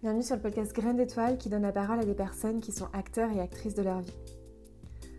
Bienvenue 0.00 0.22
sur 0.22 0.36
le 0.36 0.42
podcast 0.42 0.72
Graines 0.72 0.96
d'étoiles 0.96 1.38
qui 1.38 1.48
donne 1.48 1.62
la 1.62 1.72
parole 1.72 1.98
à 1.98 2.04
des 2.04 2.14
personnes 2.14 2.60
qui 2.60 2.70
sont 2.70 2.86
acteurs 2.92 3.32
et 3.32 3.40
actrices 3.40 3.74
de 3.74 3.82
leur 3.82 3.98
vie. 3.98 4.14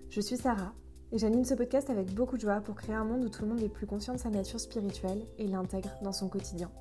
Je 0.09 0.21
suis 0.21 0.37
Sarah 0.37 0.71
et 1.11 1.17
j'anime 1.17 1.43
ce 1.43 1.53
podcast 1.53 1.89
avec 1.89 2.13
beaucoup 2.13 2.37
de 2.37 2.41
joie 2.41 2.61
pour 2.61 2.75
créer 2.75 2.95
un 2.95 3.03
monde 3.03 3.25
où 3.25 3.27
tout 3.27 3.41
le 3.41 3.49
monde 3.49 3.61
est 3.61 3.67
plus 3.67 3.85
conscient 3.85 4.13
de 4.13 4.19
sa 4.19 4.29
nature 4.29 4.57
spirituelle 4.57 5.21
et 5.37 5.47
l'intègre 5.47 5.89
dans 6.01 6.13
son 6.13 6.29
quotidien. 6.29 6.71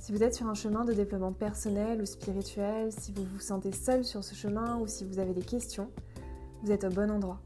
Si 0.00 0.12
vous 0.12 0.22
êtes 0.22 0.34
sur 0.34 0.48
un 0.48 0.54
chemin 0.54 0.84
de 0.84 0.92
développement 0.92 1.32
personnel 1.32 2.02
ou 2.02 2.04
spirituel, 2.04 2.92
si 2.92 3.10
vous 3.10 3.24
vous 3.24 3.40
sentez 3.40 3.72
seul 3.72 4.04
sur 4.04 4.22
ce 4.22 4.34
chemin 4.34 4.76
ou 4.80 4.86
si 4.86 5.06
vous 5.06 5.18
avez 5.18 5.32
des 5.32 5.40
questions, 5.40 5.90
vous 6.62 6.72
êtes 6.72 6.84
au 6.84 6.90
bon 6.90 7.10
endroit. 7.10 7.40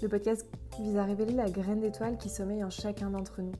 Le 0.00 0.08
podcast 0.08 0.46
vise 0.80 0.96
à 0.96 1.04
révéler 1.04 1.34
la 1.34 1.50
graine 1.50 1.80
d'étoile 1.80 2.16
qui 2.16 2.30
sommeille 2.30 2.64
en 2.64 2.70
chacun 2.70 3.10
d'entre 3.10 3.42
nous 3.42 3.52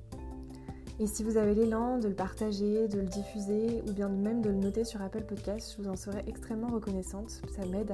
et 1.00 1.06
si 1.06 1.22
vous 1.22 1.36
avez 1.36 1.54
l'élan 1.54 1.98
de 1.98 2.08
le 2.08 2.14
partager, 2.14 2.88
de 2.88 2.98
le 2.98 3.06
diffuser 3.06 3.82
ou 3.86 3.92
bien 3.92 4.08
même 4.08 4.42
de 4.42 4.50
le 4.50 4.56
noter 4.56 4.84
sur 4.84 5.00
Apple 5.00 5.22
Podcast, 5.22 5.76
je 5.76 5.82
vous 5.82 5.88
en 5.88 5.94
serais 5.94 6.24
extrêmement 6.26 6.68
reconnaissante. 6.68 7.30
Ça 7.54 7.64
m'aide 7.66 7.92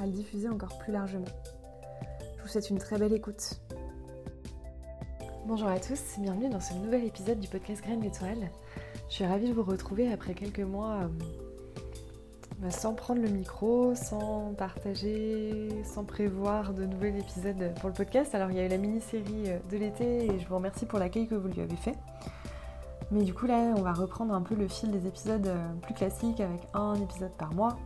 à, 0.00 0.06
le 0.06 0.12
diffuser 0.12 0.48
encore 0.48 0.78
plus 0.78 0.92
largement. 0.92 1.26
Je 2.38 2.42
vous 2.42 2.48
souhaite 2.48 2.70
une 2.70 2.78
très 2.78 2.98
belle 2.98 3.12
écoute. 3.12 3.60
Bonjour 5.46 5.68
à 5.68 5.78
tous, 5.78 6.00
bienvenue 6.18 6.48
dans 6.48 6.60
ce 6.60 6.72
nouvel 6.74 7.04
épisode 7.04 7.38
du 7.38 7.46
podcast 7.46 7.82
Graines 7.82 8.00
d'étoiles. 8.00 8.50
Je 9.10 9.14
suis 9.14 9.26
ravie 9.26 9.48
de 9.48 9.54
vous 9.54 9.62
retrouver 9.62 10.10
après 10.10 10.32
quelques 10.32 10.60
mois 10.60 11.02
euh, 11.02 11.08
bah, 12.58 12.70
sans 12.70 12.94
prendre 12.94 13.20
le 13.20 13.28
micro, 13.28 13.94
sans 13.94 14.54
partager, 14.54 15.68
sans 15.84 16.04
prévoir 16.04 16.72
de 16.72 16.86
nouveaux 16.86 17.04
épisodes 17.04 17.74
pour 17.80 17.90
le 17.90 17.94
podcast. 17.94 18.34
Alors 18.34 18.50
il 18.50 18.56
y 18.56 18.60
a 18.60 18.64
eu 18.64 18.68
la 18.68 18.78
mini-série 18.78 19.44
euh, 19.48 19.58
de 19.70 19.76
l'été 19.76 20.24
et 20.24 20.38
je 20.38 20.48
vous 20.48 20.56
remercie 20.56 20.86
pour 20.86 20.98
l'accueil 20.98 21.28
que 21.28 21.34
vous 21.34 21.48
lui 21.48 21.60
avez 21.60 21.76
fait. 21.76 21.94
Mais 23.12 23.22
du 23.22 23.32
coup 23.32 23.46
là, 23.46 23.72
on 23.76 23.82
va 23.82 23.92
reprendre 23.92 24.34
un 24.34 24.42
peu 24.42 24.54
le 24.54 24.66
fil 24.66 24.90
des 24.90 25.06
épisodes 25.06 25.46
euh, 25.46 25.72
plus 25.82 25.94
classiques 25.94 26.40
avec 26.40 26.60
un 26.74 26.94
épisode 26.96 27.30
par 27.32 27.54
mois. 27.54 27.78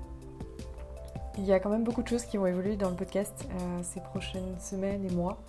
Il 1.37 1.45
y 1.45 1.53
a 1.53 1.61
quand 1.61 1.69
même 1.69 1.85
beaucoup 1.85 2.03
de 2.03 2.09
choses 2.09 2.25
qui 2.25 2.39
vont 2.39 2.47
évoluer 2.47 2.77
dans 2.77 2.91
le 2.91 2.97
podcast 2.97 3.47
euh, 3.51 3.81
ces 3.83 4.01
prochaines 4.01 4.59
semaines 4.59 5.05
et 5.05 5.11
mois. 5.11 5.43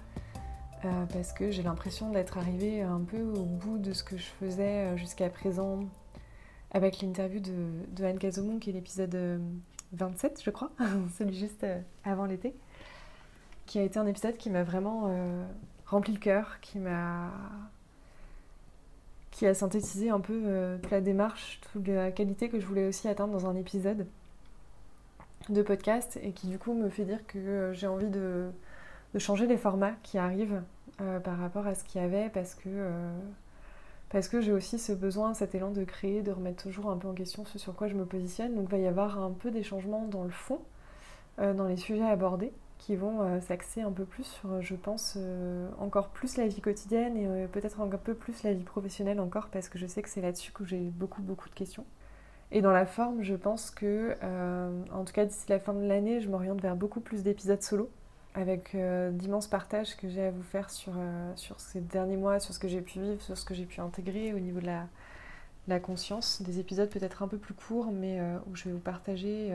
Euh, 0.84 1.06
parce 1.14 1.32
que 1.32 1.52
j'ai 1.52 1.64
l'impression 1.64 2.10
d'être 2.10 2.38
arrivée 2.38 2.82
un 2.82 3.02
peu 3.02 3.22
au 3.22 3.44
bout 3.44 3.78
de 3.78 3.94
ce 3.94 4.04
que 4.04 4.18
je 4.18 4.26
faisais 4.40 4.98
jusqu'à 4.98 5.30
présent 5.30 5.82
avec 6.72 7.02
l'interview 7.02 7.40
de, 7.40 8.04
Anne 8.04 8.18
Kazomon 8.18 8.58
qui 8.58 8.72
est 8.72 8.74
l'épisode 8.74 9.42
27 9.94 10.42
je 10.44 10.50
crois, 10.50 10.72
celui 11.20 11.38
juste 11.38 11.68
avant 12.04 12.26
l'été, 12.26 12.56
qui 13.68 13.78
a 13.78 13.84
été 13.84 14.00
un 14.00 14.08
épisode 14.08 14.38
qui 14.38 14.50
m'a 14.50 14.64
vraiment 14.64 15.12
rempli 15.86 16.14
le 16.14 16.20
cœur, 16.20 16.60
qui 16.62 16.80
m'a 16.80 17.30
qui 19.32 19.48
a 19.48 19.54
synthétisé 19.54 20.10
un 20.10 20.20
peu 20.20 20.44
euh, 20.46 20.78
toute 20.78 20.92
la 20.92 21.02
démarche, 21.02 21.62
toute 21.72 21.88
la 21.88 22.12
qualité 22.12 22.50
que 22.50 22.60
je 22.60 22.66
voulais 22.66 22.88
aussi 22.88 23.08
atteindre 23.08 23.34
dans 23.34 23.48
un 23.48 23.56
épisode 23.56 24.06
de 25.50 25.62
podcast 25.64 26.20
et 26.22 26.32
qui 26.32 26.48
du 26.48 26.60
coup 26.60 26.74
me 26.74 26.90
fait 26.90 27.06
dire 27.06 27.26
que 27.26 27.40
euh, 27.40 27.74
j'ai 27.74 27.88
envie 27.88 28.10
de, 28.10 28.52
changer 29.18 29.48
les 29.48 29.58
formats 29.58 29.94
qui 30.04 30.18
arrivent 30.18 30.62
euh, 31.02 31.20
par 31.20 31.38
rapport 31.38 31.66
à 31.66 31.76
ce 31.76 31.84
qu'il 31.84 32.02
y 32.02 32.04
avait 32.04 32.30
parce 32.30 32.56
que, 32.56 32.70
parce 34.10 34.28
que 34.28 34.40
j'ai 34.42 34.52
aussi 34.52 34.78
ce 34.78 34.94
besoin, 34.94 35.34
cet 35.34 35.56
élan 35.56 35.72
de 35.72 35.84
créer, 35.84 36.22
de 36.22 36.32
remettre 36.32 36.64
toujours 36.64 36.90
un 36.90 36.98
peu 36.98 37.08
en 37.08 37.14
question 37.14 37.44
ce 37.46 37.58
sur 37.58 37.74
quoi 37.74 37.88
je 37.88 37.96
me 37.96 38.06
positionne. 38.06 38.56
Donc 38.56 38.66
il 38.68 38.72
va 38.72 38.78
y 38.78 38.88
avoir 38.88 39.20
un 39.20 39.32
peu 39.32 39.52
des 39.52 39.64
changements 39.64 40.06
dans 40.08 40.24
le 40.24 40.30
fond, 40.30 40.60
dans 41.38 41.68
les 41.68 41.78
sujets 41.78 42.08
abordés 42.08 42.54
qui 42.82 42.96
vont 42.96 43.22
euh, 43.22 43.40
s'axer 43.42 43.82
un 43.82 43.92
peu 43.92 44.06
plus 44.06 44.24
sur, 44.24 44.54
euh, 44.54 44.62
je 44.62 44.74
pense, 44.74 45.14
euh, 45.16 45.70
encore 45.78 46.10
plus 46.10 46.36
la 46.38 46.48
vie 46.48 46.62
quotidienne 46.62 47.16
et 47.16 47.48
peut-être 47.48 47.80
un 47.80 47.88
peu 47.88 48.16
plus 48.16 48.42
la 48.42 48.54
vie 48.54 48.64
professionnelle 48.64 49.20
encore, 49.20 49.50
parce 49.50 49.70
que 49.70 49.78
je 49.78 49.86
sais 49.86 50.02
que 50.02 50.10
c'est 50.10 50.22
là-dessus 50.22 50.52
que 50.52 50.66
j'ai 50.66 50.80
beaucoup, 50.80 51.22
beaucoup 51.22 51.48
de 51.48 51.54
questions. 51.54 51.86
Et 52.52 52.62
dans 52.62 52.72
la 52.72 52.88
forme, 52.88 53.22
je 53.22 53.36
pense 53.36 53.70
que, 53.70 54.18
en 54.92 55.06
tout 55.06 55.14
cas 55.14 55.26
d'ici 55.26 55.46
la 55.48 55.60
fin 55.60 55.74
de 55.74 55.86
l'année, 55.86 56.20
je 56.20 56.30
m'oriente 56.30 56.60
vers 56.60 56.76
beaucoup 56.76 57.00
plus 57.00 57.24
d'épisodes 57.24 57.62
solo, 57.62 57.90
avec 58.34 58.76
d'immenses 59.12 59.48
partages 59.48 59.96
que 59.96 60.10
j'ai 60.10 60.26
à 60.26 60.32
vous 60.32 60.44
faire 60.44 60.70
sur, 60.70 60.94
sur 61.36 61.60
ces 61.62 61.80
derniers 61.80 62.18
mois, 62.18 62.42
sur 62.42 62.54
ce 62.54 62.60
que 62.60 62.68
j'ai 62.68 62.82
pu 62.82 63.00
vivre, 63.00 63.22
sur 63.22 63.38
ce 63.38 63.46
que 63.46 63.54
j'ai 63.54 63.66
pu 63.66 63.80
intégrer 63.80 64.34
au 64.34 64.40
niveau 64.40 64.60
de 64.60 64.66
la, 64.66 64.88
la 65.70 65.80
conscience. 65.80 66.42
Des 66.42 66.60
épisodes 66.60 66.90
peut-être 66.90 67.24
un 67.24 67.30
peu 67.30 67.38
plus 67.38 67.54
courts, 67.54 67.92
mais 67.94 68.20
où 68.50 68.56
je 68.56 68.66
vais 68.66 68.72
vous 68.72 68.80
partager 68.80 69.54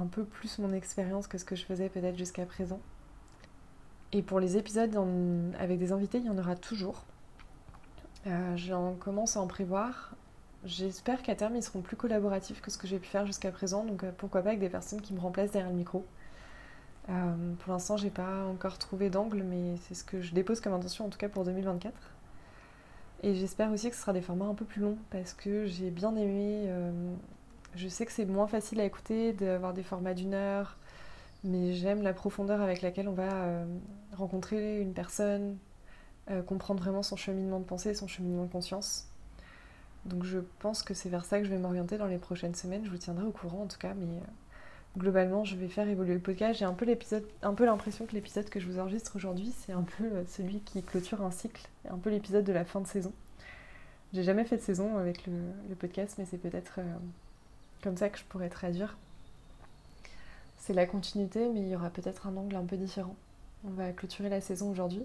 un 0.00 0.06
peu 0.06 0.24
plus 0.24 0.58
mon 0.58 0.72
expérience 0.72 1.26
que 1.26 1.38
ce 1.38 1.44
que 1.44 1.56
je 1.56 1.64
faisais 1.64 1.88
peut-être 1.88 2.16
jusqu'à 2.16 2.46
présent. 2.46 2.80
Et 4.12 4.22
pour 4.22 4.40
les 4.40 4.56
épisodes 4.56 4.96
avec 5.58 5.78
des 5.78 5.92
invités, 5.92 6.18
il 6.18 6.26
y 6.26 6.30
en 6.30 6.38
aura 6.38 6.56
toujours. 6.56 7.04
Euh, 8.26 8.56
J'en 8.56 8.94
commence 8.94 9.36
à 9.36 9.40
en 9.40 9.46
prévoir. 9.46 10.12
J'espère 10.64 11.22
qu'à 11.22 11.34
terme, 11.34 11.56
ils 11.56 11.62
seront 11.62 11.82
plus 11.82 11.96
collaboratifs 11.96 12.62
que 12.62 12.70
ce 12.70 12.78
que 12.78 12.86
j'ai 12.86 12.98
pu 12.98 13.08
faire 13.08 13.26
jusqu'à 13.26 13.50
présent. 13.50 13.84
Donc 13.84 14.04
euh, 14.04 14.12
pourquoi 14.16 14.42
pas 14.42 14.50
avec 14.50 14.60
des 14.60 14.68
personnes 14.68 15.00
qui 15.00 15.14
me 15.14 15.20
remplacent 15.20 15.50
derrière 15.50 15.70
le 15.70 15.76
micro. 15.76 16.06
Euh, 17.10 17.54
pour 17.58 17.72
l'instant, 17.72 17.96
j'ai 17.96 18.10
pas 18.10 18.44
encore 18.44 18.78
trouvé 18.78 19.10
d'angle, 19.10 19.42
mais 19.42 19.76
c'est 19.82 19.94
ce 19.94 20.04
que 20.04 20.22
je 20.22 20.32
dépose 20.32 20.60
comme 20.60 20.72
intention, 20.72 21.06
en 21.06 21.08
tout 21.10 21.18
cas 21.18 21.28
pour 21.28 21.44
2024. 21.44 21.92
Et 23.24 23.34
j'espère 23.34 23.72
aussi 23.72 23.90
que 23.90 23.96
ce 23.96 24.02
sera 24.02 24.12
des 24.12 24.22
formats 24.22 24.46
un 24.46 24.54
peu 24.54 24.64
plus 24.64 24.80
longs, 24.80 24.98
parce 25.10 25.34
que 25.34 25.66
j'ai 25.66 25.90
bien 25.90 26.14
aimé 26.16 26.68
je 27.76 27.88
sais 27.88 28.06
que 28.06 28.12
c'est 28.12 28.24
moins 28.24 28.46
facile 28.46 28.80
à 28.80 28.84
écouter 28.84 29.32
d'avoir 29.32 29.74
des 29.74 29.82
formats 29.82 30.14
d'une 30.14 30.34
heure, 30.34 30.76
mais 31.42 31.72
j'aime 31.72 32.02
la 32.02 32.12
profondeur 32.12 32.60
avec 32.60 32.82
laquelle 32.82 33.08
on 33.08 33.14
va 33.14 33.32
euh, 33.32 33.64
rencontrer 34.12 34.80
une 34.80 34.94
personne, 34.94 35.58
euh, 36.30 36.42
comprendre 36.42 36.82
vraiment 36.82 37.02
son 37.02 37.16
cheminement 37.16 37.58
de 37.58 37.64
pensée, 37.64 37.94
son 37.94 38.06
cheminement 38.06 38.44
de 38.44 38.52
conscience. 38.52 39.08
Donc 40.06 40.24
je 40.24 40.38
pense 40.60 40.82
que 40.82 40.94
c'est 40.94 41.08
vers 41.08 41.24
ça 41.24 41.38
que 41.38 41.44
je 41.44 41.50
vais 41.50 41.58
m'orienter 41.58 41.98
dans 41.98 42.06
les 42.06 42.18
prochaines 42.18 42.54
semaines. 42.54 42.84
Je 42.84 42.90
vous 42.90 42.98
tiendrai 42.98 43.24
au 43.24 43.30
courant 43.30 43.62
en 43.62 43.66
tout 43.66 43.78
cas, 43.78 43.94
mais 43.94 44.06
euh, 44.06 44.98
globalement 44.98 45.44
je 45.44 45.56
vais 45.56 45.68
faire 45.68 45.88
évoluer 45.88 46.14
le 46.14 46.20
podcast. 46.20 46.60
J'ai 46.60 46.64
un 46.64 46.74
peu 46.74 46.86
un 47.42 47.54
peu 47.54 47.64
l'impression 47.64 48.06
que 48.06 48.12
l'épisode 48.12 48.48
que 48.48 48.60
je 48.60 48.66
vous 48.66 48.78
enregistre 48.78 49.16
aujourd'hui, 49.16 49.52
c'est 49.56 49.72
un 49.72 49.82
peu 49.82 50.24
celui 50.28 50.60
qui 50.60 50.82
clôture 50.82 51.22
un 51.22 51.30
cycle, 51.30 51.68
un 51.90 51.98
peu 51.98 52.10
l'épisode 52.10 52.44
de 52.44 52.52
la 52.52 52.64
fin 52.64 52.80
de 52.80 52.86
saison. 52.86 53.12
J'ai 54.12 54.22
jamais 54.22 54.44
fait 54.44 54.58
de 54.58 54.62
saison 54.62 54.96
avec 54.96 55.26
le 55.26 55.74
podcast, 55.74 56.14
mais 56.18 56.24
c'est 56.24 56.38
peut-être 56.38 56.78
comme 57.84 57.96
ça 57.98 58.08
que 58.08 58.18
je 58.18 58.24
pourrais 58.24 58.48
traduire. 58.48 58.96
C'est 60.56 60.72
la 60.72 60.86
continuité, 60.86 61.50
mais 61.50 61.60
il 61.60 61.68
y 61.68 61.76
aura 61.76 61.90
peut-être 61.90 62.26
un 62.26 62.36
angle 62.36 62.56
un 62.56 62.64
peu 62.64 62.78
différent. 62.78 63.14
On 63.66 63.70
va 63.70 63.92
clôturer 63.92 64.30
la 64.30 64.40
saison 64.40 64.70
aujourd'hui. 64.70 65.04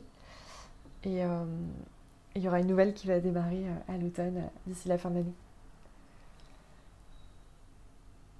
Et 1.03 1.23
euh, 1.23 1.43
il 2.35 2.41
y 2.41 2.47
aura 2.47 2.61
une 2.61 2.67
nouvelle 2.67 2.93
qui 2.93 3.07
va 3.07 3.19
démarrer 3.19 3.65
euh, 3.67 3.93
à 3.93 3.97
l'automne, 3.97 4.37
euh, 4.37 4.47
d'ici 4.65 4.87
la 4.87 4.97
fin 4.97 5.09
de 5.09 5.15
l'année. 5.15 5.33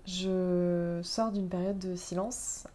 Je 0.06 1.02
sors 1.04 1.32
d'une 1.32 1.50
période 1.50 1.78
de 1.78 1.96
silence, 1.96 2.68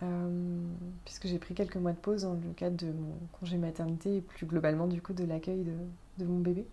puisque 1.04 1.26
j'ai 1.26 1.38
pris 1.40 1.54
quelques 1.54 1.74
mois 1.74 1.90
de 1.90 1.96
pause 1.96 2.22
dans 2.22 2.34
le 2.34 2.52
cadre 2.54 2.76
de 2.76 2.92
mon 2.92 3.12
congé 3.40 3.56
maternité 3.56 4.18
et 4.18 4.20
plus 4.20 4.46
globalement 4.46 4.86
du 4.86 5.02
coup 5.02 5.14
de 5.14 5.24
l'accueil 5.24 5.66
de 6.18 6.24
mon 6.24 6.38
bébé 6.38 6.64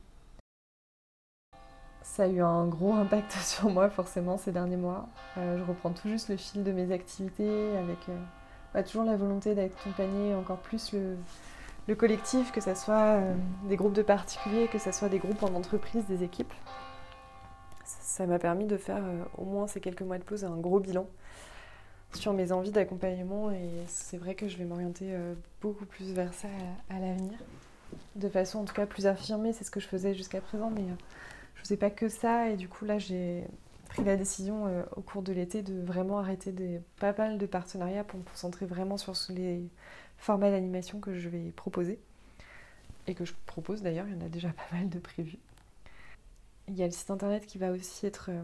ça 2.11 2.23
a 2.23 2.27
eu 2.27 2.41
un 2.41 2.65
gros 2.65 2.93
impact 2.93 3.31
sur 3.41 3.69
moi 3.69 3.89
forcément 3.89 4.37
ces 4.37 4.51
derniers 4.51 4.75
mois. 4.75 5.07
Euh, 5.37 5.57
je 5.57 5.63
reprends 5.63 5.91
tout 5.91 6.09
juste 6.09 6.27
le 6.27 6.35
fil 6.35 6.63
de 6.63 6.71
mes 6.73 6.91
activités 6.91 7.77
avec 7.77 7.97
euh, 8.09 8.17
bah, 8.73 8.83
toujours 8.83 9.05
la 9.05 9.15
volonté 9.15 9.55
d'accompagner 9.55 10.35
encore 10.35 10.57
plus 10.57 10.93
le, 10.93 11.15
collectif, 11.95 12.53
que 12.53 12.61
ce 12.61 12.73
soit 12.73 13.17
euh, 13.17 13.33
des 13.67 13.75
groupes 13.75 13.93
de 13.93 14.01
particuliers, 14.01 14.67
que 14.67 14.77
ce 14.77 14.93
soit 14.93 15.09
des 15.09 15.19
groupes 15.19 15.43
en 15.43 15.53
entreprise, 15.53 16.05
des 16.05 16.23
équipes. 16.23 16.53
Ça 17.83 18.25
m'a 18.25 18.39
permis 18.39 18.65
de 18.65 18.77
faire 18.77 19.03
au 19.37 19.45
moins 19.45 19.67
ces 19.67 19.79
quelques 19.79 20.01
mois 20.01 20.17
de 20.17 20.23
pause 20.23 20.43
un 20.45 20.57
gros 20.57 20.79
bilan 20.79 21.05
sur 22.13 22.33
mes 22.33 22.51
envies 22.51 22.71
d'accompagnement 22.71 23.51
et 23.51 23.69
c'est 23.87 24.17
vrai 24.17 24.35
que 24.35 24.49
je 24.49 24.57
vais 24.57 24.65
m'orienter 24.65 25.13
beaucoup 25.61 25.85
plus 25.85 26.11
vers 26.13 26.33
ça 26.33 26.47
à, 26.89 26.95
à 26.95 26.99
l'avenir. 26.99 27.37
De 28.15 28.29
façon 28.29 28.59
en 28.59 28.65
tout 28.65 28.73
cas 28.73 28.85
plus 28.85 29.07
affirmée, 29.07 29.53
c'est 29.53 29.63
ce 29.63 29.71
que 29.71 29.79
je 29.79 29.87
faisais 29.87 30.13
jusqu'à 30.13 30.39
présent, 30.39 30.69
mais 30.73 30.83
je 31.61 31.67
faisais 31.67 31.77
pas 31.77 31.91
que 31.91 32.09
ça 32.09 32.49
et 32.49 32.57
du 32.57 32.67
coup 32.67 32.85
là 32.85 32.97
j'ai 32.97 33.45
pris 33.89 34.03
la 34.03 34.17
décision 34.17 34.65
euh, 34.65 34.81
au 34.95 35.01
cours 35.01 35.21
de 35.21 35.31
l'été 35.31 35.61
de 35.61 35.79
vraiment 35.79 36.17
arrêter 36.17 36.51
pas 36.97 37.13
mal 37.13 37.37
de 37.37 37.45
partenariats 37.45 38.03
pour 38.03 38.17
me 38.17 38.23
concentrer 38.23 38.65
vraiment 38.65 38.97
sur 38.97 39.13
les 39.29 39.69
formats 40.17 40.49
d'animation 40.49 40.99
que 40.99 41.13
je 41.13 41.29
vais 41.29 41.51
proposer 41.51 41.99
et 43.05 43.13
que 43.13 43.25
je 43.25 43.33
propose 43.45 43.83
d'ailleurs, 43.83 44.07
il 44.07 44.15
y 44.15 44.17
en 44.17 44.25
a 44.25 44.29
déjà 44.29 44.49
pas 44.49 44.75
mal 44.75 44.89
de 44.89 44.97
prévus. 44.97 45.37
Il 46.67 46.75
y 46.75 46.81
a 46.81 46.87
le 46.87 46.91
site 46.91 47.11
internet 47.11 47.45
qui 47.45 47.59
va 47.59 47.71
aussi 47.71 48.07
être 48.07 48.29
euh, 48.29 48.43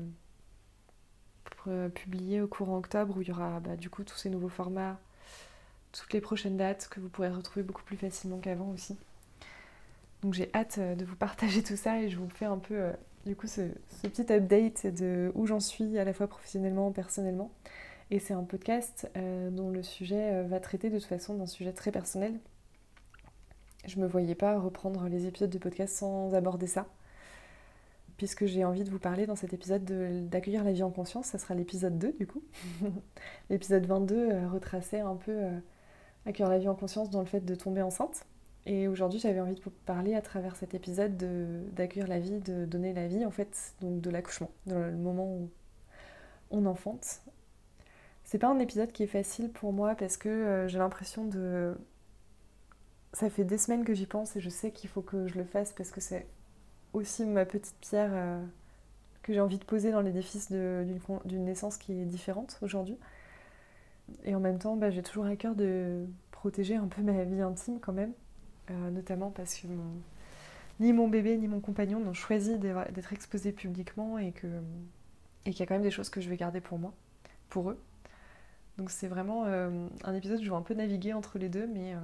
euh, 1.68 1.90
publié 1.90 2.42
au 2.42 2.48
courant 2.48 2.78
octobre 2.78 3.18
où 3.18 3.22
il 3.22 3.28
y 3.28 3.32
aura 3.32 3.60
bah, 3.60 3.78
du 3.78 3.90
coup 3.90 4.04
tous 4.04 4.18
ces 4.18 4.30
nouveaux 4.30 4.50
formats, 4.50 5.00
toutes 5.92 6.14
les 6.14 6.22
prochaines 6.22 6.58
dates 6.58 6.88
que 6.90 7.00
vous 7.00 7.10
pourrez 7.10 7.30
retrouver 7.30 7.64
beaucoup 7.64 7.84
plus 7.84 7.98
facilement 7.98 8.38
qu'avant 8.38 8.70
aussi. 8.70 8.96
Donc 10.22 10.34
j'ai 10.34 10.52
hâte 10.54 10.80
de 10.80 11.04
vous 11.04 11.16
partager 11.16 11.64
tout 11.64 11.78
ça 11.78 12.02
et 12.02 12.10
je 12.10 12.18
vous 12.18 12.30
fais 12.30 12.46
un 12.46 12.60
peu 12.60 12.92
du 13.28 13.36
coup 13.36 13.48
ce, 13.48 13.62
petit 14.02 14.32
update 14.34 14.88
de 14.88 15.32
où 15.36 15.46
j'en 15.46 15.60
suis 15.60 15.98
à 16.00 16.04
la 16.04 16.14
fois 16.14 16.28
professionnellement, 16.28 16.92
personnellement. 16.92 17.52
Et 18.10 18.20
c'est 18.20 18.34
un 18.34 18.44
podcast 18.44 19.10
euh, 19.18 19.50
dont 19.50 19.70
le 19.70 19.84
sujet 19.84 20.34
euh, 20.34 20.44
va 20.48 20.60
traiter 20.60 20.90
de 20.90 20.98
toute 20.98 21.08
façon 21.08 21.36
d'un 21.36 21.46
sujet 21.46 21.74
très 21.74 21.92
personnel. 21.92 22.40
Je 23.86 24.00
me 24.00 24.08
voyais 24.08 24.36
pas 24.36 24.60
reprendre 24.60 25.08
les 25.08 25.28
épisodes 25.28 25.50
de 25.50 25.58
podcast 25.58 25.96
sans 25.96 26.34
aborder 26.34 26.68
ça. 26.68 26.88
puisque 28.18 28.46
j'ai 28.46 28.66
envie 28.66 28.84
de 28.84 28.90
vous 28.90 29.00
parler 29.00 29.26
dans 29.28 29.36
cet 29.36 29.54
épisode 29.54 29.84
d'accueillir 30.30 30.64
la 30.64 30.72
vie 30.72 30.84
en 30.84 30.92
conscience. 30.92 31.28
Ça 31.28 31.38
sera 31.38 31.54
l'épisode 31.54 31.98
2 31.98 32.14
du 32.14 32.28
coup. 32.28 32.44
l'épisode 33.50 33.86
22 33.86 34.16
euh, 34.16 34.50
retraçait 34.50 35.00
un 35.02 35.16
peu 35.16 35.32
euh, 35.32 35.60
accueillir 36.26 36.50
la 36.50 36.60
vie 36.60 36.68
en 36.70 36.76
conscience 36.76 37.10
dans 37.10 37.20
le 37.20 37.28
fait 37.28 37.42
de 37.42 37.56
tomber 37.56 37.82
enceinte. 37.82 38.26
Et 38.70 38.90
aujourd'hui, 38.90 39.18
j'avais 39.18 39.40
envie 39.40 39.56
de 39.56 39.62
parler 39.86 40.14
à 40.14 40.22
travers 40.22 40.58
cet 40.58 40.74
épisode 40.74 41.16
d'accueillir 41.74 42.06
la 42.06 42.20
vie, 42.20 42.38
de 42.40 42.66
donner 42.66 42.94
la 42.94 43.08
vie, 43.08 43.26
en 43.26 43.32
fait, 43.32 43.74
donc 43.80 44.02
de 44.02 44.10
l'accouchement, 44.10 44.52
dans 44.66 44.78
le 44.78 44.92
moment 44.92 45.26
où 45.26 45.50
on 46.52 46.66
enfante. 46.66 47.22
C'est 48.26 48.40
pas 48.40 48.50
un 48.50 48.60
épisode 48.60 48.92
qui 48.92 49.04
est 49.04 49.08
facile 49.08 49.50
pour 49.54 49.72
moi 49.72 49.96
parce 49.96 50.18
que 50.18 50.28
euh, 50.28 50.68
j'ai 50.68 50.80
l'impression 50.80 51.24
de. 51.26 51.78
Ça 53.14 53.30
fait 53.30 53.46
des 53.46 53.58
semaines 53.58 53.86
que 53.86 53.94
j'y 53.94 54.06
pense 54.06 54.36
et 54.36 54.42
je 54.42 54.50
sais 54.50 54.72
qu'il 54.72 54.90
faut 54.90 55.02
que 55.02 55.28
je 55.28 55.36
le 55.36 55.46
fasse 55.46 55.72
parce 55.72 55.92
que 55.92 56.02
c'est 56.02 56.28
aussi 56.92 57.26
ma 57.26 57.46
petite 57.46 57.78
pierre 57.80 58.12
euh, 58.12 58.44
que 59.24 59.32
j'ai 59.32 59.40
envie 59.40 59.60
de 59.60 59.64
poser 59.64 59.92
dans 59.94 60.02
l'édifice 60.02 60.52
d'une 60.52 61.46
naissance 61.46 61.78
qui 61.78 61.94
est 61.94 62.06
différente 62.06 62.60
aujourd'hui. 62.62 62.98
Et 64.26 64.36
en 64.36 64.42
même 64.42 64.60
temps, 64.60 64.76
bah, 64.76 64.90
j'ai 64.90 65.04
toujours 65.04 65.26
à 65.26 65.38
cœur 65.38 65.56
de 65.56 66.06
protéger 66.32 66.76
un 66.76 66.88
peu 66.88 67.02
ma 67.02 67.24
vie 67.24 67.42
intime 67.42 67.80
quand 67.80 67.94
même, 67.94 68.12
euh, 68.70 68.92
notamment 68.92 69.32
parce 69.32 69.56
que 69.56 69.68
ni 70.80 70.94
mon 70.94 71.08
bébé 71.08 71.38
ni 71.38 71.48
mon 71.48 71.60
compagnon 71.60 72.00
n'ont 72.00 72.14
choisi 72.14 72.58
d'être 72.60 73.14
exposés 73.14 73.52
publiquement 73.52 74.18
et 74.18 74.32
qu'il 74.32 74.62
et 75.46 75.52
qu'il 75.52 75.60
y 75.60 75.64
a 75.64 75.66
quand 75.66 75.76
même 75.76 75.84
des 75.84 75.92
choses 75.92 76.10
que 76.10 76.22
je 76.22 76.30
vais 76.30 76.38
garder 76.38 76.62
pour 76.62 76.78
moi, 76.78 76.94
pour 77.50 77.72
eux. 77.72 77.82
Donc 78.78 78.92
c'est 78.92 79.08
vraiment 79.08 79.46
euh, 79.46 79.88
un 80.04 80.14
épisode 80.14 80.40
où 80.40 80.44
je 80.44 80.50
vais 80.50 80.56
un 80.56 80.62
peu 80.62 80.74
naviguer 80.74 81.14
entre 81.14 81.40
les 81.40 81.50
deux, 81.50 81.68
mais, 81.68 81.96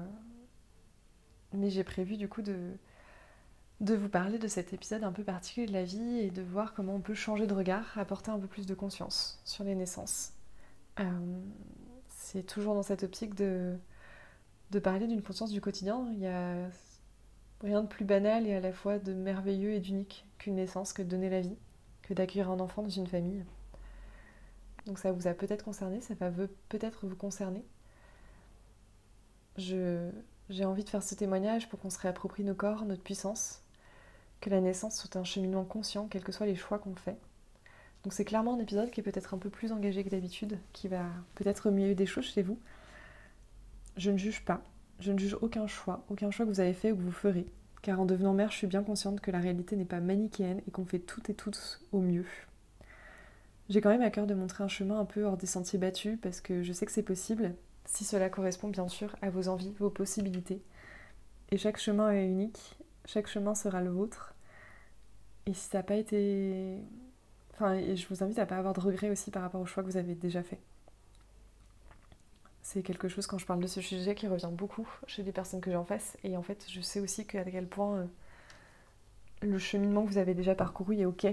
mais 1.52 1.70
j'ai 1.70 1.84
prévu 1.84 2.18
du 2.18 2.28
coup 2.28 2.42
de, 2.42 2.58
de 3.84 3.96
vous 3.96 4.10
parler 4.10 4.40
de 4.40 4.48
cet 4.48 4.72
épisode 4.74 5.04
un 5.04 5.12
peu 5.12 5.24
particulier 5.24 5.68
de 5.68 5.74
la 5.74 5.84
vie 5.84 6.20
et 6.20 6.32
de 6.32 6.42
voir 6.42 6.74
comment 6.74 6.96
on 6.96 7.02
peut 7.02 7.14
changer 7.14 7.48
de 7.48 7.54
regard, 7.54 7.98
apporter 7.98 8.32
un 8.32 8.40
peu 8.40 8.48
plus 8.48 8.66
de 8.66 8.74
conscience 8.74 9.42
sur 9.44 9.66
les 9.66 9.76
naissances. 9.76 10.32
Euh, 11.00 11.04
c'est 12.08 12.44
toujours 12.44 12.76
dans 12.76 12.84
cette 12.84 13.04
optique 13.04 13.36
de, 13.36 13.76
de 14.74 14.80
parler 14.80 15.08
d'une 15.08 15.22
conscience 15.22 15.52
du 15.52 15.62
quotidien. 15.62 16.08
Il 16.12 16.20
n'y 16.20 16.28
a 16.28 16.56
rien 17.62 17.84
de 17.84 17.88
plus 17.88 18.06
banal 18.06 18.48
et 18.48 18.56
à 18.56 18.60
la 18.60 18.74
fois 18.74 19.00
de 19.00 19.14
merveilleux 19.14 19.72
et 19.72 19.80
d'unique 19.80 20.26
qu'une 20.40 20.56
naissance, 20.56 20.94
que 20.94 21.04
de 21.04 21.08
donner 21.08 21.30
la 21.30 21.42
vie, 21.42 21.56
que 22.02 22.14
d'accueillir 22.14 22.50
un 22.50 22.60
enfant 22.60 22.82
dans 22.82 22.90
une 22.90 23.08
famille. 23.08 23.46
Donc 24.88 24.98
ça 25.00 25.12
vous 25.12 25.28
a 25.28 25.34
peut-être 25.34 25.64
concerné, 25.64 26.02
ça 26.02 26.16
va 26.16 26.30
peut-être 26.70 27.06
vous 27.06 27.16
concerner. 27.16 27.64
j'ai 29.58 30.66
envie 30.66 30.84
de 30.84 30.90
faire 30.90 31.04
ce 31.04 31.16
témoignage 31.16 31.70
pour 31.70 31.80
qu'on 31.80 31.92
se 31.92 32.00
réapproprie 32.00 32.44
nos 32.44 32.56
corps, 32.56 32.84
notre 32.84 33.04
puissance, 33.04 33.62
que 34.42 34.50
la 34.50 34.60
naissance 34.60 34.98
soit 34.98 35.16
un 35.16 35.24
cheminement 35.24 35.64
conscient, 35.64 36.08
quels 36.08 36.24
que 36.24 36.34
soient 36.34 36.48
les 36.48 36.56
choix 36.56 36.80
qu'on 36.80 36.96
fait. 36.96 37.18
Donc 38.04 38.12
c'est 38.12 38.26
clairement 38.26 38.56
un 38.56 38.60
épisode 38.60 38.92
qui 38.92 39.00
est 39.00 39.04
peut-être 39.04 39.34
un 39.34 39.38
peu 39.38 39.50
plus 39.50 39.72
engagé 39.72 40.04
que 40.04 40.10
d'habitude, 40.10 40.58
qui 40.74 40.90
va 40.90 41.06
peut-être 41.36 41.70
mieux 41.72 41.96
des 41.96 42.08
choses 42.08 42.26
chez 42.26 42.42
vous. 42.42 42.60
Je 43.96 44.10
ne 44.10 44.18
juge 44.18 44.44
pas, 44.44 44.64
je 45.00 45.12
ne 45.12 45.20
juge 45.20 45.38
aucun 45.42 45.68
choix, 45.68 46.04
aucun 46.10 46.32
choix 46.32 46.46
que 46.46 46.52
vous 46.52 46.60
avez 46.60 46.74
fait 46.74 46.92
ou 46.92 46.96
que 46.96 47.02
vous 47.02 47.12
ferez, 47.12 47.46
car 47.82 48.00
en 48.00 48.06
devenant 48.06 48.34
mère, 48.34 48.50
je 48.50 48.58
suis 48.58 48.68
bien 48.68 48.84
consciente 48.84 49.22
que 49.22 49.30
la 49.30 49.40
réalité 49.40 49.76
n'est 49.76 49.86
pas 49.86 50.00
manichéenne 50.00 50.62
et 50.68 50.72
qu'on 50.72 50.86
fait 50.86 51.00
toutes 51.00 51.30
et 51.30 51.36
tous 51.36 51.80
au 51.92 52.00
mieux. 52.00 52.26
J'ai 53.70 53.82
quand 53.82 53.90
même 53.90 54.02
à 54.02 54.10
cœur 54.10 54.28
de 54.28 54.34
montrer 54.34 54.64
un 54.64 54.68
chemin 54.68 55.00
un 55.00 55.06
peu 55.06 55.24
hors 55.24 55.38
des 55.38 55.46
sentiers 55.46 55.80
battus, 55.80 56.18
parce 56.22 56.42
que 56.42 56.64
je 56.64 56.74
sais 56.74 56.86
que 56.86 56.92
c'est 56.92 57.04
possible, 57.04 57.54
si 57.86 58.04
cela 58.04 58.30
correspond 58.30 58.68
bien 58.68 58.88
sûr 58.88 59.16
à 59.22 59.30
vos 59.30 59.48
envies, 59.48 59.74
vos 59.80 59.90
possibilités. 59.90 60.62
Et 61.52 61.58
chaque 61.58 61.78
chemin 61.78 62.12
est 62.12 62.26
unique, 62.26 62.78
chaque 63.06 63.28
chemin 63.28 63.54
sera 63.56 63.82
le 63.82 63.92
vôtre, 63.92 64.34
et 65.46 65.54
si 65.54 65.70
ça 65.70 65.80
n'a 65.80 65.84
pas 65.84 65.96
été. 65.96 66.78
Enfin, 67.54 67.80
je 67.96 68.08
vous 68.08 68.24
invite 68.24 68.40
à 68.40 68.46
pas 68.46 68.58
avoir 68.58 68.74
de 68.74 68.80
regrets 68.80 69.12
aussi 69.12 69.30
par 69.30 69.44
rapport 69.44 69.62
au 69.62 69.66
choix 69.66 69.84
que 69.84 69.90
vous 69.90 69.98
avez 69.98 70.16
déjà 70.16 70.42
fait. 70.42 70.60
C'est 72.64 72.82
quelque 72.82 73.10
chose, 73.10 73.28
quand 73.28 73.38
je 73.38 73.46
parle 73.46 73.60
de 73.60 73.68
ce 73.68 73.82
sujet, 73.82 74.16
qui 74.16 74.28
revient 74.28 74.50
beaucoup 74.50 74.88
chez 75.06 75.22
les 75.22 75.34
personnes 75.34 75.60
que 75.60 75.70
j'ai 75.70 75.76
en 75.76 75.84
face. 75.84 76.18
Et 76.24 76.38
en 76.38 76.42
fait, 76.42 76.66
je 76.70 76.80
sais 76.80 77.02
aussi 77.02 77.22
à 77.22 77.44
quel 77.44 77.68
point 77.68 77.98
euh, 77.98 78.06
le 79.42 79.60
cheminement 79.60 80.04
que 80.06 80.12
vous 80.12 80.18
avez 80.18 80.34
déjà 80.34 80.56
parcouru 80.56 80.98
est 80.98 81.06
OK. 81.06 81.26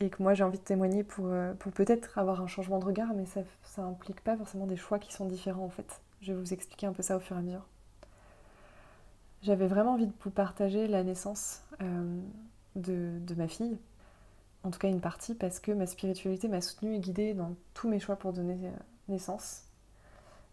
Et 0.00 0.10
que 0.10 0.22
moi, 0.22 0.34
j'ai 0.34 0.42
envie 0.42 0.58
de 0.58 0.64
témoigner 0.64 1.04
pour, 1.04 1.26
euh, 1.28 1.54
pour 1.54 1.72
peut-être 1.72 2.18
avoir 2.18 2.40
un 2.40 2.48
changement 2.48 2.80
de 2.80 2.84
regard, 2.84 3.14
mais 3.14 3.24
ça 3.26 3.82
n'implique 3.82 4.20
pas 4.20 4.36
forcément 4.36 4.66
des 4.66 4.76
choix 4.76 4.98
qui 4.98 5.12
sont 5.12 5.26
différents 5.26 5.64
en 5.64 5.70
fait. 5.70 6.00
Je 6.22 6.32
vais 6.32 6.38
vous 6.40 6.52
expliquer 6.52 6.86
un 6.86 6.92
peu 6.92 7.02
ça 7.02 7.16
au 7.16 7.20
fur 7.20 7.36
et 7.36 7.38
à 7.38 7.42
mesure. 7.42 7.66
J'avais 9.42 9.68
vraiment 9.68 9.94
envie 9.94 10.06
de 10.06 10.12
vous 10.24 10.30
partager 10.30 10.88
la 10.88 11.04
naissance. 11.04 11.62
Euh, 11.80 12.20
de, 12.74 13.34
ma 13.36 13.48
fille, 13.48 13.76
en 14.62 14.70
tout 14.70 14.78
cas 14.78 14.88
une 14.88 15.00
partie, 15.00 15.34
parce 15.34 15.60
que 15.60 15.72
ma 15.72 15.86
spiritualité 15.86 16.48
m'a 16.48 16.60
soutenue 16.60 16.94
et 16.94 17.00
guidée 17.00 17.34
dans 17.34 17.54
tous 17.74 17.88
mes 17.88 17.98
choix 17.98 18.16
pour 18.16 18.32
donner 18.32 18.56
naissance. 19.08 19.67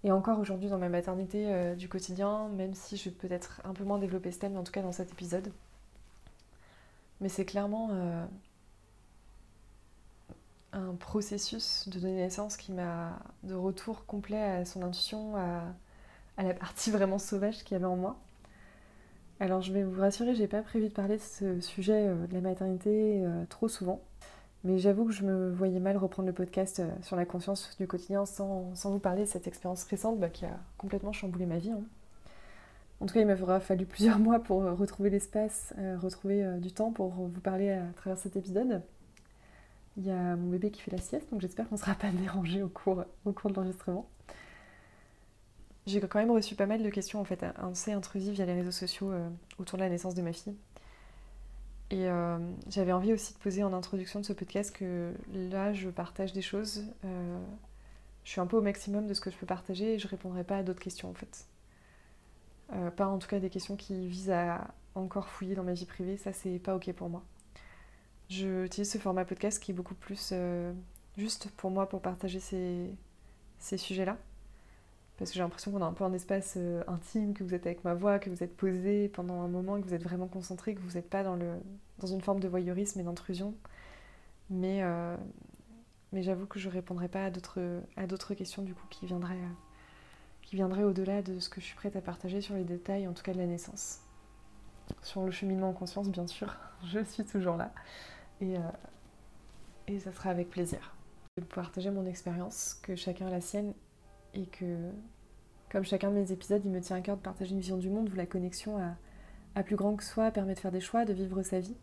Et 0.05 0.11
encore 0.11 0.37
aujourd'hui 0.37 0.69
dans 0.69 0.77
ma 0.77 0.87
maternité 0.87 1.47
euh, 1.47 1.73
du 1.73 1.89
quotidien, 1.89 2.47
même 2.49 2.75
si 2.75 2.95
je 2.95 3.05
vais 3.05 3.15
peut-être 3.15 3.59
un 3.63 3.73
peu 3.73 3.83
moins 3.83 3.97
développer 3.97 4.31
ce 4.31 4.37
thème, 4.37 4.55
en 4.55 4.63
tout 4.63 4.71
cas 4.71 4.83
dans 4.83 4.91
cet 4.91 5.11
épisode. 5.11 5.51
Mais 7.21 7.27
c'est 7.27 7.43
clairement 7.43 7.89
euh, 7.91 8.23
un 10.73 10.93
processus 10.93 11.89
de 11.89 11.99
donner 11.99 12.17
naissance 12.17 12.55
qui 12.55 12.71
m'a 12.71 13.17
de 13.41 13.55
retour 13.55 14.05
complet 14.05 14.39
à 14.39 14.63
son 14.63 14.83
intuition, 14.83 15.37
à, 15.37 15.63
la 16.37 16.53
partie 16.53 16.91
vraiment 16.91 17.17
sauvage 17.17 17.63
qu'il 17.63 17.71
y 17.71 17.75
avait 17.75 17.85
en 17.85 17.95
moi. 17.95 18.15
Alors 19.39 19.61
je 19.63 19.73
vais 19.73 19.81
vous 19.83 19.99
rassurer, 19.99 20.35
j'ai 20.35 20.47
pas 20.47 20.61
prévu 20.61 20.87
de 20.89 20.93
parler 20.93 21.17
de 21.17 21.21
ce 21.23 21.59
sujet 21.61 22.09
euh, 22.09 22.27
de 22.27 22.33
la 22.35 22.41
maternité 22.41 23.25
trop 23.49 23.67
souvent. 23.67 24.03
Mais 24.65 24.77
j'avoue 24.79 25.05
que 25.05 25.13
je 25.13 25.23
me 25.23 25.51
voyais 25.51 25.79
mal 25.79 25.95
reprendre 25.95 26.27
le 26.27 26.33
podcast 26.33 26.79
euh, 26.79 26.89
sur 27.01 27.15
la 27.15 27.25
conscience 27.25 27.77
du 27.79 27.87
quotidien 27.87 28.25
sans, 28.25 28.73
vous 28.83 28.99
parler 28.99 29.21
de 29.21 29.29
cette 29.29 29.47
expérience 29.47 29.83
récente 29.85 30.19
bah, 30.19 30.29
qui 30.29 30.45
a 30.45 30.59
complètement 30.77 31.13
chamboulé 31.13 31.45
ma 31.45 31.57
vie. 31.57 31.71
Hein. 31.71 31.83
En 32.99 33.05
tout 33.05 33.13
cas, 33.13 33.21
il 33.21 33.27
m'aura 33.27 33.61
fallu 33.61 33.85
plusieurs 33.85 34.19
mois 34.19 34.39
pour 34.39 34.63
retrouver 34.63 35.09
l'espace, 35.09 35.73
retrouver 36.01 36.59
du 36.59 36.71
temps 36.71 36.91
pour 36.91 37.09
vous 37.09 37.41
parler 37.41 37.71
à 37.71 37.85
travers 37.95 38.17
cet 38.17 38.35
épisode. 38.35 38.81
Il 39.97 40.05
y 40.05 40.11
a 40.11 40.35
mon 40.35 40.49
bébé 40.49 40.71
qui 40.71 40.81
fait 40.81 40.91
la 40.91 40.97
sieste, 40.97 41.31
donc 41.31 41.41
j'espère 41.41 41.69
qu'on 41.69 41.75
ne 41.75 41.79
sera 41.79 41.95
pas 41.95 42.11
dérangé 42.11 42.61
au 42.61 42.67
cours, 42.67 43.05
au 43.25 43.31
cours 43.31 43.49
de 43.49 43.55
l'enregistrement. 43.55 44.07
J'ai 45.85 46.01
quand 46.01 46.19
même 46.19 46.31
reçu 46.31 46.55
pas 46.55 46.65
mal 46.65 46.81
de 46.81 46.89
questions 46.89 47.21
en 47.21 47.25
fait 47.25 47.45
assez 47.57 47.91
intrusives 47.91 48.33
via 48.33 48.45
les 48.45 48.55
réseaux 48.55 48.71
sociaux 48.71 49.11
euh, 49.11 49.29
autour 49.59 49.77
de 49.77 49.83
la 49.83 49.89
naissance 49.89 50.15
de 50.15 50.21
ma 50.23 50.33
fille. 50.33 50.55
Et 51.91 52.07
euh, 52.07 52.39
j'avais 52.67 52.91
envie 52.91 53.13
aussi 53.13 53.33
de 53.33 53.39
poser 53.39 53.63
en 53.63 53.71
introduction 53.73 54.19
de 54.19 54.25
ce 54.25 54.33
podcast 54.33 54.75
que 54.75 55.13
là 55.33 55.73
je 55.73 55.89
partage 55.89 56.33
des 56.33 56.41
choses. 56.41 56.83
Euh, 57.03 57.39
je 58.23 58.31
suis 58.31 58.41
un 58.41 58.47
peu 58.47 58.57
au 58.57 58.61
maximum 58.61 59.05
de 59.07 59.13
ce 59.13 59.21
que 59.21 59.29
je 59.29 59.37
peux 59.37 59.45
partager 59.45 59.93
et 59.93 59.99
je 59.99 60.07
répondrai 60.07 60.43
pas 60.43 60.57
à 60.57 60.63
d'autres 60.63 60.79
questions 60.79 61.09
en 61.09 61.13
fait. 61.13 61.45
pas 62.95 63.07
en 63.07 63.19
tout 63.19 63.27
cas 63.27 63.39
des 63.39 63.51
questions 63.51 63.75
qui 63.75 64.07
visent 64.07 64.31
à 64.31 64.73
encore 64.95 65.27
fouiller 65.27 65.53
dans 65.53 65.63
ma 65.63 65.73
vie 65.73 65.85
privée, 65.85 66.17
ça 66.17 66.33
c'est 66.33 66.57
pas 66.57 66.75
ok 66.75 66.91
pour 66.93 67.09
moi. 67.09 67.23
J'utilise 68.29 68.91
ce 68.91 68.97
format 68.97 69.25
podcast 69.25 69.61
qui 69.61 69.71
est 69.71 69.75
beaucoup 69.75 69.93
plus 69.93 70.33
juste 71.17 71.51
pour 71.51 71.69
moi 71.69 71.87
pour 71.87 72.01
partager 72.01 72.39
ces 72.39 73.77
sujets-là 73.77 74.17
parce 75.17 75.31
que 75.31 75.35
j'ai 75.35 75.41
l'impression 75.41 75.71
qu'on 75.71 75.81
a 75.81 75.85
un 75.85 75.93
peu 75.93 76.03
un 76.03 76.13
espace 76.13 76.55
euh, 76.57 76.83
intime, 76.87 77.33
que 77.33 77.43
vous 77.43 77.53
êtes 77.53 77.65
avec 77.65 77.83
ma 77.83 77.93
voix, 77.93 78.19
que 78.19 78.29
vous 78.29 78.43
êtes 78.43 78.55
posé 78.55 79.07
pendant 79.09 79.41
un 79.41 79.47
moment, 79.47 79.79
que 79.79 79.85
vous 79.87 79.93
êtes 79.93 80.03
vraiment 80.03 80.27
concentré, 80.27 80.75
que 80.75 80.81
vous 80.81 80.95
n'êtes 80.95 81.09
pas 81.09 81.23
dans, 81.23 81.35
le, 81.35 81.53
dans 81.99 82.07
une 82.07 82.21
forme 82.21 82.41
de 82.41 82.47
voyeurisme 82.49 82.99
et 82.99 83.03
d'intrusion. 83.03 83.55
Mais, 84.49 84.83
euh, 84.83 85.15
mais 86.11 86.21
j'avoue 86.21 86.45
que 86.45 86.59
je 86.59 86.67
ne 86.67 86.73
répondrai 86.73 87.07
pas 87.07 87.25
à 87.25 87.29
d'autres 88.07 88.33
questions 88.33 88.61
du 88.61 88.75
coup 88.75 88.85
qui 88.89 89.05
viendraient, 89.05 89.39
qui 90.41 90.57
viendraient 90.57 90.83
au-delà 90.83 91.21
de 91.21 91.39
ce 91.39 91.49
que 91.49 91.61
je 91.61 91.65
suis 91.65 91.75
prête 91.75 91.95
à 91.95 92.01
partager 92.01 92.41
sur 92.41 92.55
les 92.55 92.65
détails, 92.65 93.07
en 93.07 93.13
tout 93.13 93.23
cas 93.23 93.33
de 93.33 93.39
la 93.39 93.47
naissance. 93.47 94.01
Sur 95.01 95.23
le 95.23 95.31
cheminement 95.31 95.69
en 95.69 95.73
conscience, 95.73 96.09
bien 96.09 96.27
sûr, 96.27 96.53
je 96.85 97.03
suis 97.03 97.23
toujours 97.23 97.55
là. 97.55 97.71
Et, 98.41 98.57
euh, 98.57 98.61
et 99.87 99.99
ça 99.99 100.11
sera 100.11 100.29
avec 100.29 100.49
plaisir. 100.49 100.93
de 101.37 101.45
partager 101.45 101.89
mon 101.89 102.05
expérience, 102.05 102.75
que 102.83 102.95
chacun 102.95 103.27
a 103.27 103.29
la 103.29 103.41
sienne 103.41 103.73
et 104.35 104.45
que, 104.45 104.91
comme 105.71 105.83
chacun 105.83 106.11
de 106.11 106.15
mes 106.15 106.31
épisodes, 106.31 106.61
il 106.63 106.71
me 106.71 106.81
tient 106.81 106.97
à 106.97 107.01
cœur 107.01 107.17
de 107.17 107.21
partager 107.21 107.51
une 107.51 107.59
vision 107.59 107.77
du 107.77 107.89
monde 107.89 108.09
où 108.09 108.15
la 108.15 108.25
connexion 108.25 108.77
à, 108.77 109.63
plus 109.63 109.75
grand 109.75 109.95
que 109.95 110.03
soi 110.03 110.31
permet 110.31 110.53
de 110.53 110.59
faire 110.59 110.71
des 110.71 110.81
choix, 110.81 111.05
de 111.05 111.13
vivre 111.13 111.41
sa 111.41 111.59
vie. 111.59 111.75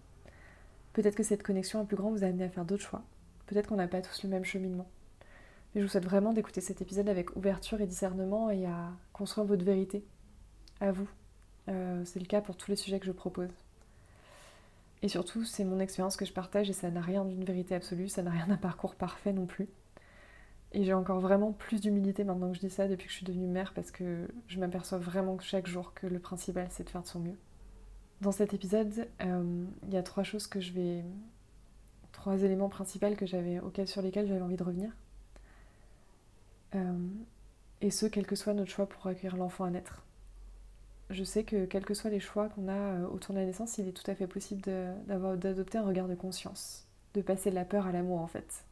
Peut-être 0.92 1.16
que 1.16 1.22
cette 1.22 1.42
connexion 1.42 1.80
à 1.80 1.84
plus 1.84 1.96
grand 1.96 2.10
vous 2.10 2.22
a 2.22 2.26
amené 2.26 2.44
à 2.44 2.50
faire 2.50 2.66
d'autres 2.66 2.84
choix. 2.84 3.02
Peut-être 3.46 3.68
qu'on 3.68 3.76
n'a 3.76 3.88
pas 3.88 4.02
tous 4.02 4.22
le 4.24 4.28
même 4.28 4.44
cheminement. 4.44 4.86
Mais 5.74 5.80
je 5.80 5.86
vous 5.86 5.90
souhaite 5.90 6.04
vraiment 6.04 6.34
d'écouter 6.34 6.60
cet 6.60 6.82
épisode 6.82 7.08
avec 7.08 7.34
ouverture 7.34 7.80
et 7.80 7.86
discernement 7.86 8.50
et 8.50 8.66
à 8.66 8.90
construire 9.14 9.46
votre 9.46 9.64
vérité. 9.64 10.04
À 10.80 10.92
vous. 10.92 11.08
Euh, 11.68 12.04
c'est 12.04 12.20
le 12.20 12.26
cas 12.26 12.42
pour 12.42 12.56
tous 12.56 12.70
les 12.70 12.76
sujets 12.76 13.00
que 13.00 13.06
je 13.06 13.12
propose. 13.12 13.50
Et 15.02 15.08
surtout, 15.08 15.44
c'est 15.44 15.64
mon 15.64 15.80
expérience 15.80 16.16
que 16.16 16.24
je 16.24 16.32
partage 16.32 16.68
et 16.68 16.72
ça 16.72 16.90
n'a 16.90 17.00
rien 17.00 17.24
d'une 17.24 17.44
vérité 17.44 17.74
absolue, 17.74 18.08
ça 18.08 18.22
n'a 18.22 18.30
rien 18.30 18.46
d'un 18.46 18.56
parcours 18.56 18.94
parfait 18.94 19.32
non 19.32 19.46
plus. 19.46 19.68
Et 20.72 20.84
j'ai 20.84 20.94
encore 20.94 21.20
vraiment 21.20 21.52
plus 21.52 21.80
d'humilité 21.80 22.24
maintenant 22.24 22.48
que 22.48 22.56
je 22.56 22.60
dis 22.60 22.70
ça 22.70 22.88
depuis 22.88 23.06
que 23.06 23.12
je 23.12 23.18
suis 23.18 23.26
devenue 23.26 23.46
mère 23.46 23.74
parce 23.74 23.90
que 23.90 24.26
je 24.48 24.58
m'aperçois 24.58 24.98
vraiment 24.98 25.38
chaque 25.38 25.66
jour 25.66 25.92
que 25.92 26.06
le 26.06 26.18
principal 26.18 26.66
c'est 26.70 26.84
de 26.84 26.88
faire 26.88 27.02
de 27.02 27.06
son 27.06 27.20
mieux. 27.20 27.36
Dans 28.22 28.32
cet 28.32 28.54
épisode, 28.54 29.08
euh, 29.22 29.64
il 29.86 29.92
y 29.92 29.96
a 29.96 30.02
trois 30.02 30.22
choses 30.22 30.46
que 30.46 30.60
je 30.60 30.72
vais 30.72 31.04
trois 32.12 32.42
éléments 32.42 32.68
principaux 32.68 33.14
que 33.16 33.26
j'avais, 33.26 33.60
sur 33.86 34.00
lesquels 34.00 34.28
j'avais 34.28 34.40
envie 34.40 34.56
de 34.56 34.62
revenir. 34.62 34.92
Euh, 36.74 37.08
et 37.80 37.90
ce, 37.90 38.06
quel 38.06 38.26
que 38.26 38.36
soit 38.36 38.54
notre 38.54 38.70
choix 38.70 38.88
pour 38.88 39.06
accueillir 39.08 39.36
l'enfant 39.36 39.64
à 39.64 39.70
naître. 39.70 40.04
Je 41.10 41.24
sais 41.24 41.42
que 41.42 41.64
quels 41.64 41.84
que 41.84 41.94
soient 41.94 42.10
les 42.10 42.20
choix 42.20 42.48
qu'on 42.48 42.68
a 42.68 42.72
euh, 42.72 43.06
autour 43.08 43.34
de 43.34 43.40
la 43.40 43.46
naissance, 43.46 43.76
il 43.78 43.88
est 43.88 43.92
tout 43.92 44.08
à 44.08 44.14
fait 44.14 44.26
possible 44.26 44.62
d'adopter 44.62 45.78
un 45.78 45.84
regard 45.84 46.08
de 46.08 46.14
conscience, 46.14 46.86
de 47.14 47.22
passer 47.22 47.50
de 47.50 47.56
la 47.56 47.64
peur 47.64 47.86
à 47.86 47.92
l'amour 47.92 48.20
en 48.20 48.28
fait, 48.28 48.64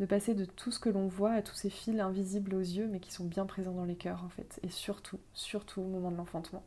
de 0.00 0.06
passer 0.06 0.34
de 0.34 0.44
tout 0.44 0.70
ce 0.70 0.80
que 0.80 0.88
l'on 0.88 1.06
voit 1.06 1.32
à 1.32 1.42
tous 1.42 1.54
ces 1.54 1.70
fils 1.70 2.00
invisibles 2.00 2.54
aux 2.54 2.60
yeux 2.60 2.88
mais 2.88 3.00
qui 3.00 3.12
sont 3.12 3.24
bien 3.24 3.46
présents 3.46 3.74
dans 3.74 3.84
les 3.84 3.96
cœurs 3.96 4.24
en 4.24 4.28
fait, 4.28 4.58
et 4.62 4.70
surtout, 4.70 5.18
surtout 5.32 5.80
au 5.82 5.88
moment 5.88 6.10
de 6.10 6.16
l'enfantement 6.16 6.64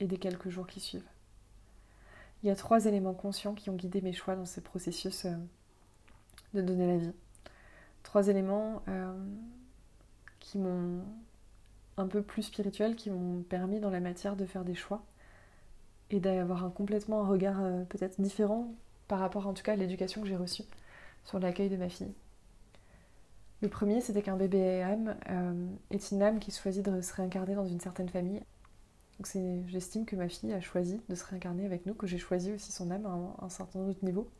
et 0.00 0.06
des 0.06 0.18
quelques 0.18 0.50
jours 0.50 0.66
qui 0.66 0.80
suivent. 0.80 1.08
Il 2.42 2.46
y 2.48 2.50
a 2.50 2.56
trois 2.56 2.86
éléments 2.86 3.14
conscients 3.14 3.54
qui 3.54 3.68
ont 3.68 3.76
guidé 3.76 4.00
mes 4.00 4.12
choix 4.12 4.34
dans 4.34 4.46
ce 4.46 4.60
processus 4.60 5.26
euh, 5.26 5.34
de 6.54 6.62
donner 6.62 6.86
la 6.86 6.96
vie. 6.96 7.12
Trois 8.02 8.28
éléments 8.28 8.82
euh, 8.88 9.12
qui 10.38 10.58
m'ont 10.58 11.04
un 11.98 12.06
peu 12.06 12.22
plus 12.22 12.44
spirituels, 12.44 12.96
qui 12.96 13.10
m'ont 13.10 13.42
permis 13.42 13.78
dans 13.78 13.90
la 13.90 14.00
matière 14.00 14.36
de 14.36 14.46
faire 14.46 14.64
des 14.64 14.74
choix 14.74 15.02
et 16.10 16.18
d'avoir 16.18 16.72
complètement 16.72 17.22
un 17.22 17.26
regard 17.26 17.62
euh, 17.62 17.84
peut-être 17.84 18.20
différent 18.20 18.72
par 19.06 19.18
rapport 19.18 19.46
en 19.46 19.52
tout 19.52 19.62
cas 19.62 19.72
à 19.72 19.76
l'éducation 19.76 20.22
que 20.22 20.28
j'ai 20.28 20.36
reçue 20.36 20.64
sur 21.24 21.38
l'accueil 21.38 21.68
de 21.68 21.76
ma 21.76 21.90
fille. 21.90 22.14
Le 23.62 23.68
premier, 23.68 24.00
c'était 24.00 24.22
qu'un 24.22 24.36
bébé 24.36 24.82
âme 24.82 25.16
est 25.90 26.10
une 26.10 26.22
âme 26.22 26.38
qui 26.38 26.50
choisit 26.50 26.84
de 26.84 27.00
se 27.00 27.14
réincarner 27.14 27.54
dans 27.54 27.66
une 27.66 27.80
certaine 27.80 28.08
famille 28.08 28.42
donc 29.20 29.66
j'estime 29.68 30.06
que 30.06 30.16
ma 30.16 30.30
fille 30.30 30.52
a 30.54 30.62
choisi 30.62 30.98
de 31.10 31.14
se 31.14 31.26
réincarner 31.26 31.66
avec 31.66 31.84
nous, 31.84 31.92
que 31.92 32.06
j'ai 32.06 32.16
choisi 32.16 32.52
aussi 32.52 32.72
son 32.72 32.90
âme 32.90 33.04
à 33.04 33.44
un, 33.44 33.48
certain 33.50 33.80
autre 33.80 34.02
niveau. 34.02 34.30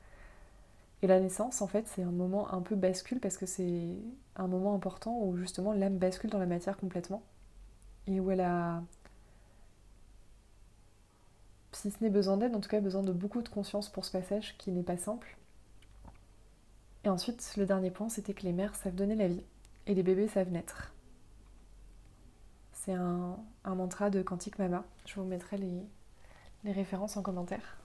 Et 1.02 1.06
la 1.06 1.20
naissance, 1.20 1.60
en 1.60 1.66
fait, 1.66 1.86
c'est 1.86 2.02
un 2.02 2.10
moment 2.10 2.50
un 2.54 2.62
peu 2.62 2.76
bascule 2.76 3.20
parce 3.20 3.36
que 3.36 3.44
c'est 3.44 3.94
un 4.36 4.46
moment 4.46 4.74
important 4.74 5.18
où 5.20 5.36
justement 5.36 5.74
l'âme 5.74 5.98
bascule 5.98 6.30
dans 6.30 6.38
la 6.38 6.46
matière 6.46 6.78
complètement 6.78 7.22
et 8.06 8.20
où 8.20 8.30
elle 8.30 8.40
a, 8.40 8.82
si 11.72 11.90
ce 11.90 12.02
n'est 12.02 12.10
besoin 12.10 12.38
d'aide, 12.38 12.56
en 12.56 12.60
tout 12.60 12.70
cas 12.70 12.80
besoin 12.80 13.02
de 13.02 13.12
beaucoup 13.12 13.42
de 13.42 13.50
conscience 13.50 13.90
pour 13.90 14.06
ce 14.06 14.12
passage 14.12 14.56
qui 14.56 14.70
n'est 14.70 14.82
pas 14.82 14.96
simple. 14.96 15.36
Et 17.04 17.08
ensuite, 17.08 17.54
le 17.56 17.66
dernier 17.66 17.90
point, 17.90 18.08
c'était 18.08 18.34
que 18.34 18.42
les 18.42 18.52
mères 18.52 18.74
savent 18.74 18.94
donner 18.94 19.14
la 19.14 19.28
vie 19.28 19.44
et 19.86 19.94
les 19.94 20.02
bébés 20.02 20.28
savent 20.28 20.50
naître. 20.50 20.92
C'est 22.72 22.94
un, 22.94 23.36
mantra 23.64 24.10
de 24.10 24.22
Quantique 24.22 24.58
Mama. 24.58 24.84
Je 25.06 25.14
vous 25.14 25.24
mettrai 25.24 25.58
les, 25.58 26.72
références 26.72 27.16
en 27.16 27.22
commentaire. 27.22 27.78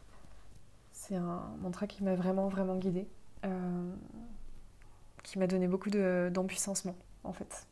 C'est 0.91 1.15
un 1.15 1.43
mantra 1.62 1.88
qui 1.88 2.03
m'a 2.03 2.15
vraiment, 2.15 2.48
vraiment 2.48 2.77
guidée. 2.77 3.07
Euh, 3.45 3.93
qui 5.24 5.39
m'a 5.39 5.48
donné 5.48 5.67
beaucoup 5.67 5.89
d'empuissancement, 5.89 6.95
en 7.24 7.34
fait. 7.34 7.67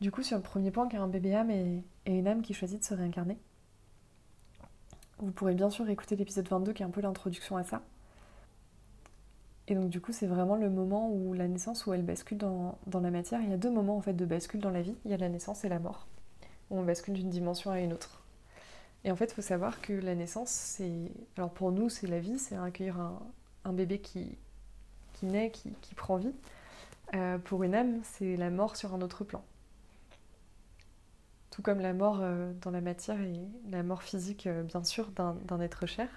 Du 0.00 0.10
coup, 0.10 0.22
sur 0.22 0.36
le 0.36 0.42
premier 0.42 0.70
point, 0.70 0.88
car 0.88 1.02
un 1.02 1.08
bébé 1.08 1.34
âme 1.34 1.50
et, 1.50 1.82
une 2.06 2.26
âme 2.28 2.42
qui 2.42 2.54
choisit 2.54 2.80
de 2.80 2.84
se 2.84 2.94
réincarner, 2.94 3.38
vous 5.18 5.32
pourrez 5.32 5.54
bien 5.54 5.70
sûr 5.70 5.88
écouter 5.88 6.16
l'épisode 6.16 6.48
22 6.48 6.72
qui 6.72 6.82
est 6.82 6.86
un 6.86 6.90
peu 6.90 7.00
l'introduction 7.00 7.56
à 7.56 7.64
ça. 7.64 7.82
Et 9.66 9.74
donc 9.74 9.88
du 9.88 10.00
coup, 10.00 10.12
c'est 10.12 10.26
vraiment 10.26 10.56
le 10.56 10.68
moment 10.68 11.10
où 11.10 11.32
la 11.32 11.48
naissance, 11.48 11.86
où 11.86 11.94
elle 11.94 12.02
bascule 12.02 12.38
dans, 12.38 12.78
la 12.92 13.10
matière. 13.10 13.40
Il 13.40 13.50
y 13.50 13.54
a 13.54 13.56
deux 13.56 13.70
moments 13.70 13.96
en 13.96 14.00
fait 14.00 14.12
de 14.12 14.26
bascule 14.26 14.60
dans 14.60 14.70
la 14.70 14.82
vie. 14.82 14.94
Il 15.04 15.10
y 15.10 15.14
a 15.14 15.16
la 15.16 15.28
naissance 15.28 15.64
et 15.64 15.68
la 15.68 15.78
mort, 15.78 16.06
où 16.70 16.78
on 16.78 16.82
bascule 16.84 17.14
d'une 17.14 17.30
dimension 17.30 17.70
à 17.70 17.80
une 17.80 17.92
autre. 17.92 18.22
Et 19.04 19.10
en 19.10 19.16
fait, 19.16 19.26
il 19.26 19.34
faut 19.34 19.42
savoir 19.42 19.80
que 19.80 19.92
la 19.92 20.14
naissance, 20.14 20.50
c'est... 20.50 21.12
Alors 21.36 21.50
pour 21.50 21.72
nous, 21.72 21.88
c'est 21.88 22.06
la 22.06 22.20
vie, 22.20 22.38
c'est 22.38 22.56
accueillir 22.56 22.98
un, 23.64 23.72
bébé 23.72 23.98
qui, 23.98 24.36
naît, 25.22 25.50
qui, 25.50 25.94
prend 25.94 26.16
vie. 26.16 26.32
Euh, 27.14 27.38
pour 27.38 27.62
une 27.64 27.74
âme, 27.74 28.00
c'est 28.02 28.36
la 28.36 28.50
mort 28.50 28.76
sur 28.76 28.94
un 28.94 29.02
autre 29.02 29.24
plan. 29.24 29.42
Tout 31.50 31.62
comme 31.62 31.80
la 31.80 31.92
mort 31.92 32.18
euh, 32.20 32.52
dans 32.62 32.70
la 32.70 32.80
matière 32.80 33.20
et 33.20 33.40
la 33.70 33.82
mort 33.82 34.02
physique, 34.02 34.46
euh, 34.46 34.62
bien 34.62 34.82
sûr, 34.82 35.10
d'un 35.10 35.60
être 35.60 35.86
cher. 35.86 36.08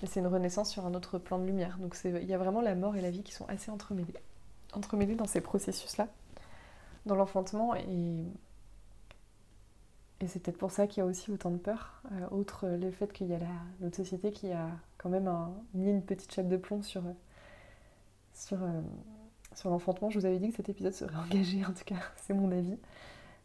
Mais 0.00 0.08
c'est 0.08 0.20
une 0.20 0.26
renaissance 0.26 0.70
sur 0.70 0.86
un 0.86 0.94
autre 0.94 1.18
plan 1.18 1.38
de 1.38 1.44
lumière. 1.44 1.78
Donc 1.78 1.96
il 2.04 2.24
y 2.24 2.34
a 2.34 2.38
vraiment 2.38 2.60
la 2.60 2.74
mort 2.74 2.96
et 2.96 3.00
la 3.00 3.10
vie 3.10 3.22
qui 3.22 3.32
sont 3.32 3.46
assez 3.48 3.70
entremêlées. 3.70 4.14
Dans 5.16 5.26
ces 5.26 5.40
processus-là, 5.40 6.08
dans 7.06 7.14
l'enfantement. 7.14 7.74
Et, 7.74 8.24
c'est 10.26 10.40
peut-être 10.40 10.58
pour 10.58 10.70
ça 10.70 10.86
qu'il 10.86 11.00
y 11.02 11.04
a 11.04 11.06
aussi 11.06 11.32
autant 11.32 11.50
de 11.50 11.56
peur. 11.56 12.00
Euh, 12.12 12.28
outre 12.30 12.68
le 12.68 12.92
fait 12.92 13.12
qu'il 13.12 13.26
y 13.26 13.34
a 13.34 13.40
notre 13.80 13.96
société 13.96 14.30
qui 14.30 14.52
a 14.52 14.68
quand 14.96 15.08
même 15.08 15.28
mis 15.74 15.90
une 15.90 16.02
petite 16.02 16.32
chape 16.32 16.46
de 16.46 16.56
plomb 16.56 16.80
sur, 16.80 17.02
euh, 18.52 18.80
sur 19.54 19.70
l'enfantement. 19.70 20.10
Je 20.10 20.20
vous 20.20 20.24
avais 20.24 20.38
dit 20.38 20.50
que 20.50 20.56
cet 20.56 20.68
épisode 20.68 20.92
serait 20.92 21.16
engagé, 21.26 21.64
en 21.64 21.72
tout 21.72 21.84
cas, 21.84 21.96
c'est 22.16 22.34
mon 22.34 22.52
avis. 22.52 22.78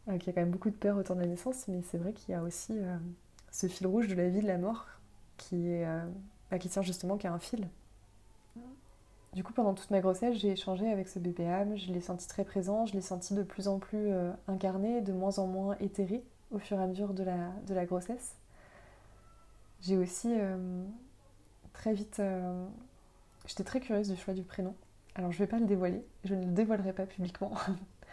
Euh, 0.08 0.18
qu'il 0.20 0.28
y 0.28 0.30
a 0.30 0.34
quand 0.34 0.42
même 0.42 0.52
beaucoup 0.52 0.70
de 0.70 0.76
peur 0.76 0.98
autour 0.98 1.16
de 1.16 1.22
la 1.22 1.28
naissance, 1.28 1.68
mais 1.68 1.82
c'est 1.82 1.98
vrai 1.98 2.14
qu'il 2.14 2.32
y 2.32 2.36
a 2.36 2.44
aussi 2.44 2.80
ce 3.52 3.68
fil 3.68 3.88
rouge 3.88 4.08
de 4.08 4.14
la 4.14 4.30
vie, 4.30 4.42
de 4.42 4.48
la 4.48 4.60
mort, 4.60 4.86
qui 5.38 5.68
est 5.68 5.86
bah, 6.52 6.60
qui 6.60 6.70
tient 6.70 6.82
justement 6.82 7.18
qu'à 7.18 7.32
un 7.32 7.40
fil. 7.40 7.68
Du 9.34 9.44
coup, 9.44 9.54
pendant 9.54 9.74
toute 9.74 9.92
ma 9.92 10.00
grossesse, 10.00 10.36
j'ai 10.38 10.52
échangé 10.52 10.90
avec 10.92 11.08
ce 11.08 11.20
bébé 11.20 11.48
âme, 11.48 11.78
je 11.78 11.92
l'ai 11.92 12.02
senti 12.02 12.28
très 12.28 12.44
présent, 12.44 12.86
je 12.86 12.94
l'ai 12.94 13.02
senti 13.02 13.36
de 13.36 13.44
plus 13.44 13.68
en 13.68 13.78
plus 13.78 14.08
euh, 14.10 14.32
incarné, 14.48 15.02
de 15.02 15.12
moins 15.14 15.38
en 15.38 15.46
moins 15.46 15.78
éthéré 15.80 16.24
au 16.50 16.60
fur 16.60 16.80
et 16.80 16.84
à 16.84 16.88
mesure 16.88 17.14
de 17.14 17.24
la, 17.24 17.52
de 17.68 17.74
la 17.74 17.86
grossesse. 17.86 18.36
J'ai 19.82 19.98
aussi 19.98 20.30
euh, 20.34 20.84
très 21.74 21.94
vite... 21.94 22.20
Euh, 22.20 22.66
j'étais 23.46 23.64
très 23.64 23.80
curieuse 23.80 24.10
du 24.10 24.16
choix 24.16 24.34
du 24.34 24.44
prénom. 24.44 24.74
Alors 25.14 25.32
je 25.32 25.38
ne 25.38 25.44
vais 25.44 25.48
pas 25.48 25.60
le 25.60 25.66
dévoiler, 25.66 26.04
je 26.24 26.34
ne 26.34 26.46
le 26.46 26.52
dévoilerai 26.52 26.94
pas 26.94 27.06
publiquement. 27.06 27.52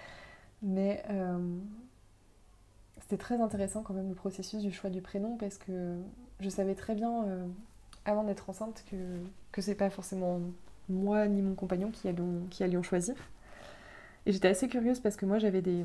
Mais 0.63 1.03
c'était 3.01 3.19
très 3.19 3.41
intéressant 3.41 3.83
quand 3.83 3.95
même 3.95 4.09
le 4.09 4.15
processus 4.15 4.63
du 4.63 4.73
choix 4.73 4.89
du 4.89 5.03
prénom 5.03 5.37
parce 5.37 5.59
que 5.59 5.99
je 6.41 6.49
savais 6.49 6.75
très 6.75 6.95
bien 6.95 7.27
avant 8.05 8.25
d'être 8.25 8.51
enceinte 8.51 8.85
que, 8.91 8.97
que 9.53 9.63
c'est 9.63 9.75
pas 9.75 9.91
forcément 9.91 10.41
moi 10.89 11.27
ni 11.29 11.43
mon 11.43 11.55
compagnon 11.55 11.91
qui 11.91 12.09
allions, 12.09 12.83
choisir. 12.83 13.15
Et 14.27 14.33
j'étais 14.33 14.49
assez 14.49 14.69
curieuse 14.69 15.01
parce 15.01 15.17
que 15.17 15.27
moi 15.27 15.39
j'avais 15.39 15.63
des, 15.63 15.85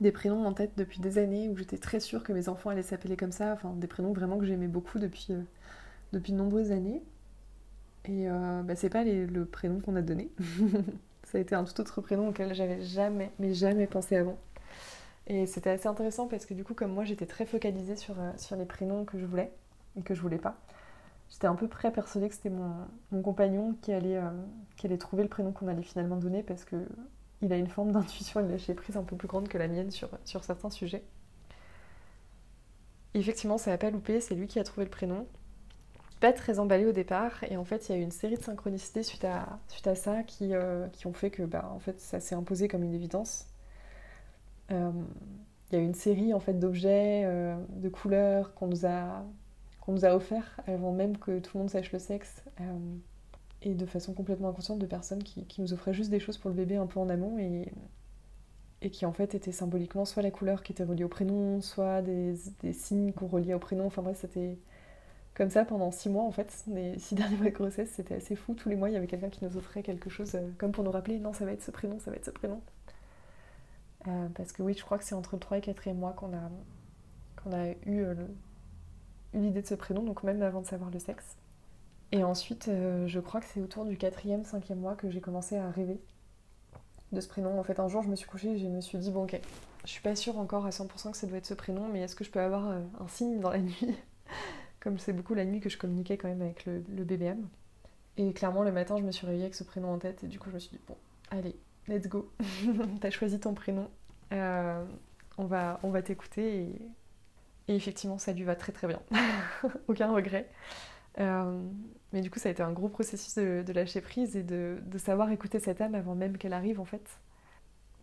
des 0.00 0.12
prénoms 0.12 0.46
en 0.46 0.52
tête 0.52 0.72
depuis 0.76 1.00
des 1.00 1.18
années 1.18 1.48
où 1.48 1.56
j'étais 1.56 1.78
très 1.78 2.00
sûre 2.00 2.22
que 2.22 2.32
mes 2.32 2.48
enfants 2.48 2.70
allaient 2.70 2.82
s'appeler 2.82 3.16
comme 3.16 3.32
ça, 3.32 3.52
enfin 3.52 3.72
des 3.76 3.86
prénoms 3.86 4.12
vraiment 4.12 4.38
que 4.38 4.46
j'aimais 4.46 4.68
beaucoup 4.68 4.98
depuis, 4.98 5.28
euh, 5.30 5.42
depuis 6.12 6.32
de 6.32 6.38
nombreuses 6.38 6.72
années. 6.72 7.02
Et 8.04 8.30
euh, 8.30 8.62
bah, 8.62 8.76
c'est 8.76 8.90
pas 8.90 9.04
le 9.04 9.44
prénom 9.44 9.80
qu'on 9.80 9.96
a 9.96 10.02
donné. 10.02 10.30
ça 11.24 11.38
a 11.38 11.40
été 11.40 11.54
un 11.54 11.64
tout 11.64 11.80
autre 11.80 12.00
prénom 12.00 12.28
auquel 12.28 12.54
j'avais 12.54 12.80
jamais, 12.82 13.32
mais 13.38 13.52
jamais 13.52 13.86
pensé 13.86 14.16
avant. 14.16 14.38
Et 15.26 15.46
c'était 15.46 15.70
assez 15.70 15.88
intéressant 15.88 16.28
parce 16.28 16.46
que 16.46 16.54
du 16.54 16.62
coup, 16.62 16.74
comme 16.74 16.92
moi 16.92 17.04
j'étais 17.04 17.26
très 17.26 17.46
focalisée 17.46 17.96
sur, 17.96 18.14
euh, 18.20 18.30
sur 18.36 18.56
les 18.56 18.64
prénoms 18.64 19.04
que 19.04 19.18
je 19.18 19.26
voulais 19.26 19.50
et 19.98 20.02
que 20.02 20.14
je 20.14 20.20
voulais 20.20 20.38
pas, 20.38 20.56
j'étais 21.30 21.46
un 21.46 21.54
peu 21.54 21.68
près 21.68 21.90
persuadée 21.90 22.28
que 22.28 22.34
c'était 22.34 22.50
mon, 22.50 23.22
compagnon 23.22 23.74
qui 23.82 23.92
allait, 23.92 24.16
euh, 24.16 24.30
qui 24.76 24.86
allait 24.86 24.98
trouver 24.98 25.22
le 25.22 25.28
prénom 25.28 25.52
qu'on 25.52 25.68
allait 25.68 25.82
finalement 25.82 26.16
donner 26.16 26.42
parce 26.42 26.64
que 26.64 26.86
il 27.42 27.52
a 27.52 27.56
une 27.56 27.68
forme 27.68 27.92
d'intuition 27.92 28.40
et 28.40 28.44
de 28.44 28.50
lâcher 28.50 28.74
prise 28.74 28.96
un 28.96 29.02
peu 29.02 29.16
plus 29.16 29.28
grande 29.28 29.48
que 29.48 29.58
la 29.58 29.68
mienne 29.68 29.90
sur, 29.90 30.08
sur 30.24 30.44
certains 30.44 30.70
sujets. 30.70 31.04
effectivement, 33.14 33.58
ça 33.58 33.70
n'a 33.70 33.78
pas 33.78 33.90
loupé, 33.90 34.20
c'est 34.20 34.34
lui 34.34 34.46
qui 34.46 34.58
a 34.58 34.64
trouvé 34.64 34.84
le 34.84 34.90
prénom. 34.90 35.26
Pas 36.20 36.32
très 36.32 36.58
emballé 36.58 36.86
au 36.86 36.92
départ, 36.92 37.44
et 37.44 37.58
en 37.58 37.64
fait, 37.64 37.88
il 37.88 37.92
y 37.92 37.94
a 37.94 37.98
eu 37.98 38.02
une 38.02 38.10
série 38.10 38.36
de 38.36 38.42
synchronicités 38.42 39.02
suite 39.02 39.24
à, 39.24 39.58
suite 39.68 39.86
à 39.86 39.94
ça 39.94 40.22
qui, 40.22 40.54
euh, 40.54 40.88
qui 40.88 41.06
ont 41.06 41.12
fait 41.12 41.30
que 41.30 41.42
bah, 41.42 41.70
en 41.74 41.78
fait, 41.78 42.00
ça 42.00 42.20
s'est 42.20 42.34
imposé 42.34 42.68
comme 42.68 42.82
une 42.82 42.94
évidence. 42.94 43.46
Euh, 44.70 44.90
il 45.70 45.76
y 45.76 45.78
a 45.78 45.82
eu 45.82 45.86
une 45.86 45.94
série 45.94 46.32
en 46.32 46.40
fait 46.40 46.54
d'objets, 46.54 47.24
de 47.70 47.88
couleurs 47.88 48.54
qu'on 48.54 48.68
nous 48.68 48.86
a 48.86 49.24
qu'on 49.86 49.92
nous 49.92 50.04
a 50.04 50.14
offert 50.14 50.60
avant 50.66 50.92
même 50.92 51.16
que 51.16 51.38
tout 51.38 51.56
le 51.56 51.60
monde 51.60 51.70
sache 51.70 51.92
le 51.92 52.00
sexe. 52.00 52.42
Euh, 52.60 52.64
et 53.62 53.74
de 53.74 53.86
façon 53.86 54.12
complètement 54.12 54.50
inconsciente 54.50 54.78
de 54.78 54.86
personnes 54.86 55.22
qui, 55.22 55.60
nous 55.60 55.72
offraient 55.72 55.94
juste 55.94 56.10
des 56.10 56.20
choses 56.20 56.36
pour 56.36 56.50
le 56.50 56.56
bébé 56.56 56.76
un 56.76 56.86
peu 56.86 57.00
en 57.00 57.08
amont 57.08 57.38
et, 57.38 57.72
et 58.82 58.90
qui 58.90 59.06
en 59.06 59.12
fait 59.12 59.34
étaient 59.34 59.52
symboliquement 59.52 60.04
soit 60.04 60.22
la 60.22 60.30
couleur 60.30 60.62
qui 60.62 60.72
était 60.72 60.84
reliée 60.84 61.04
au 61.04 61.08
prénom, 61.08 61.60
soit 61.60 62.02
des, 62.02 62.36
signes 62.72 63.12
qu'on 63.12 63.26
reliait 63.26 63.54
au 63.54 63.58
prénom. 63.58 63.86
Enfin 63.86 64.02
bref, 64.02 64.18
c'était 64.20 64.58
comme 65.34 65.50
ça 65.50 65.64
pendant 65.64 65.90
six 65.90 66.08
mois 66.10 66.24
en 66.24 66.30
fait. 66.30 66.64
Les 66.68 66.98
six 66.98 67.14
derniers 67.16 67.36
mois 67.36 67.46
de 67.46 67.50
grossesse, 67.50 67.90
c'était 67.94 68.14
assez 68.16 68.36
fou. 68.36 68.54
Tous 68.54 68.68
les 68.68 68.76
mois, 68.76 68.90
il 68.90 68.92
y 68.92 68.96
avait 68.96 69.06
quelqu'un 69.06 69.30
qui 69.30 69.44
nous 69.44 69.56
offrait 69.56 69.82
quelque 69.82 70.10
chose 70.10 70.34
euh, 70.34 70.50
comme 70.58 70.72
pour 70.72 70.84
nous 70.84 70.90
rappeler 70.90 71.18
non, 71.18 71.32
ça 71.32 71.44
va 71.44 71.52
être 71.52 71.62
ce 71.62 71.70
prénom, 71.70 71.98
ça 71.98 72.10
va 72.10 72.16
être 72.16 72.26
ce 72.26 72.30
prénom. 72.30 72.60
Euh, 74.06 74.28
parce 74.34 74.52
que 74.52 74.62
oui, 74.62 74.74
je 74.74 74.84
crois 74.84 74.98
que 74.98 75.04
c'est 75.04 75.14
entre 75.14 75.34
le 75.34 75.40
3 75.40 75.58
et 75.58 75.60
4 75.62 75.88
mois 75.90 76.12
qu'on 76.12 76.32
a, 76.32 76.50
qu'on 77.42 77.52
a 77.52 77.70
eu 77.86 78.04
le, 78.04 78.28
l'idée 79.34 79.62
de 79.62 79.66
ce 79.66 79.74
prénom, 79.74 80.02
donc 80.02 80.22
même 80.22 80.42
avant 80.42 80.60
de 80.60 80.66
savoir 80.66 80.90
le 80.90 80.98
sexe. 80.98 81.36
Et 82.12 82.22
ensuite, 82.24 82.68
euh, 82.68 83.06
je 83.06 83.20
crois 83.20 83.40
que 83.40 83.46
c'est 83.46 83.60
autour 83.60 83.84
du 83.84 83.96
quatrième, 83.96 84.44
cinquième 84.44 84.78
mois 84.78 84.94
que 84.94 85.10
j'ai 85.10 85.20
commencé 85.20 85.56
à 85.56 85.70
rêver 85.70 86.00
de 87.12 87.20
ce 87.20 87.28
prénom. 87.28 87.58
En 87.58 87.64
fait, 87.64 87.80
un 87.80 87.88
jour, 87.88 88.02
je 88.02 88.08
me 88.08 88.16
suis 88.16 88.28
couchée 88.28 88.52
et 88.52 88.58
je 88.58 88.66
me 88.66 88.80
suis 88.80 88.98
dit, 88.98 89.10
bon, 89.10 89.24
ok, 89.24 89.40
je 89.84 89.90
suis 89.90 90.02
pas 90.02 90.14
sûre 90.16 90.38
encore 90.38 90.66
à 90.66 90.70
100% 90.70 91.10
que 91.10 91.16
ça 91.16 91.26
doit 91.26 91.38
être 91.38 91.46
ce 91.46 91.54
prénom, 91.54 91.88
mais 91.88 92.00
est-ce 92.00 92.14
que 92.16 92.24
je 92.24 92.30
peux 92.30 92.40
avoir 92.40 92.68
euh, 92.68 92.80
un 93.00 93.08
signe 93.08 93.40
dans 93.40 93.50
la 93.50 93.58
nuit 93.58 93.96
Comme 94.80 94.98
c'est 94.98 95.12
beaucoup 95.12 95.34
la 95.34 95.44
nuit 95.44 95.60
que 95.60 95.68
je 95.68 95.78
communiquais 95.78 96.16
quand 96.16 96.28
même 96.28 96.42
avec 96.42 96.64
le, 96.64 96.84
le 96.88 97.04
bébé 97.04 97.34
Et 98.16 98.32
clairement, 98.32 98.62
le 98.62 98.72
matin, 98.72 98.96
je 98.96 99.02
me 99.02 99.10
suis 99.10 99.26
réveillée 99.26 99.44
avec 99.44 99.56
ce 99.56 99.64
prénom 99.64 99.92
en 99.92 99.98
tête 99.98 100.22
et 100.22 100.28
du 100.28 100.38
coup, 100.38 100.48
je 100.50 100.54
me 100.54 100.60
suis 100.60 100.70
dit, 100.70 100.80
bon, 100.86 100.96
allez, 101.30 101.56
let's 101.88 102.06
go. 102.08 102.30
T'as 103.00 103.10
choisi 103.10 103.40
ton 103.40 103.54
prénom. 103.54 103.88
Euh, 104.32 104.84
on 105.38 105.44
va, 105.44 105.80
on 105.82 105.90
va 105.90 106.02
t'écouter 106.02 106.62
et, 106.62 106.80
effectivement, 107.74 108.18
ça 108.18 108.32
lui 108.32 108.44
va 108.44 108.54
très 108.54 108.72
très 108.72 108.86
bien. 108.86 109.00
Aucun 109.88 110.12
regret. 110.12 110.48
Euh, 111.18 111.62
mais 112.12 112.20
du 112.20 112.30
coup, 112.30 112.38
ça 112.38 112.48
a 112.48 112.52
été 112.52 112.62
un 112.62 112.72
gros 112.72 112.88
processus 112.88 113.34
de, 113.36 113.72
lâcher 113.72 114.00
prise 114.00 114.36
et 114.36 114.42
de, 114.42 114.78
savoir 114.98 115.30
écouter 115.30 115.58
cette 115.58 115.80
âme 115.80 115.94
avant 115.94 116.14
même 116.14 116.38
qu'elle 116.38 116.52
arrive 116.52 116.80
en 116.80 116.84
fait. 116.84 117.20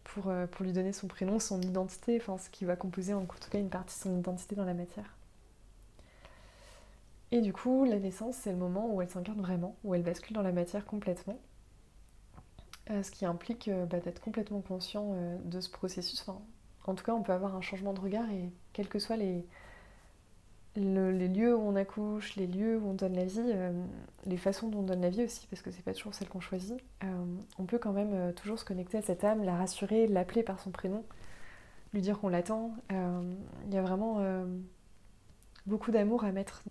Pour, 0.03 0.29
euh, 0.29 0.47
pour, 0.47 0.65
lui 0.65 0.73
donner 0.73 0.91
son 0.91 1.07
prénom, 1.07 1.39
son 1.39 1.61
identité, 1.61 2.17
enfin 2.19 2.37
ce 2.37 2.49
qui 2.49 2.65
va 2.65 2.75
composer 2.75 3.13
en 3.13 3.25
tout 3.25 3.49
cas 3.49 3.57
une 3.57 3.69
partie 3.69 3.97
de 3.97 4.03
son 4.03 4.17
identité 4.19 4.55
dans 4.55 4.65
la 4.65 4.73
matière. 4.73 5.15
Et 7.31 7.41
du 7.41 7.53
coup, 7.53 7.85
la 7.85 7.97
naissance, 7.97 8.35
c'est 8.35 8.51
le 8.51 8.57
moment 8.57 8.93
où 8.93 9.01
elle 9.01 9.09
s'incarne 9.09 9.41
vraiment, 9.41 9.75
où 9.83 9.95
elle 9.95 10.03
bascule 10.03 10.35
dans 10.35 10.43
la 10.43 10.51
matière 10.51 10.85
complètement. 10.85 11.39
Euh, 12.89 13.01
ce 13.01 13.11
qui 13.11 13.25
implique 13.25 13.71
bah, 13.89 14.01
d'être 14.01 14.19
complètement 14.19 14.61
conscient 14.61 15.15
de 15.45 15.61
ce 15.61 15.69
processus. 15.69 16.25
En 16.85 16.95
tout 16.95 17.03
cas, 17.03 17.13
on 17.13 17.23
peut 17.23 17.33
avoir 17.33 17.55
un 17.55 17.61
changement 17.61 17.93
de 17.93 17.99
regard 17.99 18.29
et 18.31 18.49
quels 18.73 18.87
que 18.87 18.99
soient 18.99 19.17
les, 19.17 19.45
les 20.75 21.27
lieux 21.27 21.55
où 21.55 21.61
on 21.61 21.75
accouche, 21.75 22.35
les 22.35 22.47
lieux 22.47 22.77
où 22.77 22.89
on 22.89 22.93
donne 22.93 23.15
la 23.15 23.25
vie, 23.25 23.53
les 24.25 24.37
façons 24.37 24.67
dont 24.69 24.79
on 24.79 24.83
donne 24.83 25.01
la 25.01 25.09
vie 25.09 25.23
aussi, 25.23 25.47
parce 25.47 25.61
que 25.61 25.71
c'est 25.71 25.83
pas 25.83 25.93
toujours 25.93 26.13
celle 26.13 26.29
qu'on 26.29 26.41
choisit, 26.41 26.77
on 27.59 27.65
peut 27.65 27.77
quand 27.77 27.93
même 27.93 28.33
toujours 28.33 28.59
se 28.59 28.65
connecter 28.65 28.97
à 28.97 29.01
cette 29.01 29.23
âme, 29.23 29.43
la 29.43 29.55
rassurer, 29.55 30.07
l'appeler 30.07 30.43
par 30.43 30.59
son 30.59 30.71
prénom, 30.71 31.03
lui 31.93 32.01
dire 32.01 32.19
qu'on 32.19 32.29
l'attend. 32.29 32.75
Il 32.89 33.73
y 33.73 33.77
a 33.77 33.81
vraiment 33.81 34.19
beaucoup 35.65 35.91
d'amour 35.91 36.23
à 36.25 36.31
mettre 36.31 36.63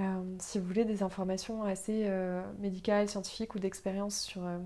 euh, 0.00 0.22
si 0.38 0.58
vous 0.58 0.66
voulez 0.66 0.84
des 0.84 1.02
informations 1.02 1.64
assez 1.64 2.04
euh, 2.06 2.42
médicales, 2.58 3.08
scientifiques 3.08 3.54
ou 3.54 3.58
d'expérience 3.58 4.20
sur, 4.20 4.44
euh, 4.46 4.58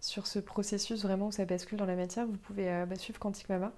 sur 0.00 0.26
ce 0.26 0.38
processus 0.38 1.02
vraiment 1.02 1.26
où 1.28 1.32
ça 1.32 1.44
bascule 1.44 1.78
dans 1.78 1.86
la 1.86 1.96
matière, 1.96 2.26
vous 2.26 2.36
pouvez 2.36 2.84
bah, 2.86 2.96
suivre 2.96 3.18
Quantique 3.18 3.48
Mama. 3.48 3.72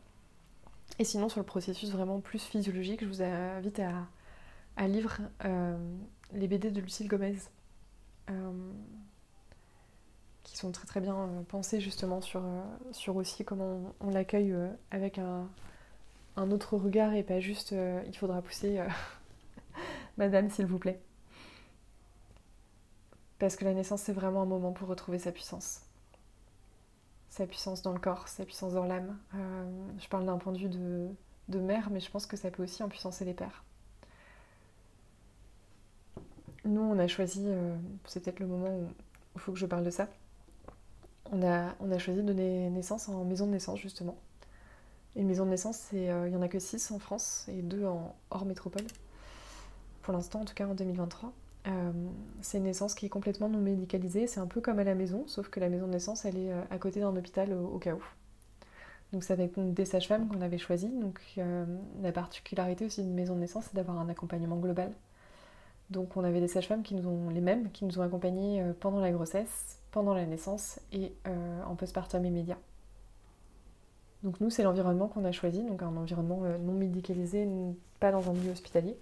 Et 0.99 1.05
sinon, 1.05 1.29
sur 1.29 1.41
le 1.41 1.47
processus 1.47 1.91
vraiment 1.91 2.21
plus 2.21 2.43
physiologique, 2.43 3.03
je 3.03 3.07
vous 3.07 3.23
invite 3.23 3.79
à, 3.79 4.07
à 4.77 4.89
lire 4.89 5.21
les 6.33 6.49
BD 6.49 6.71
de 6.71 6.81
Lucille 6.81 7.09
Gomez, 7.09 7.37
qui 10.43 10.57
sont 10.57 10.73
très 10.73 10.87
très 10.87 11.01
bien 11.01 11.45
pensés 11.49 11.81
justement 11.81 12.21
sur, 12.21 12.43
sur 12.93 13.17
aussi 13.17 13.45
comment 13.45 13.95
on, 14.01 14.11
l'accueille 14.11 14.55
avec 14.91 15.19
un, 15.19 15.49
un, 16.37 16.51
autre 16.51 16.77
regard 16.77 17.15
et 17.15 17.23
pas 17.23 17.41
juste 17.41 17.75
il 18.07 18.17
faudra 18.17 18.43
pousser 18.43 18.81
Madame, 20.19 20.51
s'il 20.51 20.67
vous 20.67 20.79
plaît. 20.79 21.01
Parce 23.39 23.57
que 23.57 23.65
la 23.65 23.73
naissance, 23.73 24.03
c'est 24.03 24.13
vraiment 24.13 24.43
un 24.43 24.47
moment 24.47 24.73
pour 24.73 24.89
retrouver 24.89 25.19
sa 25.19 25.33
puissance. 25.33 25.81
Sa 27.31 27.47
puissance 27.47 27.83
dans 27.83 27.93
le 27.93 27.99
corps, 27.99 28.29
sa 28.29 28.45
puissance 28.45 28.75
dans 28.75 28.85
l'âme. 28.85 29.17
Euh, 29.35 29.89
je 29.99 30.09
parle 30.09 30.27
d'un 30.27 30.37
point 30.37 30.53
de 30.53 30.59
vue 30.59 30.69
de, 30.69 31.59
mère, 31.59 31.91
mais 31.91 32.01
je 32.01 32.11
pense 32.11 32.27
que 32.27 32.37
ça 32.37 32.51
peut 32.51 32.63
aussi 32.63 32.83
impuissancer 32.83 33.25
les 33.25 33.35
pères. 33.35 33.65
Nous, 36.65 36.81
on 36.81 36.99
a 36.99 37.07
choisi, 37.07 37.45
euh, 37.47 37.77
c'est 38.05 38.23
peut-être 38.23 38.41
le 38.41 38.47
moment 38.47 38.69
où 38.69 38.89
il 39.37 39.41
faut 39.41 39.53
que 39.53 39.59
je 39.59 39.67
parle 39.67 39.85
de 39.85 39.91
ça. 39.91 40.09
On 41.33 41.43
a, 41.43 41.75
on 41.81 41.91
a 41.91 41.99
choisi 41.99 42.21
de 42.21 42.27
donner 42.27 42.69
naissance 42.71 43.09
en 43.09 43.25
maison 43.25 43.47
de 43.47 43.53
naissance, 43.53 43.79
justement. 43.79 44.17
Une 45.17 45.27
maison 45.27 45.45
de 45.45 45.51
naissance, 45.51 45.89
euh, 45.95 46.25
il 46.27 46.31
n'y 46.31 46.37
en 46.37 46.43
a 46.43 46.49
que 46.49 46.59
6 46.59 46.91
en 46.91 46.99
France 46.99 47.47
et 47.49 47.63
2 47.63 47.87
en 47.87 48.15
hors 48.31 48.45
métropole 48.45 48.85
pour 50.03 50.13
l'instant 50.13 50.41
en 50.41 50.45
tout 50.45 50.55
cas 50.55 50.67
en 50.67 50.75
2023. 50.75 51.33
Euh, 51.67 51.93
c'est 52.41 52.59
une 52.59 52.65
naissance 52.65 52.95
qui 52.95 53.07
est 53.07 53.11
complètement 53.11 53.49
non 53.49 53.59
médicalisée, 53.59 54.27
c'est 54.27 54.41
un 54.41 54.47
peu 54.47 54.61
comme 54.61 54.79
à 54.79 54.85
la 54.85 54.95
maison, 54.95 55.25
sauf 55.27 55.49
que 55.49 55.61
la 55.61 55.69
maison 55.69 55.87
de 55.87 55.93
naissance 55.93 56.25
elle 56.25 56.39
est 56.39 56.53
euh, 56.53 56.63
à 56.71 56.79
côté 56.79 57.01
d'un 57.01 57.15
hôpital 57.15 57.53
au, 57.53 57.79
cas 57.79 57.95
où. 57.95 58.03
Donc 59.13 59.25
c'est 59.25 59.33
avec 59.33 59.53
des 59.59 59.85
sages-femmes 59.85 60.29
qu'on 60.29 60.41
avait 60.41 60.59
choisi. 60.59 60.89
Donc 60.89 61.21
euh, 61.39 61.67
la 62.03 62.13
particularité 62.13 62.87
aussi 62.87 63.03
d'une 63.03 63.15
maison 63.15 63.35
de 63.35 63.41
naissance, 63.41 63.67
c'est 63.67 63.75
d'avoir 63.75 63.99
un 63.99 64.09
accompagnement 64.09 64.57
global. 64.57 64.93
Donc 65.91 66.17
on 66.17 66.25
avait 66.25 66.41
des 66.41 66.49
sages-femmes 66.49 66.83
qui 66.83 66.95
nous 66.95 67.07
ont 67.09 67.29
les 67.31 67.41
mêmes, 67.41 67.71
qui 67.73 67.85
nous 67.85 67.99
ont 67.99 68.03
accompagnés 68.03 68.65
pendant 68.79 69.01
la 69.01 69.11
grossesse, 69.11 69.81
pendant 69.91 70.15
la 70.15 70.25
naissance 70.25 70.79
et 70.93 71.13
en 71.67 71.75
postpartum 71.75 72.25
immédiat. 72.25 72.59
Donc 74.23 74.41
nous 74.41 74.51
c'est 74.51 74.63
l'environnement 74.63 75.09
qu'on 75.09 75.25
a 75.25 75.33
choisi, 75.33 75.65
donc 75.65 75.83
un 75.83 75.97
environnement 75.97 76.43
non 76.61 76.75
médicalisé, 76.75 77.49
pas 77.99 78.13
dans 78.13 78.31
un 78.31 78.35
milieu 78.35 78.53
hospitalier. 78.53 78.97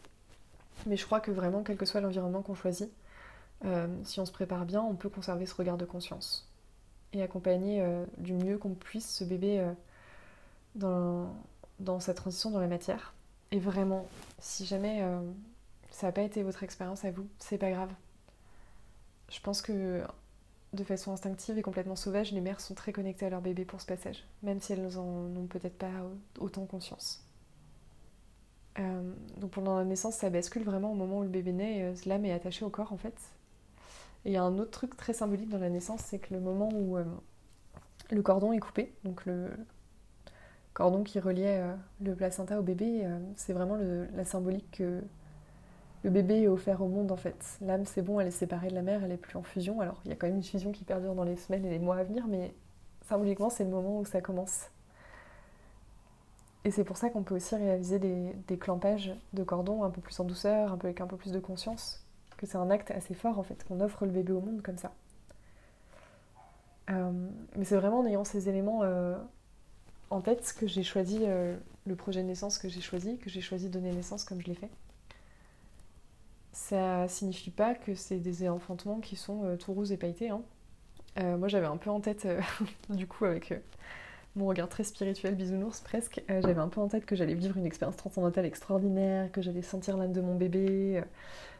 Mais 0.86 0.96
je 0.96 1.04
crois 1.04 1.20
que 1.20 1.30
vraiment, 1.30 1.62
quel 1.62 1.76
que 1.76 1.86
soit 1.86 2.00
l'environnement 2.00 2.42
qu'on 2.42 2.54
choisit, 2.54 2.90
euh, 3.64 3.88
si 4.04 4.20
on 4.20 4.26
se 4.26 4.32
prépare 4.32 4.64
bien, 4.64 4.82
on 4.82 4.94
peut 4.94 5.08
conserver 5.08 5.46
ce 5.46 5.54
regard 5.54 5.76
de 5.76 5.84
conscience 5.84 6.48
et 7.12 7.22
accompagner 7.22 7.82
euh, 7.82 8.04
du 8.18 8.34
mieux 8.34 8.58
qu'on 8.58 8.74
puisse 8.74 9.10
ce 9.10 9.24
bébé 9.24 9.60
euh, 9.60 9.72
dans, 10.74 11.34
dans 11.80 12.00
sa 12.00 12.14
transition 12.14 12.50
dans 12.50 12.60
la 12.60 12.68
matière. 12.68 13.14
Et 13.50 13.58
vraiment, 13.58 14.06
si 14.40 14.66
jamais 14.66 15.02
ça 15.90 16.08
n'a 16.08 16.12
pas 16.12 16.20
été 16.20 16.42
votre 16.42 16.62
expérience 16.62 17.06
à 17.06 17.10
vous, 17.10 17.26
c'est 17.38 17.56
pas 17.56 17.70
grave. 17.70 17.88
Je 19.30 19.40
pense 19.40 19.62
que 19.62 20.02
de 20.74 20.84
façon 20.84 21.12
instinctive 21.12 21.56
et 21.56 21.62
complètement 21.62 21.96
sauvage, 21.96 22.32
les 22.32 22.42
mères 22.42 22.60
sont 22.60 22.74
très 22.74 22.92
connectées 22.92 23.24
à 23.24 23.30
leur 23.30 23.40
bébé 23.40 23.64
pour 23.64 23.80
ce 23.80 23.86
passage, 23.86 24.22
même 24.42 24.60
si 24.60 24.74
elles 24.74 24.86
n'en 24.86 25.00
ont 25.00 25.46
peut-être 25.46 25.78
pas 25.78 25.90
autant 26.38 26.66
conscience. 26.66 27.24
Euh, 28.78 29.12
donc 29.38 29.50
pendant 29.50 29.78
la 29.78 29.84
naissance, 29.84 30.14
ça 30.14 30.30
bascule 30.30 30.62
vraiment 30.62 30.92
au 30.92 30.94
moment 30.94 31.18
où 31.18 31.22
le 31.22 31.28
bébé 31.28 31.52
naît, 31.52 31.82
euh, 31.82 31.94
l'âme 32.06 32.24
est 32.24 32.32
attachée 32.32 32.64
au 32.64 32.70
corps 32.70 32.92
en 32.92 32.96
fait. 32.96 33.16
Et 34.24 34.30
il 34.30 34.32
y 34.32 34.36
a 34.36 34.42
un 34.42 34.58
autre 34.58 34.70
truc 34.70 34.96
très 34.96 35.12
symbolique 35.12 35.48
dans 35.48 35.58
la 35.58 35.70
naissance, 35.70 36.00
c'est 36.00 36.18
que 36.18 36.34
le 36.34 36.40
moment 36.40 36.68
où 36.72 36.96
euh, 36.96 37.04
le 38.10 38.22
cordon 38.22 38.52
est 38.52 38.58
coupé, 38.58 38.92
donc 39.04 39.26
le 39.26 39.50
cordon 40.74 41.02
qui 41.02 41.18
reliait 41.18 41.62
le 42.00 42.14
placenta 42.14 42.58
au 42.58 42.62
bébé, 42.62 43.04
c'est 43.36 43.52
vraiment 43.52 43.76
la 43.76 44.24
symbolique 44.24 44.70
que 44.78 45.02
le 46.04 46.10
bébé 46.10 46.42
est 46.42 46.48
offert 46.48 46.82
au 46.82 46.88
monde 46.88 47.10
en 47.10 47.16
fait. 47.16 47.58
L'âme 47.60 47.84
c'est 47.84 48.02
bon, 48.02 48.20
elle 48.20 48.28
est 48.28 48.32
séparée 48.32 48.68
de 48.68 48.74
la 48.74 48.82
mère, 48.82 49.02
elle 49.04 49.12
est 49.12 49.16
plus 49.16 49.36
en 49.36 49.42
fusion. 49.42 49.80
Alors 49.80 50.00
il 50.04 50.10
y 50.10 50.12
a 50.12 50.16
quand 50.16 50.28
même 50.28 50.36
une 50.36 50.42
fusion 50.42 50.70
qui 50.72 50.84
perdure 50.84 51.14
dans 51.14 51.24
les 51.24 51.36
semaines 51.36 51.64
et 51.66 51.70
les 51.70 51.78
mois 51.80 51.96
à 51.96 52.04
venir, 52.04 52.26
mais 52.28 52.54
symboliquement 53.08 53.50
c'est 53.50 53.64
le 53.64 53.70
moment 53.70 53.98
où 53.98 54.04
ça 54.04 54.20
commence. 54.20 54.70
Et 56.68 56.70
c'est 56.70 56.84
pour 56.84 56.98
ça 56.98 57.08
qu'on 57.08 57.22
peut 57.22 57.34
aussi 57.34 57.54
réaliser 57.56 57.98
des, 57.98 58.58
clampages 58.58 59.14
de 59.32 59.42
cordon 59.42 59.84
un 59.84 59.90
peu 59.90 60.02
plus 60.02 60.20
en 60.20 60.24
douceur, 60.24 60.70
un 60.70 60.76
peu 60.76 60.88
avec 60.88 61.00
un 61.00 61.06
peu 61.06 61.16
plus 61.16 61.32
de 61.32 61.40
conscience, 61.40 62.04
que 62.36 62.44
c'est 62.44 62.58
un 62.58 62.68
acte 62.68 62.90
assez 62.90 63.14
fort 63.14 63.38
en 63.38 63.42
fait, 63.42 63.64
qu'on 63.64 63.80
offre 63.80 64.04
le 64.04 64.12
bébé 64.12 64.34
au 64.34 64.42
monde 64.42 64.60
comme 64.60 64.76
ça. 64.76 64.92
Euh, 66.90 67.10
mais 67.56 67.64
c'est 67.64 67.76
vraiment 67.76 68.00
en 68.00 68.04
ayant 68.04 68.22
ces 68.22 68.50
éléments 68.50 68.82
euh, 68.82 69.16
en 70.10 70.20
tête 70.20 70.54
que 70.60 70.66
j'ai 70.66 70.82
choisi 70.82 71.20
euh, 71.22 71.56
le 71.86 71.96
projet 71.96 72.20
de 72.20 72.26
naissance 72.26 72.58
que 72.58 72.68
j'ai 72.68 72.82
choisi, 72.82 73.16
que 73.16 73.30
j'ai 73.30 73.40
choisi 73.40 73.68
de 73.68 73.72
donner 73.72 73.90
naissance 73.90 74.24
comme 74.24 74.42
je 74.42 74.48
l'ai 74.48 74.54
fait. 74.54 74.70
Ça 76.52 77.08
signifie 77.08 77.50
pas 77.50 77.74
que 77.76 77.94
c'est 77.94 78.18
des 78.18 78.46
enfantements 78.46 79.00
qui 79.00 79.16
sont 79.16 79.56
tout 79.56 79.72
roses 79.72 79.92
et 79.92 79.96
pailletés. 79.96 80.28
Hein. 80.28 80.42
moi 81.38 81.48
j'avais 81.48 81.66
un 81.66 81.78
peu 81.78 81.88
en 81.88 82.00
tête, 82.00 82.28
du 82.90 83.06
coup, 83.06 83.24
avec 83.24 83.54
mon 84.38 84.46
regard 84.46 84.68
très 84.68 84.84
spirituel, 84.84 85.34
bisounours 85.34 85.80
presque, 85.80 86.22
euh, 86.30 86.40
j'avais 86.40 86.60
un 86.60 86.68
peu 86.68 86.80
en 86.80 86.88
tête 86.88 87.04
que 87.04 87.16
j'allais 87.16 87.34
vivre 87.34 87.56
une 87.56 87.66
expérience 87.66 87.96
transcendantale 87.96 88.46
extraordinaire, 88.46 89.30
que 89.32 89.42
j'allais 89.42 89.62
sentir 89.62 89.96
l'âme 89.96 90.12
de 90.12 90.20
mon 90.20 90.36
bébé, 90.36 90.98
euh, 90.98 91.02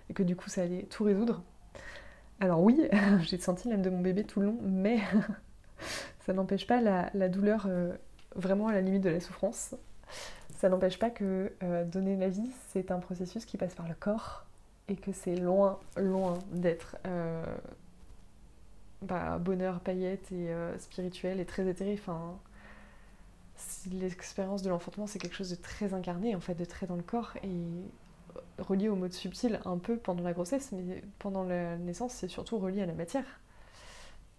et 0.08 0.14
que 0.14 0.22
du 0.22 0.36
coup 0.36 0.48
ça 0.48 0.62
allait 0.62 0.84
tout 0.84 1.04
résoudre. 1.04 1.42
Alors 2.40 2.62
oui, 2.62 2.80
j'ai 3.22 3.38
senti 3.38 3.68
l'âme 3.68 3.82
de 3.82 3.90
mon 3.90 4.00
bébé 4.00 4.24
tout 4.24 4.40
le 4.40 4.46
long, 4.46 4.58
mais 4.62 5.00
ça 6.20 6.32
n'empêche 6.32 6.66
pas 6.66 6.80
la, 6.80 7.28
douleur 7.28 7.66
euh, 7.68 7.92
vraiment 8.36 8.68
à 8.68 8.72
la 8.72 8.80
limite 8.80 9.02
de 9.02 9.10
la 9.10 9.20
souffrance. 9.20 9.74
Ça 10.56 10.68
n'empêche 10.68 10.98
pas 10.98 11.10
que 11.10 11.52
donner 11.84 12.16
la 12.16 12.28
vie, 12.28 12.50
c'est 12.68 12.90
un 12.90 12.98
processus 12.98 13.44
qui 13.44 13.56
passe 13.56 13.74
par 13.74 13.86
le 13.86 13.94
corps, 13.94 14.46
et 14.88 14.96
que 14.96 15.12
c'est 15.12 15.36
loin, 15.36 15.78
loin 15.96 16.38
d'être 16.50 16.96
bah, 19.02 19.38
bonheur, 19.38 19.78
paillettes 19.80 20.32
et 20.32 20.48
spirituel 20.78 21.38
et 21.38 21.44
très 21.44 21.68
éthéré. 21.68 22.00
L'expérience 23.90 24.62
de 24.62 24.70
l'enfantement, 24.70 25.06
c'est 25.06 25.18
quelque 25.18 25.36
chose 25.36 25.50
de 25.50 25.56
très 25.56 25.94
incarné, 25.94 26.34
en 26.34 26.40
fait, 26.40 26.54
de 26.54 26.64
très 26.64 26.86
dans 26.86 26.96
le 26.96 27.02
corps 27.02 27.34
et 27.42 27.48
relié 28.58 28.88
au 28.88 28.96
mode 28.96 29.12
subtil 29.12 29.60
un 29.64 29.78
peu 29.78 29.96
pendant 29.96 30.22
la 30.22 30.32
grossesse, 30.32 30.72
mais 30.72 31.02
pendant 31.18 31.44
la 31.44 31.76
naissance, 31.76 32.12
c'est 32.12 32.28
surtout 32.28 32.58
relié 32.58 32.82
à 32.82 32.86
la 32.86 32.94
matière. 32.94 33.24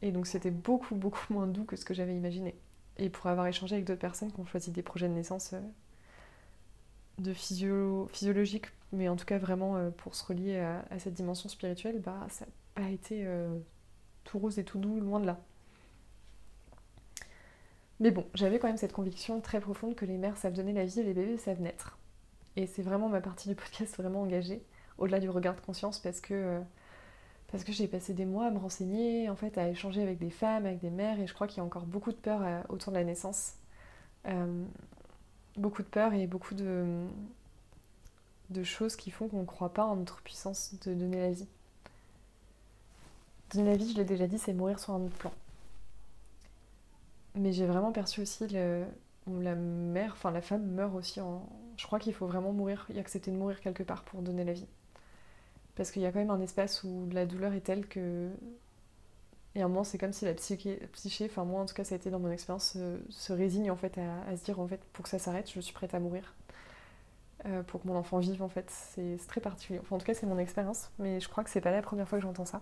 Et 0.01 0.11
donc 0.11 0.27
c'était 0.27 0.51
beaucoup, 0.51 0.95
beaucoup 0.95 1.25
moins 1.33 1.47
doux 1.47 1.65
que 1.65 1.75
ce 1.75 1.85
que 1.85 1.93
j'avais 1.93 2.15
imaginé. 2.15 2.55
Et 2.97 3.09
pour 3.09 3.27
avoir 3.27 3.47
échangé 3.47 3.75
avec 3.75 3.85
d'autres 3.85 3.99
personnes 3.99 4.31
qui 4.31 4.39
ont 4.39 4.45
choisi 4.45 4.71
des 4.71 4.81
projets 4.81 5.07
de 5.07 5.13
naissance 5.13 5.53
euh, 5.53 5.61
de 7.17 7.33
physio 7.33 8.07
physiologique, 8.11 8.67
mais 8.91 9.07
en 9.09 9.15
tout 9.15 9.25
cas 9.25 9.37
vraiment 9.37 9.77
euh, 9.77 9.89
pour 9.89 10.15
se 10.15 10.25
relier 10.25 10.57
à, 10.57 10.99
cette 10.99 11.13
dimension 11.13 11.49
spirituelle, 11.49 11.99
bah 11.99 12.27
ça 12.29 12.45
n'a 12.45 12.51
pas 12.75 12.89
été 12.89 13.25
euh, 13.25 13.57
tout 14.23 14.39
rose 14.39 14.59
et 14.59 14.63
tout 14.63 14.79
doux, 14.79 14.99
loin 14.99 15.19
de 15.19 15.25
là. 15.25 15.39
Mais 17.99 18.11
bon, 18.11 18.25
j'avais 18.33 18.59
quand 18.59 18.67
même 18.67 18.77
cette 18.77 18.93
conviction 18.93 19.41
très 19.41 19.59
profonde 19.59 19.95
que 19.95 20.05
les 20.05 20.17
mères 20.17 20.37
savent 20.37 20.53
donner 20.53 20.73
la 20.73 20.85
vie 20.85 21.01
et 21.01 21.03
les 21.03 21.13
bébés 21.13 21.37
savent 21.37 21.61
naître. 21.61 21.97
Et 22.55 22.65
c'est 22.65 22.81
vraiment 22.81 23.09
ma 23.09 23.21
partie 23.21 23.49
du 23.49 23.55
podcast 23.55 23.95
vraiment 23.97 24.21
engagée, 24.21 24.63
au-delà 24.97 25.19
du 25.19 25.29
regard 25.29 25.55
de 25.55 25.61
conscience, 25.61 25.99
parce 25.99 26.21
que, 26.21 26.33
euh, 26.33 26.59
parce 27.51 27.63
que 27.63 27.71
j'ai 27.71 27.87
passé 27.87 28.13
des 28.13 28.25
mois 28.25 28.47
à 28.47 28.51
me 28.51 28.57
renseigner, 28.57 29.29
en 29.29 29.35
fait, 29.35 29.57
à 29.57 29.67
échanger 29.69 30.01
avec 30.01 30.17
des 30.17 30.29
femmes, 30.29 30.65
avec 30.65 30.79
des 30.79 30.89
mères, 30.89 31.19
et 31.19 31.27
je 31.27 31.33
crois 31.33 31.47
qu'il 31.47 31.57
y 31.57 31.61
a 31.61 31.63
encore 31.63 31.85
beaucoup 31.85 32.11
de 32.11 32.17
peur 32.17 32.41
euh, 32.43 32.61
autour 32.69 32.93
de 32.93 32.97
la 32.97 33.03
naissance. 33.03 33.53
Euh, 34.27 34.63
beaucoup 35.57 35.81
de 35.83 35.87
peur 35.87 36.13
et 36.13 36.25
beaucoup 36.27 36.55
de, 36.55 36.85
de 38.49 38.63
choses 38.63 38.95
qui 38.95 39.11
font 39.11 39.27
qu'on 39.27 39.41
ne 39.41 39.45
croit 39.45 39.73
pas 39.73 39.85
en 39.85 39.97
notre 39.97 40.21
puissance 40.21 40.73
de 40.85 40.93
donner 40.93 41.19
la 41.19 41.31
vie. 41.31 41.47
Donner 43.53 43.71
la 43.71 43.77
vie, 43.77 43.91
je 43.91 43.97
l'ai 43.97 44.05
déjà 44.05 44.27
dit, 44.27 44.37
c'est 44.37 44.53
mourir 44.53 44.79
sur 44.79 44.93
un 44.93 45.01
autre 45.01 45.17
plan. 45.17 45.31
Mais 47.39 47.53
j'ai 47.53 47.65
vraiment 47.65 47.93
perçu 47.93 48.21
aussi 48.21 48.45
la 48.47 49.55
mère, 49.55 50.11
enfin 50.11 50.29
la 50.29 50.41
femme 50.41 50.65
meurt 50.65 50.93
aussi 50.93 51.21
en... 51.21 51.47
Je 51.77 51.85
crois 51.85 51.97
qu'il 51.97 52.13
faut 52.13 52.27
vraiment 52.27 52.51
mourir 52.51 52.85
et 52.93 52.99
accepter 52.99 53.31
de 53.31 53.37
mourir 53.37 53.61
quelque 53.61 53.81
part 53.81 54.03
pour 54.03 54.21
donner 54.21 54.43
la 54.43 54.51
vie. 54.51 54.67
Parce 55.75 55.91
qu'il 55.91 56.01
y 56.01 56.05
a 56.05 56.11
quand 56.11 56.19
même 56.19 56.31
un 56.31 56.41
espace 56.41 56.83
où 56.83 57.07
la 57.13 57.25
douleur 57.25 57.53
est 57.53 57.61
telle 57.61 57.87
que. 57.87 58.29
Et 59.55 59.61
à 59.61 59.65
un 59.65 59.67
moment, 59.69 59.85
c'est 59.85 59.97
comme 59.97 60.11
si 60.11 60.25
la 60.25 60.33
psyché, 60.33 60.75
psyché, 60.91 61.27
enfin 61.31 61.45
moi 61.45 61.61
en 61.61 61.65
tout 61.65 61.73
cas, 61.73 61.85
ça 61.85 61.95
a 61.95 61.97
été 61.97 62.09
dans 62.09 62.19
mon 62.19 62.29
expérience, 62.29 62.77
se, 63.09 63.33
résigne 63.33 63.71
en 63.71 63.77
fait 63.77 63.97
à, 63.97 64.35
se 64.35 64.43
dire 64.43 64.59
en 64.59 64.67
fait, 64.67 64.81
pour 64.91 65.03
que 65.03 65.09
ça 65.09 65.19
s'arrête, 65.19 65.49
je 65.49 65.61
suis 65.61 65.73
prête 65.73 65.93
à 65.93 65.99
mourir. 65.99 66.35
Euh, 67.45 67.63
pour 67.63 67.81
que 67.81 67.87
mon 67.87 67.95
enfant 67.95 68.19
vive 68.19 68.43
en 68.43 68.49
fait. 68.49 68.69
C'est 68.69 69.17
très 69.29 69.39
particulier. 69.39 69.79
En 69.91 69.97
tout 69.97 70.05
cas, 70.05 70.13
c'est 70.13 70.27
mon 70.27 70.39
expérience, 70.39 70.91
mais 70.99 71.21
je 71.21 71.29
crois 71.29 71.45
que 71.45 71.49
c'est 71.49 71.61
pas 71.61 71.71
la 71.71 71.81
première 71.81 72.09
fois 72.09 72.17
que 72.17 72.23
j'entends 72.23 72.45
ça. 72.45 72.61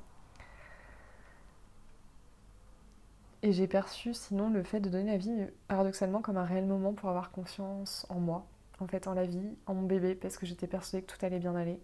Et 3.48 3.54
j'ai 3.54 3.66
perçu 3.66 4.14
sinon 4.14 4.50
le 4.50 4.62
fait 4.62 4.82
de 4.82 4.90
donner 4.90 5.12
la 5.12 5.18
vie 5.18 5.32
paradoxalement 5.70 6.22
comme 6.22 6.36
un 6.36 6.44
réel 6.44 6.66
moment 6.66 6.92
pour 6.92 7.08
avoir 7.08 7.32
confiance 7.32 8.06
en 8.10 8.20
moi, 8.20 8.46
en 8.82 8.88
fait 8.88 9.08
en 9.08 9.14
la 9.14 9.26
vie, 9.26 9.56
en 9.68 9.74
mon 9.74 9.84
bébé, 9.84 10.16
parce 10.16 10.38
que 10.38 10.46
j'étais 10.46 10.68
persuadée 10.68 11.06
que 11.06 11.14
tout 11.14 11.26
allait 11.26 11.40
bien 11.40 11.56
aller, 11.56 11.80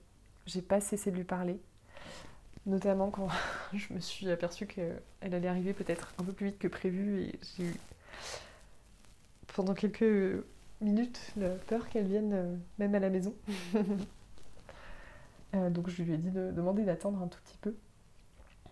j'ai 0.45 0.61
pas 0.61 0.81
cessé 0.81 1.09
de 1.09 1.15
lui 1.15 1.23
parler. 1.23 1.57
Notamment 2.65 3.11
quand 3.11 3.29
je 3.73 3.93
me 3.93 4.01
suis 4.01 4.29
aperçue 4.29 4.67
qu'elle 4.67 5.01
allait 5.21 5.47
arriver 5.47 5.71
peut-être 5.71 6.13
un 6.19 6.25
peu 6.25 6.33
plus 6.33 6.47
vite 6.47 6.59
que 6.59 6.67
prévu 6.67 7.21
et 7.21 7.39
j'ai 7.55 7.63
eu 7.63 7.75
pendant 9.55 9.73
quelques 9.73 10.43
minutes 10.81 11.31
la 11.37 11.47
peur 11.47 11.87
qu'elle 11.87 12.07
vienne 12.07 12.33
euh, 12.33 12.55
même 12.77 12.93
à 12.93 12.99
la 12.99 13.09
maison. 13.09 13.33
Euh, 15.55 15.69
donc 15.69 15.87
je 15.87 16.01
lui 16.01 16.13
ai 16.13 16.17
dit 16.17 16.31
de 16.31 16.49
demander 16.49 16.81
d'attendre 16.81 17.21
un 17.21 17.27
tout 17.27 17.37
petit 17.45 17.59
peu. 17.61 17.75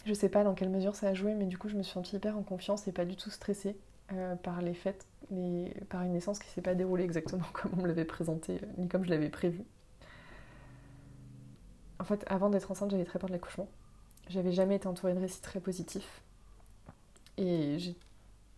Je 0.06 0.14
sais 0.14 0.30
pas 0.30 0.44
dans 0.44 0.54
quelle 0.54 0.70
mesure 0.70 0.96
ça 0.96 1.10
a 1.10 1.14
joué, 1.14 1.36
mais 1.36 1.46
du 1.46 1.58
coup 1.58 1.70
je 1.70 1.76
me 1.76 1.84
suis 1.84 1.94
sentie 1.94 2.16
hyper 2.16 2.38
en 2.38 2.44
confiance 2.44 2.88
et 2.88 2.92
pas 2.92 3.06
du 3.06 3.16
tout 3.16 3.30
stressée 3.30 3.78
euh, 4.14 4.36
par 4.36 4.62
les 4.62 4.74
fêtes, 4.74 5.06
mais 5.30 5.74
par 5.90 6.02
une 6.02 6.14
naissance 6.14 6.40
qui 6.40 6.50
s'est 6.50 6.62
pas 6.62 6.76
déroulée 6.76 7.04
exactement 7.04 7.46
comme 7.54 7.72
on 7.78 7.82
me 7.84 7.88
l'avait 7.88 8.06
présenté, 8.06 8.60
ni 8.78 8.88
comme 8.88 9.04
je 9.06 9.10
l'avais 9.10 9.30
prévu. 9.30 9.64
En 12.00 12.04
fait, 12.04 12.24
avant 12.28 12.50
d'être 12.50 12.72
enceinte, 12.72 12.90
j'avais 12.90 13.06
très 13.06 13.20
peur 13.20 13.28
de 13.28 13.34
l'accouchement. 13.34 13.68
J'avais 14.28 14.52
jamais 14.52 14.78
été 14.78 14.88
entourée 14.88 15.14
de 15.14 15.20
récits 15.20 15.42
très 15.42 15.60
positifs. 15.60 16.24
Et 17.38 17.78
j'ai, 17.78 17.96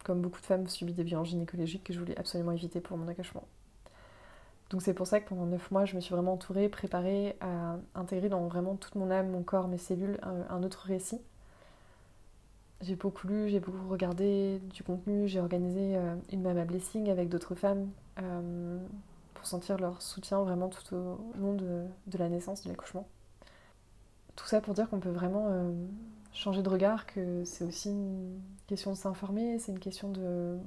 comme 0.05 0.21
beaucoup 0.21 0.39
de 0.39 0.45
femmes, 0.45 0.67
subi 0.67 0.93
des 0.93 1.03
violences 1.03 1.27
gynécologiques 1.27 1.83
que 1.83 1.93
je 1.93 1.99
voulais 1.99 2.17
absolument 2.17 2.53
éviter 2.53 2.79
pour 2.79 2.97
mon 2.97 3.07
accouchement. 3.09 3.43
Donc 4.69 4.81
c'est 4.81 4.93
pour 4.93 5.07
ça 5.07 5.19
que 5.19 5.29
pendant 5.29 5.45
9 5.45 5.71
mois, 5.71 5.85
je 5.85 5.95
me 5.95 6.01
suis 6.01 6.13
vraiment 6.13 6.33
entourée, 6.33 6.69
préparée 6.69 7.35
à 7.41 7.77
intégrer 7.95 8.29
dans 8.29 8.47
vraiment 8.47 8.75
toute 8.75 8.95
mon 8.95 9.11
âme, 9.11 9.29
mon 9.29 9.43
corps, 9.43 9.67
mes 9.67 9.77
cellules, 9.77 10.17
un, 10.23 10.63
autre 10.63 10.85
récit. 10.87 11.21
J'ai 12.83 12.97
beaucoup 12.97 13.27
lu, 13.27 13.47
j'ai 13.47 13.61
beaucoup 13.61 13.87
regardé 13.87 14.59
du 14.73 14.83
contenu, 14.83 15.25
j'ai 15.25 15.39
organisé 15.39 15.95
euh, 15.95 16.15
une 16.33 16.41
Mama 16.41 16.65
Blessing 16.65 17.09
avec 17.09 17.29
d'autres 17.29 17.55
femmes 17.55 17.89
euh, 18.19 18.77
pour 19.35 19.47
sentir 19.47 19.77
leur 19.77 20.01
soutien 20.01 20.41
vraiment 20.43 20.67
tout 20.67 20.93
au 20.93 21.17
long 21.39 21.53
de, 21.53 21.87
la 22.17 22.27
naissance, 22.27 22.63
de 22.63 22.69
l'accouchement. 22.69 23.07
Tout 24.35 24.45
ça 24.47 24.59
pour 24.59 24.73
dire 24.73 24.89
qu'on 24.89 24.99
peut 24.99 25.11
vraiment 25.11 25.47
euh, 25.47 25.71
changer 26.33 26.61
de 26.61 26.67
regard, 26.67 27.05
que 27.05 27.45
c'est 27.45 27.63
aussi 27.63 27.89
une 27.89 28.41
question 28.67 28.91
de 28.91 28.97
s'informer, 28.97 29.59
c'est 29.59 29.71
une 29.71 29.79
question 29.79 30.09
de, 30.09 30.57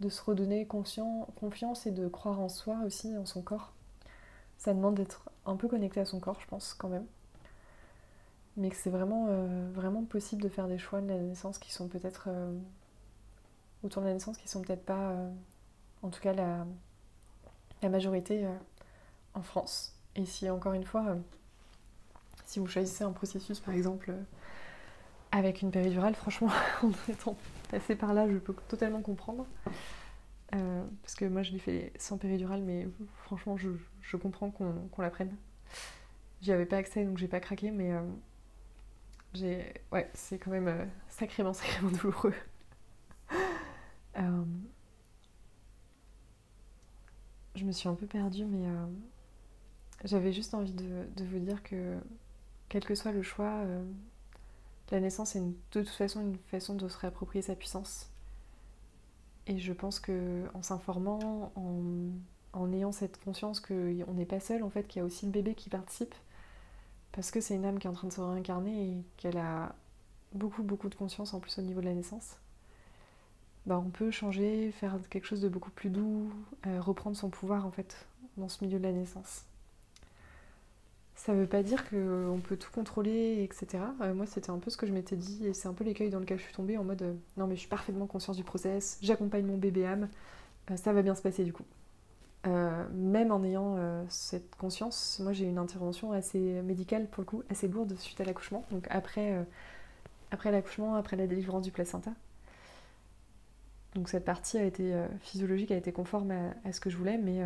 de 0.00 0.08
se 0.08 0.20
redonner 0.22 0.66
confiance 0.66 1.86
et 1.86 1.92
de 1.92 2.08
croire 2.08 2.40
en 2.40 2.48
soi 2.48 2.78
aussi, 2.84 3.16
en 3.16 3.26
son 3.26 3.42
corps. 3.42 3.72
Ça 4.56 4.74
demande 4.74 4.96
d'être 4.96 5.30
un 5.46 5.54
peu 5.54 5.68
connecté 5.68 6.00
à 6.00 6.04
son 6.04 6.18
corps, 6.18 6.40
je 6.40 6.48
pense, 6.48 6.74
quand 6.74 6.88
même. 6.88 7.06
Mais 8.58 8.70
que 8.70 8.76
c'est 8.76 8.90
vraiment, 8.90 9.28
euh, 9.30 9.70
vraiment 9.72 10.04
possible 10.04 10.42
de 10.42 10.48
faire 10.48 10.68
des 10.68 10.78
choix 10.78 11.00
de 11.00 11.08
la 11.08 11.18
naissance 11.18 11.58
qui 11.58 11.72
sont 11.72 11.88
peut-être. 11.88 12.28
Euh, 12.28 12.52
autour 13.82 14.02
de 14.02 14.08
la 14.08 14.14
naissance 14.14 14.36
qui 14.36 14.48
sont 14.48 14.60
peut-être 14.60 14.84
pas. 14.84 15.14
en 16.02 16.10
tout 16.10 16.20
cas, 16.20 16.32
la, 16.32 16.66
la 17.80 17.88
majorité 17.88 18.46
en 19.34 19.42
France. 19.42 19.94
Et 20.16 20.26
si, 20.26 20.50
encore 20.50 20.72
une 20.72 20.84
fois 20.84 21.16
si 22.48 22.58
vous 22.58 22.66
choisissez 22.66 23.04
un 23.04 23.12
processus, 23.12 23.60
par 23.60 23.74
exemple, 23.74 24.10
euh, 24.10 24.22
avec 25.32 25.60
une 25.60 25.70
péridurale, 25.70 26.14
franchement, 26.14 26.48
en 26.82 26.90
étant 27.08 27.36
passé 27.70 27.94
par 27.94 28.14
là, 28.14 28.28
je 28.28 28.38
peux 28.38 28.54
totalement 28.68 29.02
comprendre. 29.02 29.46
Euh, 30.54 30.82
parce 31.02 31.14
que 31.14 31.26
moi, 31.26 31.42
je 31.42 31.52
l'ai 31.52 31.58
fait 31.58 31.92
sans 31.98 32.16
péridurale, 32.16 32.62
mais 32.62 32.88
franchement, 33.24 33.58
je, 33.58 34.16
comprends 34.16 34.50
qu'on 34.50 35.02
la 35.02 35.10
prenne. 35.10 35.36
J'y 36.40 36.52
avais 36.52 36.64
pas 36.64 36.78
accès, 36.78 37.04
donc 37.04 37.18
j'ai 37.18 37.28
pas 37.28 37.40
craqué, 37.40 37.70
mais 37.70 37.92
euh, 37.92 38.00
j'ai. 39.34 39.74
Ouais, 39.92 40.10
c'est 40.14 40.38
quand 40.38 40.50
même 40.50 40.90
sacrément, 41.08 41.52
sacrément 41.52 41.90
douloureux. 41.90 42.34
je 47.54 47.64
me 47.64 47.72
suis 47.72 47.88
un 47.88 47.94
peu 47.94 48.06
perdue, 48.06 48.44
mais 48.44 48.66
j'avais 50.04 50.32
juste 50.32 50.54
envie 50.54 50.72
de 50.72 51.24
vous 51.24 51.38
dire 51.38 51.62
que 51.62 51.98
quel 52.68 52.84
que 52.84 52.94
soit 52.94 53.12
le 53.12 53.22
choix, 53.22 53.62
euh, 53.64 53.84
la 54.90 55.00
naissance 55.00 55.36
est 55.36 55.40
de 55.40 55.54
toute 55.70 55.88
façon 55.88 56.20
une 56.20 56.36
façon 56.36 56.74
de 56.74 56.88
se 56.88 56.98
réapproprier 56.98 57.42
sa 57.42 57.54
puissance. 57.54 58.10
Et 59.46 59.58
je 59.58 59.72
pense 59.72 60.00
que 60.00 60.44
en 60.54 60.62
s'informant, 60.62 61.52
en, 61.56 62.72
ayant 62.72 62.92
cette 62.92 63.22
conscience 63.22 63.60
qu'on 63.60 64.14
n'est 64.14 64.26
pas 64.26 64.40
seul, 64.40 64.62
en 64.62 64.70
fait, 64.70 64.86
qu'il 64.86 65.00
y 65.00 65.02
a 65.02 65.06
aussi 65.06 65.26
le 65.26 65.32
bébé 65.32 65.54
qui 65.54 65.70
participe, 65.70 66.14
parce 67.12 67.30
que 67.30 67.40
c'est 67.40 67.54
une 67.54 67.64
âme 67.64 67.78
qui 67.78 67.86
est 67.86 67.90
en 67.90 67.94
train 67.94 68.08
de 68.08 68.12
se 68.12 68.20
réincarner 68.20 68.90
et 68.90 69.04
qu'elle 69.16 69.38
a 69.38 69.74
beaucoup 70.32 70.62
beaucoup 70.62 70.88
de 70.88 70.94
conscience 70.94 71.34
en 71.34 71.40
plus 71.40 71.58
au 71.58 71.62
niveau 71.62 71.80
de 71.80 71.86
la 71.86 71.94
naissance, 71.94 72.36
bah 73.66 73.82
on 73.84 73.90
peut 73.90 74.10
changer, 74.10 74.72
faire 74.72 74.98
quelque 75.10 75.26
chose 75.26 75.40
de 75.40 75.48
beaucoup 75.48 75.70
plus 75.70 75.90
doux, 75.90 76.32
euh, 76.66 76.80
reprendre 76.80 77.16
son 77.16 77.28
pouvoir 77.28 77.66
en 77.66 77.70
fait 77.70 78.06
dans 78.36 78.48
ce 78.48 78.64
milieu 78.64 78.78
de 78.78 78.84
la 78.84 78.92
naissance. 78.92 79.44
Ça 81.14 81.34
veut 81.34 81.46
pas 81.46 81.62
dire 81.62 81.88
qu'on 81.90 82.40
peut 82.42 82.56
tout 82.56 82.70
contrôler, 82.70 83.42
etc. 83.42 83.82
Euh, 84.00 84.14
moi, 84.14 84.24
c'était 84.24 84.50
un 84.50 84.58
peu 84.58 84.70
ce 84.70 84.76
que 84.76 84.86
je 84.86 84.92
m'étais 84.92 85.16
dit, 85.16 85.46
et 85.46 85.52
c'est 85.52 85.66
un 85.68 85.72
peu 85.72 85.84
l'écueil 85.84 86.10
dans 86.10 86.20
lequel 86.20 86.38
je 86.38 86.44
suis 86.44 86.54
tombée 86.54 86.78
en 86.78 86.84
mode 86.84 87.02
euh, 87.02 87.14
non, 87.36 87.46
mais 87.46 87.56
je 87.56 87.60
suis 87.60 87.68
parfaitement 87.68 88.06
consciente 88.06 88.36
du 88.36 88.44
process, 88.44 88.98
j'accompagne 89.02 89.44
mon 89.44 89.58
bébé 89.58 89.84
âme, 89.84 90.08
ça 90.76 90.92
va 90.92 91.02
bien 91.02 91.14
se 91.14 91.22
passer 91.22 91.44
du 91.44 91.52
coup. 91.52 91.64
Même 92.92 93.32
en 93.32 93.42
ayant 93.44 93.76
cette 94.08 94.56
conscience, 94.56 95.20
moi 95.22 95.32
j'ai 95.32 95.44
eu 95.44 95.48
une 95.48 95.58
intervention 95.58 96.12
assez 96.12 96.38
médicale 96.62 97.06
pour 97.06 97.22
le 97.22 97.26
coup, 97.26 97.42
assez 97.50 97.68
lourde 97.68 97.96
suite 97.98 98.20
à 98.20 98.24
l'accouchement, 98.24 98.64
donc 98.70 98.86
après, 98.90 99.44
après 100.30 100.50
l'accouchement, 100.50 100.94
après 100.94 101.16
la 101.16 101.26
délivrance 101.26 101.62
du 101.62 101.72
placenta. 101.72 102.12
Donc 103.94 104.08
cette 104.08 104.24
partie 104.24 104.58
a 104.58 104.64
été 104.64 104.94
physiologique, 105.20 105.70
a 105.70 105.76
été 105.76 105.92
conforme 105.92 106.32
à 106.64 106.72
ce 106.72 106.80
que 106.80 106.90
je 106.90 106.96
voulais, 106.96 107.18
mais 107.18 107.42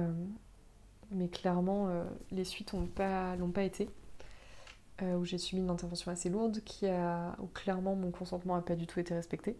mais 1.14 1.28
clairement, 1.28 1.88
euh, 1.88 2.04
les 2.30 2.44
suites 2.44 2.72
n'ont 2.72 2.86
pas, 2.86 3.36
pas 3.54 3.62
été. 3.62 3.88
Euh, 5.02 5.16
où 5.16 5.24
j'ai 5.24 5.38
subi 5.38 5.60
une 5.60 5.70
intervention 5.70 6.10
assez 6.10 6.28
lourde, 6.28 6.60
qui 6.64 6.86
a, 6.86 7.34
où 7.40 7.46
clairement 7.46 7.96
mon 7.96 8.10
consentement 8.10 8.56
n'a 8.56 8.62
pas 8.62 8.76
du 8.76 8.86
tout 8.86 9.00
été 9.00 9.14
respecté. 9.14 9.56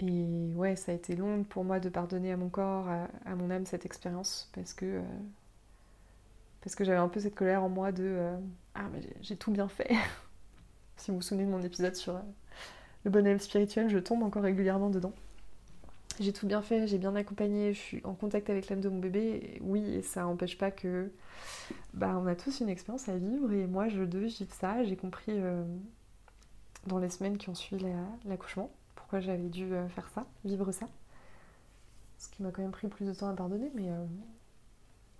Et 0.00 0.52
ouais, 0.54 0.76
ça 0.76 0.92
a 0.92 0.94
été 0.94 1.16
long 1.16 1.44
pour 1.44 1.64
moi 1.64 1.80
de 1.80 1.88
pardonner 1.88 2.32
à 2.32 2.36
mon 2.36 2.48
corps, 2.48 2.88
à, 2.88 3.34
mon 3.34 3.50
âme 3.50 3.64
cette 3.66 3.86
expérience, 3.86 4.50
parce 4.54 4.74
que, 4.74 4.84
euh, 4.84 5.02
parce 6.60 6.76
que 6.76 6.84
j'avais 6.84 6.98
un 6.98 7.08
peu 7.08 7.20
cette 7.20 7.34
colère 7.34 7.62
en 7.62 7.68
moi 7.68 7.92
de 7.92 8.32
Ah, 8.74 8.88
mais 8.92 9.00
j'ai 9.22 9.36
tout 9.36 9.50
bien 9.50 9.68
fait. 9.68 9.90
si 10.96 11.10
vous 11.10 11.18
vous 11.18 11.22
souvenez 11.22 11.46
de 11.46 11.50
mon 11.50 11.62
épisode 11.62 11.94
sur 11.94 12.20
le 13.04 13.10
bonheur 13.10 13.40
spirituel, 13.40 13.88
je 13.88 13.98
tombe 13.98 14.22
encore 14.22 14.42
régulièrement 14.42 14.90
dedans 14.90 15.12
j'ai 16.20 16.32
tout 16.32 16.46
bien 16.46 16.62
fait, 16.62 16.86
j'ai 16.86 16.98
bien 16.98 17.14
accompagné, 17.14 17.74
je 17.74 17.78
suis 17.78 18.00
en 18.04 18.14
contact 18.14 18.48
avec 18.50 18.68
l'âme 18.68 18.80
de 18.80 18.88
mon 18.88 18.98
bébé, 18.98 19.58
oui, 19.62 19.94
et 19.94 20.02
ça 20.02 20.22
n'empêche 20.22 20.56
pas 20.58 20.70
que 20.70 21.10
bah, 21.94 22.18
on 22.22 22.26
a 22.26 22.34
tous 22.34 22.60
une 22.60 22.68
expérience 22.68 23.08
à 23.08 23.16
vivre 23.16 23.52
et 23.52 23.66
moi 23.66 23.88
je 23.88 24.02
devais 24.02 24.28
vivre 24.28 24.52
ça, 24.52 24.82
j'ai 24.84 24.96
compris 24.96 25.32
euh, 25.32 25.62
dans 26.86 26.98
les 26.98 27.10
semaines 27.10 27.36
qui 27.38 27.48
ont 27.48 27.54
suivi 27.54 27.84
l'accouchement 28.24 28.70
pourquoi 29.06 29.20
j'avais 29.20 29.48
dû 29.48 29.72
euh, 29.72 29.88
faire 29.88 30.08
ça, 30.08 30.26
vivre 30.44 30.72
ça. 30.72 30.88
Ce 32.18 32.28
qui 32.28 32.42
m'a 32.42 32.50
quand 32.50 32.62
même 32.62 32.72
pris 32.72 32.88
plus 32.88 33.06
de 33.06 33.14
temps 33.14 33.28
à 33.28 33.34
pardonner, 33.34 33.70
mais, 33.72 33.88
euh, 33.88 34.04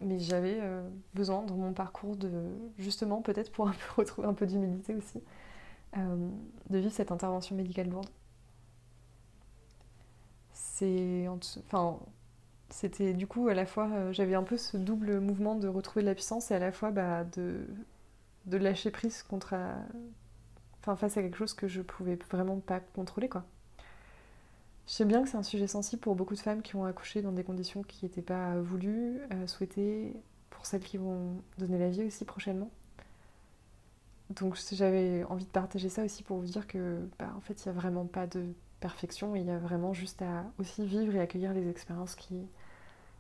mais 0.00 0.18
j'avais 0.18 0.60
besoin 1.14 1.42
dans 1.44 1.54
mon 1.54 1.72
parcours 1.72 2.16
de 2.16 2.30
justement 2.78 3.22
peut-être 3.22 3.52
pour 3.52 3.68
un 3.68 3.72
peu 3.72 3.92
retrouver 4.00 4.26
un 4.26 4.34
peu 4.34 4.44
d'humilité 4.46 4.94
aussi, 4.96 5.22
de 5.94 6.78
vivre 6.78 6.92
cette 6.92 7.12
intervention 7.12 7.54
médicale 7.54 7.88
lourde 7.90 8.10
c'était 12.70 13.12
du 13.14 13.26
coup 13.26 13.48
à 13.48 13.54
la 13.54 13.66
fois 13.66 13.88
euh, 13.92 14.12
j'avais 14.12 14.34
un 14.34 14.42
peu 14.42 14.56
ce 14.56 14.76
double 14.76 15.20
mouvement 15.20 15.54
de 15.54 15.68
retrouver 15.68 16.02
de 16.02 16.08
la 16.08 16.14
puissance 16.14 16.50
et 16.50 16.54
à 16.54 16.58
la 16.58 16.72
fois 16.72 16.90
bah, 16.90 17.24
de, 17.24 17.66
de 18.46 18.56
lâcher 18.56 18.90
prise 18.90 19.22
contre 19.22 19.54
face 20.82 21.16
à 21.16 21.22
quelque 21.22 21.36
chose 21.36 21.54
que 21.54 21.68
je 21.68 21.82
pouvais 21.82 22.16
vraiment 22.30 22.58
pas 22.58 22.80
contrôler 22.80 23.28
quoi. 23.28 23.44
Je 24.86 24.92
sais 24.92 25.04
bien 25.04 25.22
que 25.22 25.28
c'est 25.28 25.36
un 25.36 25.42
sujet 25.42 25.66
sensible 25.66 26.00
pour 26.00 26.14
beaucoup 26.14 26.34
de 26.34 26.40
femmes 26.40 26.62
qui 26.62 26.76
ont 26.76 26.84
accouché 26.84 27.20
dans 27.20 27.32
des 27.32 27.42
conditions 27.42 27.82
qui 27.82 28.04
n'étaient 28.04 28.22
pas 28.22 28.56
voulues, 28.60 29.20
euh, 29.32 29.46
souhaitées, 29.46 30.14
pour 30.50 30.64
celles 30.66 30.82
qui 30.82 30.96
vont 30.96 31.42
donner 31.58 31.78
la 31.78 31.90
vie 31.90 32.04
aussi 32.04 32.24
prochainement. 32.24 32.70
Donc 34.30 34.56
j'avais 34.72 35.24
envie 35.24 35.44
de 35.44 35.50
partager 35.50 35.88
ça 35.88 36.04
aussi 36.04 36.22
pour 36.22 36.38
vous 36.38 36.46
dire 36.46 36.66
que 36.66 37.08
bah, 37.18 37.32
en 37.36 37.40
fait 37.40 37.64
il 37.64 37.68
n'y 37.68 37.76
a 37.76 37.80
vraiment 37.80 38.06
pas 38.06 38.26
de 38.26 38.44
perfection, 38.80 39.36
il 39.36 39.44
y 39.46 39.50
a 39.50 39.58
vraiment 39.58 39.92
juste 39.92 40.22
à 40.22 40.44
aussi 40.58 40.84
vivre 40.84 41.14
et 41.14 41.20
accueillir 41.20 41.52
les 41.54 41.68
expériences 41.68 42.16
qui, 42.16 42.36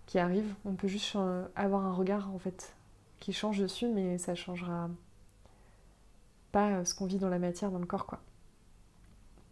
qui 0.06 0.18
arrivent. 0.18 0.54
On 0.64 0.74
peut 0.74 0.88
juste 0.88 1.16
avoir 1.54 1.84
un 1.84 1.92
regard 1.92 2.30
en 2.34 2.38
fait 2.38 2.74
qui 3.20 3.32
change 3.32 3.58
dessus, 3.58 3.88
mais 3.88 4.18
ça 4.18 4.34
changera 4.34 4.90
pas 6.52 6.84
ce 6.84 6.94
qu'on 6.94 7.06
vit 7.06 7.18
dans 7.18 7.28
la 7.28 7.38
matière, 7.38 7.70
dans 7.70 7.78
le 7.78 7.86
corps 7.86 8.06
quoi. 8.06 8.20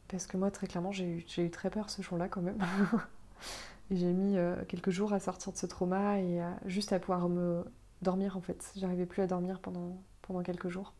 Parce 0.08 0.26
que 0.26 0.36
moi, 0.36 0.50
très 0.50 0.66
clairement, 0.66 0.92
j'ai 0.92 1.04
eu, 1.04 1.26
eu, 1.38 1.50
très 1.50 1.70
peur 1.70 1.90
ce 1.90 2.02
jour-là 2.02 2.28
quand 2.28 2.42
même. 2.42 2.58
j'ai 3.90 4.12
mis 4.12 4.36
euh, 4.36 4.56
quelques 4.68 4.90
jours 4.90 5.12
à 5.12 5.20
sortir 5.20 5.52
de 5.52 5.56
ce 5.56 5.66
trauma 5.66 6.20
et 6.20 6.40
juste 6.66 6.92
à 6.92 6.98
pouvoir 6.98 7.28
me 7.28 7.64
dormir 8.04 8.36
en 8.36 8.40
fait. 8.40 8.72
J'arrivais 8.76 9.06
plus 9.06 9.22
à 9.22 9.26
dormir 9.26 9.58
pendant, 9.60 9.98
quelques 10.44 10.68
jours. 10.68 10.92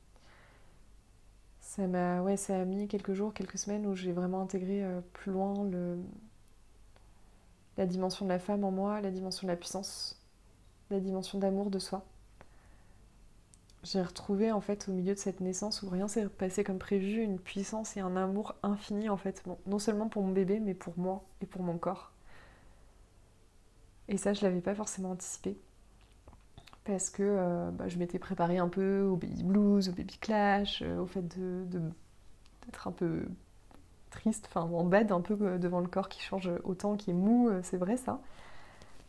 Ça 1.61 1.87
m'a 1.87 2.23
ouais, 2.23 2.37
a 2.51 2.64
mis 2.64 2.88
quelques 2.88 3.14
jours, 3.14 3.33
quelques 3.33 3.59
semaines 3.59 3.87
où 3.87 3.95
j'ai 3.95 4.12
vraiment 4.12 4.40
intégré 4.40 4.85
euh, 4.85 5.01
plus 5.12 5.33
loin 5.33 5.64
le, 5.64 5.99
la 7.77 7.87
dimension 7.87 8.25
de 8.25 8.31
la 8.31 8.38
femme 8.38 8.64
en 8.64 8.71
moi, 8.71 9.01
la 9.01 9.11
dimension 9.11 9.47
de 9.47 9.53
la 9.53 9.57
puissance, 9.57 10.21
la 10.90 11.01
dimension 11.01 11.38
d'amour 11.38 11.71
de 11.71 11.79
soi 11.79 12.05
j'ai 13.85 14.03
retrouvé 14.03 14.51
en 14.51 14.61
fait 14.61 14.88
au 14.88 14.92
milieu 14.92 15.14
de 15.14 15.18
cette 15.18 15.40
naissance 15.40 15.83
où 15.83 15.88
rien 15.90 16.09
s'est 16.09 16.29
passé 16.29 16.64
comme 16.64 16.79
prévu, 16.79 17.23
une 17.23 17.38
puissance 17.38 17.97
et 17.97 18.01
un 18.01 18.16
amour 18.16 18.55
infini 18.62 19.09
en 19.09 19.16
fait, 19.16 19.44
non 19.66 19.79
seulement 19.79 20.09
pour 20.09 20.23
mon 20.23 20.33
bébé 20.33 20.59
mais 20.61 20.75
pour 20.75 20.99
moi 20.99 21.25
et 21.42 21.47
pour 21.47 21.62
mon 21.62 21.79
corps. 21.79 22.12
Et 24.09 24.16
ça 24.16 24.33
je 24.33 24.42
l'avais 24.42 24.61
pas 24.61 24.75
forcément 24.75 25.11
anticipé 25.12 25.57
parce 26.85 27.11
que 27.11 27.23
euh, 27.23 27.70
bah, 27.70 27.88
je 27.88 27.99
m'étais 27.99 28.18
préparée 28.18 28.59
un 28.59 28.68
peu 28.68 29.03
au 29.03 29.16
baby 29.16 29.42
blues, 29.42 29.88
au 29.88 29.92
baby 29.92 30.18
clash, 30.18 30.83
euh, 30.83 30.99
au 30.99 31.07
fait 31.07 31.23
de, 31.38 31.64
d'être 32.66 32.88
un 32.88 32.92
peu 32.92 33.27
triste, 34.11 34.47
enfin 34.49 34.62
en 34.62 34.85
bad 34.85 35.11
un 35.12 35.20
peu 35.20 35.37
euh, 35.40 35.59
devant 35.59 35.81
le 35.81 35.88
corps 35.88 36.09
qui 36.09 36.20
change 36.23 36.51
autant, 36.64 36.97
qui 36.97 37.11
est 37.11 37.14
mou, 37.14 37.51
c'est 37.62 37.79
vrai 37.79 37.97
ça. 37.97 38.20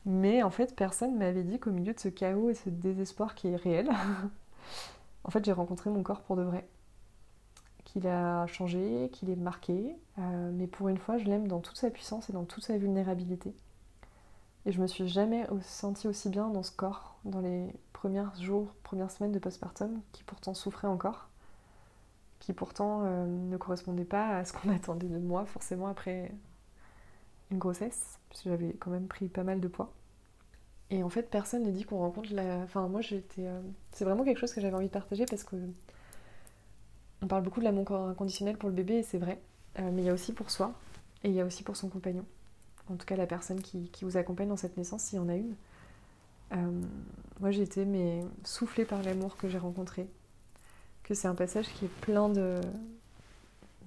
Mais 0.05 0.43
en 0.43 0.51
fait 0.51 0.75
personne 0.75 1.17
m'avait 1.17 1.43
dit 1.43 1.59
qu'au 1.59 1.71
milieu 1.71 1.93
de 1.93 1.99
ce 1.99 2.09
chaos 2.09 2.49
et 2.49 2.53
ce 2.53 2.69
désespoir 2.69 3.35
qui 3.35 3.49
est 3.49 3.55
réel, 3.55 3.89
en 5.25 5.31
fait, 5.31 5.43
j'ai 5.43 5.51
rencontré 5.51 5.89
mon 5.89 6.03
corps 6.03 6.21
pour 6.21 6.35
de 6.35 6.43
vrai. 6.43 6.67
Qu'il 7.83 8.07
a 8.07 8.45
changé, 8.47 9.09
qu'il 9.11 9.29
est 9.29 9.35
marqué, 9.35 9.95
euh, 10.19 10.51
mais 10.53 10.67
pour 10.67 10.87
une 10.87 10.97
fois, 10.97 11.17
je 11.17 11.25
l'aime 11.25 11.47
dans 11.47 11.59
toute 11.59 11.77
sa 11.77 11.89
puissance 11.89 12.29
et 12.29 12.33
dans 12.33 12.45
toute 12.45 12.63
sa 12.63 12.77
vulnérabilité. 12.77 13.55
Et 14.65 14.71
je 14.71 14.81
me 14.81 14.87
suis 14.87 15.07
jamais 15.07 15.47
sentie 15.61 16.07
aussi 16.07 16.29
bien 16.29 16.49
dans 16.49 16.63
ce 16.63 16.71
corps, 16.71 17.17
dans 17.25 17.41
les 17.41 17.73
premiers 17.93 18.23
jours, 18.39 18.67
premières 18.83 19.11
semaines 19.11 19.31
de 19.31 19.39
postpartum, 19.39 20.01
qui 20.11 20.23
pourtant 20.23 20.53
souffrait 20.53 20.87
encore, 20.87 21.29
qui 22.39 22.53
pourtant 22.53 23.01
euh, 23.03 23.25
ne 23.25 23.57
correspondait 23.57 24.05
pas 24.05 24.37
à 24.37 24.45
ce 24.45 24.53
qu'on 24.53 24.69
attendait 24.75 25.07
de 25.07 25.17
moi, 25.19 25.45
forcément 25.45 25.87
après 25.87 26.31
une 27.51 27.57
grossesse, 27.57 28.19
puisque 28.29 28.45
j'avais 28.45 28.73
quand 28.73 28.91
même 28.91 29.07
pris 29.07 29.27
pas 29.27 29.43
mal 29.43 29.59
de 29.59 29.67
poids. 29.67 29.91
Et 30.91 31.01
en 31.03 31.09
fait, 31.09 31.23
personne 31.29 31.63
ne 31.63 31.71
dit 31.71 31.83
qu'on 31.83 31.97
rencontre 31.97 32.33
la. 32.33 32.57
Enfin, 32.57 32.87
moi, 32.87 33.01
j'étais. 33.01 33.47
Euh, 33.47 33.61
c'est 33.91 34.05
vraiment 34.05 34.23
quelque 34.23 34.39
chose 34.39 34.53
que 34.53 34.61
j'avais 34.61 34.75
envie 34.75 34.87
de 34.87 34.91
partager 34.91 35.25
parce 35.25 35.43
que. 35.43 35.55
On 37.21 37.27
parle 37.27 37.43
beaucoup 37.43 37.59
de 37.59 37.65
l'amour 37.65 37.91
inconditionnel 37.91 38.57
pour 38.57 38.69
le 38.69 38.75
bébé, 38.75 38.95
et 38.95 39.03
c'est 39.03 39.17
vrai. 39.17 39.39
Euh, 39.79 39.89
mais 39.91 40.03
il 40.03 40.05
y 40.05 40.09
a 40.09 40.13
aussi 40.13 40.31
pour 40.33 40.51
soi, 40.51 40.73
et 41.23 41.29
il 41.29 41.33
y 41.33 41.41
a 41.41 41.45
aussi 41.45 41.63
pour 41.63 41.75
son 41.75 41.89
compagnon. 41.89 42.25
En 42.89 42.95
tout 42.95 43.05
cas, 43.05 43.15
la 43.15 43.25
personne 43.25 43.61
qui, 43.61 43.89
vous 44.03 44.17
accompagne 44.17 44.49
dans 44.49 44.57
cette 44.57 44.77
naissance, 44.77 45.03
s'il 45.03 45.17
y 45.17 45.21
en 45.21 45.29
a 45.29 45.35
une. 45.35 45.55
Euh, 46.53 46.81
moi, 47.39 47.51
j'ai 47.51 47.63
été 47.63 47.85
mais, 47.85 48.23
soufflée 48.43 48.85
par 48.85 49.01
l'amour 49.01 49.37
que 49.37 49.49
j'ai 49.49 49.57
rencontré. 49.57 50.07
Que 51.03 51.15
c'est 51.15 51.27
un 51.27 51.35
passage 51.35 51.67
qui 51.73 51.85
est 51.85 51.95
plein 52.01 52.29
de, 52.29 52.61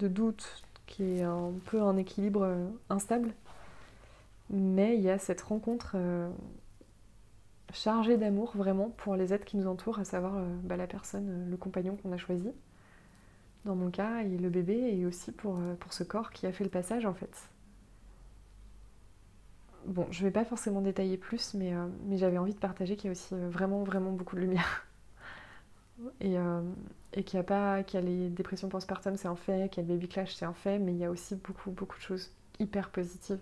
de 0.01 0.09
doutes, 0.09 0.65
qui 0.87 1.05
est 1.19 1.23
un 1.23 1.53
peu 1.67 1.81
un 1.81 1.97
équilibre 1.97 2.57
instable. 2.91 3.33
Mais 4.51 4.97
il 4.97 5.03
y 5.03 5.11
a 5.11 5.19
cette 5.19 5.43
rencontre 5.43 5.97
chargé 7.73 8.17
d'amour 8.17 8.53
vraiment 8.57 8.91
pour 8.91 9.17
les 9.17 9.33
êtres 9.35 9.45
qui 9.45 9.57
nous 9.57 9.67
entourent, 9.67 9.99
à 9.99 10.05
savoir 10.05 10.37
euh, 10.37 10.47
bah, 10.65 10.77
la 10.77 10.87
personne, 10.87 11.29
euh, 11.29 11.51
le 11.51 11.57
compagnon 11.57 11.97
qu'on 11.97 12.13
a 12.13 12.17
choisi, 12.17 12.51
dans 13.65 13.77
mon 13.77 13.91
cas, 13.91 14.23
et 14.23 14.37
le 14.37 14.51
bébé, 14.51 14.75
et 14.97 15.07
aussi 15.07 15.31
pour, 15.33 15.59
euh, 15.59 15.75
pour 15.77 15.93
ce 15.93 16.03
corps 16.05 16.31
qui 16.31 16.47
a 16.47 16.53
fait 16.53 16.65
le 16.65 16.71
passage 16.71 17.07
en 17.07 17.15
fait. 17.15 17.49
Bon, 19.87 20.07
je 20.11 20.23
vais 20.23 20.31
pas 20.31 20.45
forcément 20.45 20.81
détailler 20.83 21.17
plus, 21.17 21.55
mais, 21.55 21.73
mais 22.07 22.19
j'avais 22.19 22.37
envie 22.39 22.53
de 22.53 22.59
partager 22.59 22.97
qu'il 22.97 23.07
y 23.07 23.09
a 23.09 23.13
aussi 23.13 23.35
vraiment, 23.35 23.85
vraiment 23.85 24.13
beaucoup 24.13 24.37
de 24.37 24.41
lumière. 24.43 24.87
et, 26.21 26.37
et 27.15 27.25
qu'il 27.25 27.37
y 27.39 27.41
a 27.41 27.45
pas, 27.45 27.83
qu'il 27.83 28.01
y 28.01 28.03
a 28.03 28.07
les 28.07 28.29
dépressions 28.29 28.69
postpartum, 28.69 29.17
c'est 29.17 29.29
un 29.29 29.37
fait, 29.37 29.71
qu'il 29.71 29.83
y 29.83 29.87
a 29.87 29.89
le 29.89 29.95
baby 29.95 30.09
clash, 30.09 30.35
c'est 30.35 30.45
un 30.45 30.53
fait, 30.53 30.79
mais 30.79 30.93
il 30.93 30.99
y 30.99 31.05
a 31.05 31.11
aussi 31.11 31.37
beaucoup, 31.37 31.71
beaucoup 31.71 31.97
de 31.97 32.03
choses 32.03 32.31
hyper 32.59 32.91
positives. 32.91 33.41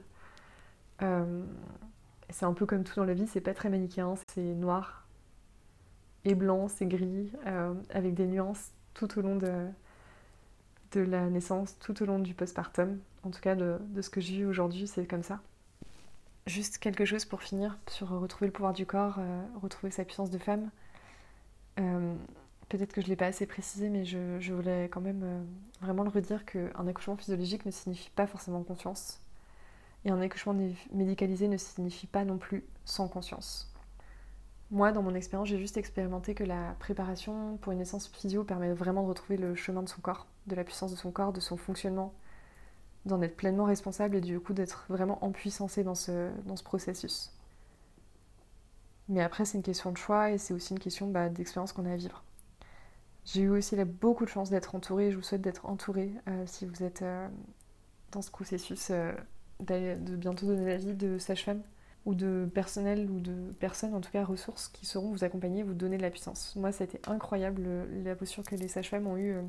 C'est 2.30 2.44
un 2.44 2.52
peu 2.52 2.66
comme 2.66 2.84
tout 2.84 2.94
dans 2.96 3.04
la 3.04 3.14
vie, 3.14 3.26
c'est 3.26 3.40
pas 3.40 3.54
très 3.54 3.68
manichéen, 3.68 4.14
c'est 4.34 4.42
noir 4.42 5.06
et 6.26 6.34
blanc, 6.34 6.68
c'est 6.68 6.86
gris, 6.86 7.30
euh, 7.46 7.72
avec 7.90 8.14
des 8.14 8.26
nuances 8.26 8.72
tout 8.94 9.18
au 9.18 9.22
long 9.22 9.36
de, 9.36 9.68
la 10.94 11.28
naissance, 11.28 11.78
tout 11.78 12.02
au 12.02 12.06
long 12.06 12.18
du 12.18 12.34
postpartum. 12.34 12.98
En 13.22 13.30
tout 13.30 13.40
cas, 13.40 13.54
de, 13.54 13.78
ce 14.00 14.10
que 14.10 14.20
j'ai 14.20 14.38
vu 14.38 14.46
aujourd'hui, 14.46 14.86
c'est 14.88 15.06
comme 15.06 15.22
ça. 15.22 15.40
Juste 16.46 16.78
quelque 16.78 17.04
chose 17.04 17.24
pour 17.24 17.42
finir 17.42 17.78
sur 17.88 18.08
retrouver 18.08 18.46
le 18.46 18.52
pouvoir 18.52 18.72
du 18.72 18.86
corps, 18.86 19.16
euh, 19.18 19.42
retrouver 19.62 19.90
sa 19.90 20.04
puissance 20.04 20.30
de 20.30 20.38
femme. 20.38 20.70
Euh, 21.78 22.14
peut-être 22.68 22.92
que 22.92 23.00
je 23.00 23.06
ne 23.06 23.10
l'ai 23.10 23.16
pas 23.16 23.26
assez 23.26 23.46
précisé, 23.46 23.88
mais 23.88 24.04
je, 24.04 24.40
je 24.40 24.52
voulais 24.52 24.84
quand 24.84 25.00
même 25.00 25.46
vraiment 25.80 26.02
le 26.02 26.10
redire 26.10 26.44
qu'un 26.44 26.86
accouchement 26.88 27.16
physiologique 27.16 27.66
ne 27.66 27.70
signifie 27.70 28.10
pas 28.10 28.26
forcément 28.26 28.62
confiance. 28.62 29.20
Et 30.06 30.10
un 30.10 30.20
accouchement 30.20 30.54
médicalisé 30.92 31.48
ne 31.48 31.56
signifie 31.56 32.06
pas 32.06 32.24
non 32.24 32.38
plus 32.38 32.64
sans 32.84 33.08
conscience. 33.08 33.74
Moi, 34.70 34.92
dans 34.92 35.02
mon 35.02 35.14
expérience, 35.14 35.48
j'ai 35.48 35.58
juste 35.58 35.76
expérimenté 35.76 36.34
que 36.34 36.44
la 36.44 36.76
préparation 36.78 37.56
pour 37.58 37.72
une 37.72 37.78
naissance 37.78 38.08
physio 38.08 38.44
permet 38.44 38.72
vraiment 38.72 39.02
de 39.02 39.08
retrouver 39.08 39.36
le 39.36 39.56
chemin 39.56 39.82
de 39.82 39.88
son 39.88 40.00
corps, 40.00 40.28
de 40.46 40.54
la 40.54 40.62
puissance 40.62 40.92
de 40.92 40.96
son 40.96 41.10
corps, 41.10 41.32
de 41.32 41.40
son 41.40 41.56
fonctionnement, 41.56 42.14
d'en 43.04 43.20
être 43.20 43.36
pleinement 43.36 43.64
responsable 43.64 44.14
et 44.14 44.20
du 44.20 44.38
coup 44.38 44.52
d'être 44.52 44.86
vraiment 44.88 45.24
empuissancé 45.24 45.82
dans 45.82 45.96
ce, 45.96 46.30
dans 46.46 46.56
ce 46.56 46.62
processus. 46.62 47.32
Mais 49.08 49.22
après, 49.22 49.44
c'est 49.44 49.58
une 49.58 49.64
question 49.64 49.90
de 49.90 49.98
choix 49.98 50.30
et 50.30 50.38
c'est 50.38 50.54
aussi 50.54 50.72
une 50.72 50.78
question 50.78 51.08
bah, 51.08 51.28
d'expérience 51.28 51.72
qu'on 51.72 51.84
a 51.84 51.92
à 51.92 51.96
vivre. 51.96 52.22
J'ai 53.24 53.42
eu 53.42 53.50
aussi 53.50 53.74
beaucoup 53.84 54.24
de 54.24 54.30
chance 54.30 54.50
d'être 54.50 54.76
entourée, 54.76 55.10
je 55.10 55.16
vous 55.16 55.22
souhaite 55.22 55.42
d'être 55.42 55.66
entourée 55.66 56.12
euh, 56.28 56.44
si 56.46 56.64
vous 56.64 56.84
êtes 56.84 57.02
euh, 57.02 57.28
dans 58.12 58.22
ce 58.22 58.30
processus 58.30 58.88
euh, 58.90 59.12
de 59.60 60.16
bientôt 60.16 60.46
donner 60.46 60.66
la 60.66 60.76
vie 60.76 60.94
de 60.94 61.18
sage-femme 61.18 61.62
ou 62.06 62.14
de 62.14 62.48
personnel 62.54 63.10
ou 63.10 63.20
de 63.20 63.52
personnes, 63.58 63.92
en 63.92 64.00
tout 64.00 64.10
cas 64.10 64.24
ressources, 64.24 64.68
qui 64.68 64.86
sauront 64.86 65.10
vous 65.10 65.24
accompagner, 65.24 65.64
vous 65.64 65.74
donner 65.74 65.96
de 65.96 66.02
la 66.02 66.10
puissance. 66.10 66.54
Moi, 66.56 66.70
ça 66.70 66.84
a 66.84 66.86
été 66.86 67.00
incroyable 67.06 67.66
la 68.04 68.14
posture 68.14 68.44
que 68.44 68.54
les 68.54 68.68
sages-femmes 68.68 69.08
ont 69.08 69.16
eue 69.16 69.34
euh, 69.34 69.42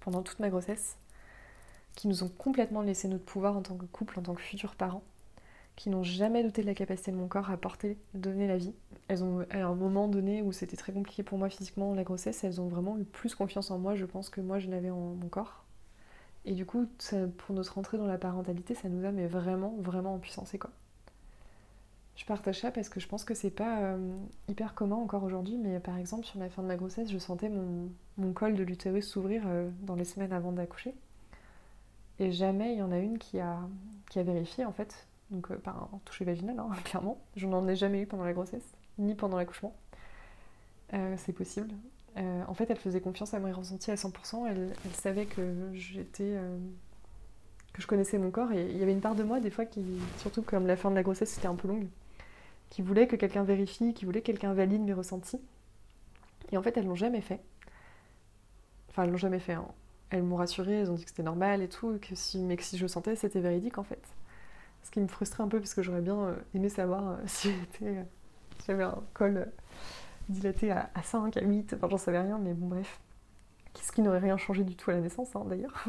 pendant 0.00 0.22
toute 0.22 0.40
ma 0.40 0.48
grossesse, 0.48 0.96
qui 1.94 2.08
nous 2.08 2.24
ont 2.24 2.30
complètement 2.30 2.80
laissé 2.80 3.08
notre 3.08 3.24
pouvoir 3.24 3.56
en 3.56 3.62
tant 3.62 3.76
que 3.76 3.84
couple, 3.84 4.18
en 4.18 4.22
tant 4.22 4.34
que 4.34 4.40
futurs 4.40 4.74
parents, 4.74 5.02
qui 5.76 5.90
n'ont 5.90 6.02
jamais 6.02 6.42
douté 6.42 6.62
de 6.62 6.66
la 6.66 6.74
capacité 6.74 7.10
de 7.10 7.16
mon 7.16 7.28
corps 7.28 7.50
à 7.50 7.56
porter, 7.58 7.98
donner 8.14 8.48
la 8.48 8.56
vie. 8.56 8.72
Elles 9.08 9.22
ont, 9.22 9.44
à 9.50 9.58
un 9.58 9.74
moment 9.74 10.08
donné 10.08 10.40
où 10.40 10.52
c'était 10.52 10.78
très 10.78 10.94
compliqué 10.94 11.22
pour 11.22 11.36
moi 11.36 11.50
physiquement 11.50 11.94
la 11.94 12.04
grossesse, 12.04 12.42
elles 12.42 12.60
ont 12.60 12.68
vraiment 12.68 12.98
eu 12.98 13.04
plus 13.04 13.34
confiance 13.34 13.70
en 13.70 13.78
moi, 13.78 13.94
je 13.96 14.06
pense, 14.06 14.30
que 14.30 14.40
moi 14.40 14.58
je 14.60 14.68
n'avais 14.68 14.90
en 14.90 15.14
mon 15.14 15.28
corps. 15.28 15.64
Et 16.44 16.52
du 16.54 16.64
coup, 16.64 16.86
pour 17.38 17.54
notre 17.54 17.78
entrée 17.78 17.98
dans 17.98 18.06
la 18.06 18.18
parentalité, 18.18 18.74
ça 18.74 18.88
nous 18.88 19.04
a 19.04 19.12
mais 19.12 19.26
vraiment, 19.26 19.76
vraiment 19.80 20.14
en 20.14 20.18
puissance. 20.18 20.54
quoi. 20.58 20.70
Je 22.20 22.26
partage 22.26 22.60
ça 22.60 22.70
parce 22.70 22.90
que 22.90 23.00
je 23.00 23.08
pense 23.08 23.24
que 23.24 23.32
c'est 23.32 23.50
pas 23.50 23.80
euh, 23.80 24.16
hyper 24.46 24.74
commun 24.74 24.96
encore 24.96 25.22
aujourd'hui, 25.22 25.56
mais 25.56 25.80
par 25.80 25.96
exemple, 25.96 26.26
sur 26.26 26.38
la 26.38 26.50
fin 26.50 26.60
de 26.62 26.66
ma 26.66 26.76
grossesse, 26.76 27.10
je 27.10 27.16
sentais 27.16 27.48
mon, 27.48 28.32
col 28.34 28.56
de 28.56 28.62
l'utérus 28.62 29.08
s'ouvrir 29.08 29.42
euh, 29.46 29.70
dans 29.80 29.94
les 29.94 30.04
semaines 30.04 30.34
avant 30.34 30.52
d'accoucher. 30.52 30.94
Et 32.18 32.30
jamais 32.30 32.74
il 32.74 32.78
y 32.78 32.82
en 32.82 32.92
a 32.92 32.98
une 32.98 33.16
qui 33.16 33.40
a, 33.40 33.58
qui 34.10 34.18
a 34.18 34.22
vérifié 34.22 34.66
en 34.66 34.72
fait. 34.72 35.06
Donc, 35.30 35.50
euh, 35.50 35.56
pas 35.56 35.70
un 35.70 35.98
toucher 36.04 36.26
vaginal, 36.26 36.58
hein, 36.58 36.68
clairement. 36.84 37.18
Je 37.36 37.46
n'en 37.46 37.66
ai 37.66 37.74
jamais 37.74 38.02
eu 38.02 38.06
pendant 38.06 38.24
la 38.24 38.34
grossesse, 38.34 38.74
ni 38.98 39.14
pendant 39.14 39.38
l'accouchement. 39.38 39.74
c'est 41.16 41.32
possible. 41.32 41.70
Euh, 42.16 42.42
en 42.46 42.54
fait, 42.54 42.68
elle 42.70 42.78
faisait 42.78 43.00
confiance 43.00 43.34
à 43.34 43.38
mes 43.38 43.52
ressentis 43.52 43.90
à 43.90 43.94
100%. 43.94 44.46
Elle, 44.48 44.72
savait 44.94 45.26
que 45.26 45.70
j'étais, 45.72 46.24
euh, 46.24 46.58
que 47.72 47.82
je 47.82 47.86
connaissais 47.86 48.18
mon 48.18 48.30
corps. 48.30 48.52
Et 48.52 48.70
il 48.70 48.76
y 48.78 48.82
avait 48.82 48.92
une 48.92 49.00
part 49.00 49.14
de 49.14 49.22
moi, 49.22 49.40
des 49.40 49.50
fois, 49.50 49.64
qui, 49.64 49.84
surtout 50.18 50.42
comme 50.42 50.66
la 50.66 50.76
fin 50.76 50.90
de 50.90 50.96
la 50.96 51.02
grossesse 51.02 51.30
c'était 51.30 51.48
un 51.48 51.54
peu 51.54 51.68
longue, 51.68 51.86
qui 52.68 52.82
voulait 52.82 53.06
que 53.06 53.16
quelqu'un 53.16 53.44
vérifie, 53.44 53.94
qui 53.94 54.04
voulait 54.04 54.20
que 54.20 54.26
quelqu'un 54.26 54.52
valide 54.54 54.82
mes 54.82 54.92
ressentis. 54.92 55.40
Et 56.52 56.56
en 56.56 56.62
fait, 56.62 56.76
elles 56.76 56.86
l'ont 56.86 56.96
jamais 56.96 57.20
fait. 57.20 57.40
Enfin, 58.88 59.04
elles 59.04 59.10
l'ont 59.10 59.16
jamais 59.16 59.38
fait. 59.38 59.52
Hein. 59.52 59.68
elles 60.10 60.24
m'ont 60.24 60.36
rassurée, 60.36 60.80
elles 60.80 60.90
ont 60.90 60.94
dit 60.94 61.04
que 61.04 61.10
c'était 61.10 61.22
normal 61.22 61.62
et 61.62 61.68
tout, 61.68 61.98
que 62.00 62.14
si, 62.16 62.38
mais 62.40 62.56
que 62.56 62.64
si 62.64 62.76
je 62.76 62.86
sentais, 62.88 63.14
c'était 63.14 63.40
véridique 63.40 63.78
en 63.78 63.84
fait. 63.84 64.02
Ce 64.82 64.90
qui 64.90 65.00
me 65.00 65.06
frustrait 65.06 65.42
un 65.44 65.48
peu 65.48 65.60
parce 65.60 65.74
que 65.74 65.82
j'aurais 65.82 66.00
bien 66.00 66.18
euh, 66.18 66.34
aimé 66.54 66.68
savoir 66.68 67.18
si 67.26 67.52
j'avais 68.66 68.82
un 68.82 68.98
col 69.14 69.46
euh, 70.30 70.32
dilaté 70.32 70.70
à, 70.70 70.90
5, 71.02 71.36
à 71.36 71.42
8, 71.42 71.74
enfin 71.74 71.88
j'en 71.88 71.98
savais 71.98 72.20
rien, 72.20 72.38
mais 72.38 72.54
bon 72.54 72.68
bref. 72.68 73.00
Ce 73.74 73.92
qui 73.92 74.02
n'aurait 74.02 74.18
rien 74.18 74.36
changé 74.36 74.64
du 74.64 74.76
tout 74.76 74.90
à 74.90 74.94
la 74.94 75.00
naissance 75.00 75.34
hein, 75.34 75.44
d'ailleurs. 75.46 75.84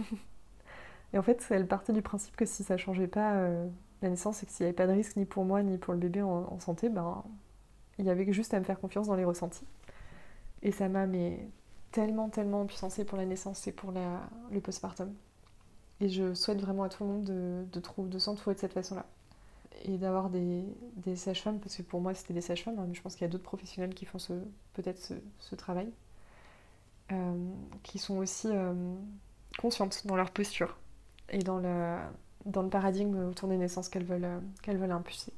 et 1.13 1.17
en 1.17 1.21
fait, 1.21 1.45
elle 1.49 1.67
partait 1.67 1.93
du 1.93 2.01
principe 2.01 2.35
que 2.35 2.45
si 2.45 2.63
ça 2.63 2.77
changeait 2.77 3.07
pas 3.07 3.33
la 4.01 4.09
naissance 4.09 4.43
et 4.43 4.45
que 4.45 4.51
s'il 4.51 4.65
n'y 4.65 4.69
avait 4.69 4.75
pas 4.75 4.87
de 4.87 4.93
risque 4.93 5.15
ni 5.15 5.25
pour 5.25 5.45
moi 5.45 5.63
ni 5.63 5.77
pour 5.77 5.93
le 5.93 5.99
bébé 5.99 6.21
en, 6.21 6.59
santé, 6.59 6.89
ben 6.89 7.23
il 7.97 8.05
y 8.05 8.09
avait 8.09 8.31
juste 8.31 8.53
à 8.53 8.59
me 8.59 8.63
faire 8.63 8.79
confiance 8.79 9.07
dans 9.07 9.15
les 9.15 9.25
ressentis. 9.25 9.65
Et 10.61 10.71
ça 10.71 10.89
m'a 10.89 11.07
mais 11.07 11.47
tellement, 11.91 12.29
tellement 12.29 12.65
puissancée 12.65 13.05
pour 13.05 13.17
la 13.17 13.25
naissance 13.25 13.67
et 13.67 13.71
pour 13.71 13.91
la, 13.91 14.21
le 14.51 14.61
postpartum. 14.61 15.13
Et 15.99 16.09
je 16.09 16.33
souhaite 16.33 16.61
vraiment 16.61 16.83
à 16.83 16.89
tout 16.89 17.03
le 17.03 17.09
monde 17.09 17.23
de, 17.23 17.65
de, 17.71 18.07
de 18.07 18.19
s'entourer 18.19 18.55
de 18.55 18.59
cette 18.59 18.73
façon-là. 18.73 19.05
Et 19.83 19.97
d'avoir 19.97 20.29
des, 20.29 20.63
des 20.97 21.15
sages-femmes, 21.15 21.59
parce 21.59 21.75
que 21.75 21.81
pour 21.81 22.01
moi 22.01 22.13
c'était 22.13 22.33
des 22.33 22.41
sages-femmes, 22.41 22.77
hein, 22.77 22.85
mais 22.87 22.93
je 22.93 23.01
pense 23.01 23.15
qu'il 23.15 23.23
y 23.23 23.29
a 23.29 23.31
d'autres 23.31 23.43
professionnels 23.43 23.95
qui 23.95 24.05
font 24.05 24.19
peut-être 24.73 25.13
ce, 25.39 25.55
travail, 25.55 25.91
euh, 27.11 27.49
qui 27.81 27.97
sont 27.97 28.17
aussi 28.17 28.47
euh, 28.49 28.73
conscientes 29.57 30.05
dans 30.05 30.15
leur 30.15 30.31
posture 30.31 30.77
et 31.29 31.39
dans 31.39 31.57
le, 31.57 31.97
dans 32.45 32.61
le 32.61 32.69
paradigme 32.69 33.29
autour 33.29 33.49
des 33.49 33.57
naissances 33.57 33.89
qu'elles 33.89 34.05
veulent, 34.05 34.23
euh, 34.23 34.39
qu'elles 34.61 34.77
veulent 34.77 34.91
impulser. 34.91 35.33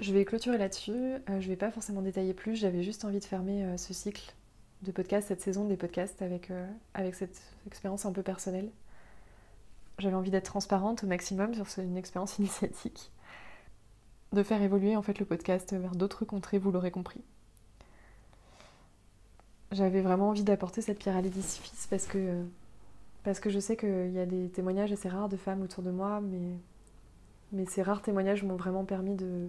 Je 0.00 0.12
vais 0.12 0.24
clôturer 0.24 0.58
là-dessus, 0.58 1.18
je 1.28 1.48
vais 1.48 1.56
pas 1.56 1.70
forcément 1.70 2.02
détailler 2.02 2.34
plus, 2.34 2.56
j'avais 2.56 2.82
juste 2.82 3.04
envie 3.04 3.20
de 3.20 3.24
fermer 3.24 3.78
ce 3.78 3.94
cycle 3.94 4.34
de 4.82 4.90
podcast, 4.90 5.28
cette 5.28 5.40
saison 5.40 5.66
des 5.66 5.76
podcasts 5.76 6.20
avec, 6.20 6.50
avec 6.94 7.14
cette 7.14 7.40
expérience 7.68 8.04
un 8.04 8.10
peu 8.10 8.24
personnelle. 8.24 8.70
J'avais 10.00 10.16
envie 10.16 10.32
d'être 10.32 10.46
transparente 10.46 11.04
au 11.04 11.06
maximum 11.06 11.54
sur 11.54 11.66
une 11.80 11.96
expérience 11.96 12.38
initiatique, 12.40 13.12
de 14.34 14.42
faire 14.42 14.62
évoluer 14.62 14.96
en 14.96 15.02
fait 15.02 15.18
le 15.18 15.26
podcast 15.26 15.74
vers 15.74 15.94
d'autres 15.96 16.24
contrées, 16.24 16.58
vous 16.58 16.70
l'aurez 16.70 16.90
compris. 16.90 17.22
J'avais 19.72 20.02
vraiment 20.02 20.28
envie 20.28 20.44
d'apporter 20.44 20.82
cette 20.82 20.98
pierre 20.98 21.16
à 21.16 21.20
l'édifice 21.20 21.86
parce 21.88 22.06
que, 22.06 22.44
parce 23.24 23.40
que 23.40 23.50
je 23.50 23.58
sais 23.58 23.76
qu'il 23.76 24.12
y 24.12 24.20
a 24.20 24.26
des 24.26 24.48
témoignages 24.50 24.92
assez 24.92 25.08
rares 25.08 25.28
de 25.28 25.36
femmes 25.36 25.62
autour 25.62 25.82
de 25.82 25.90
moi, 25.90 26.20
mais, 26.20 26.58
mais 27.52 27.66
ces 27.66 27.82
rares 27.82 28.02
témoignages 28.02 28.44
m'ont 28.44 28.56
vraiment 28.56 28.84
permis 28.84 29.14
de, 29.16 29.48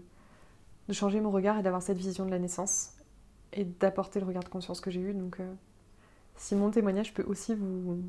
de 0.87 0.93
changer 0.93 1.21
mon 1.21 1.31
regard 1.31 1.59
et 1.59 1.63
d'avoir 1.63 1.81
cette 1.81 1.97
vision 1.97 2.25
de 2.25 2.31
la 2.31 2.39
naissance 2.39 2.93
et 3.53 3.65
d'apporter 3.65 4.19
le 4.19 4.25
regard 4.25 4.43
de 4.43 4.49
conscience 4.49 4.81
que 4.81 4.91
j'ai 4.91 5.01
eu. 5.01 5.13
Donc, 5.13 5.39
euh, 5.39 5.53
si 6.37 6.55
mon 6.55 6.71
témoignage 6.71 7.13
peut 7.13 7.23
aussi 7.27 7.53
vous 7.53 8.01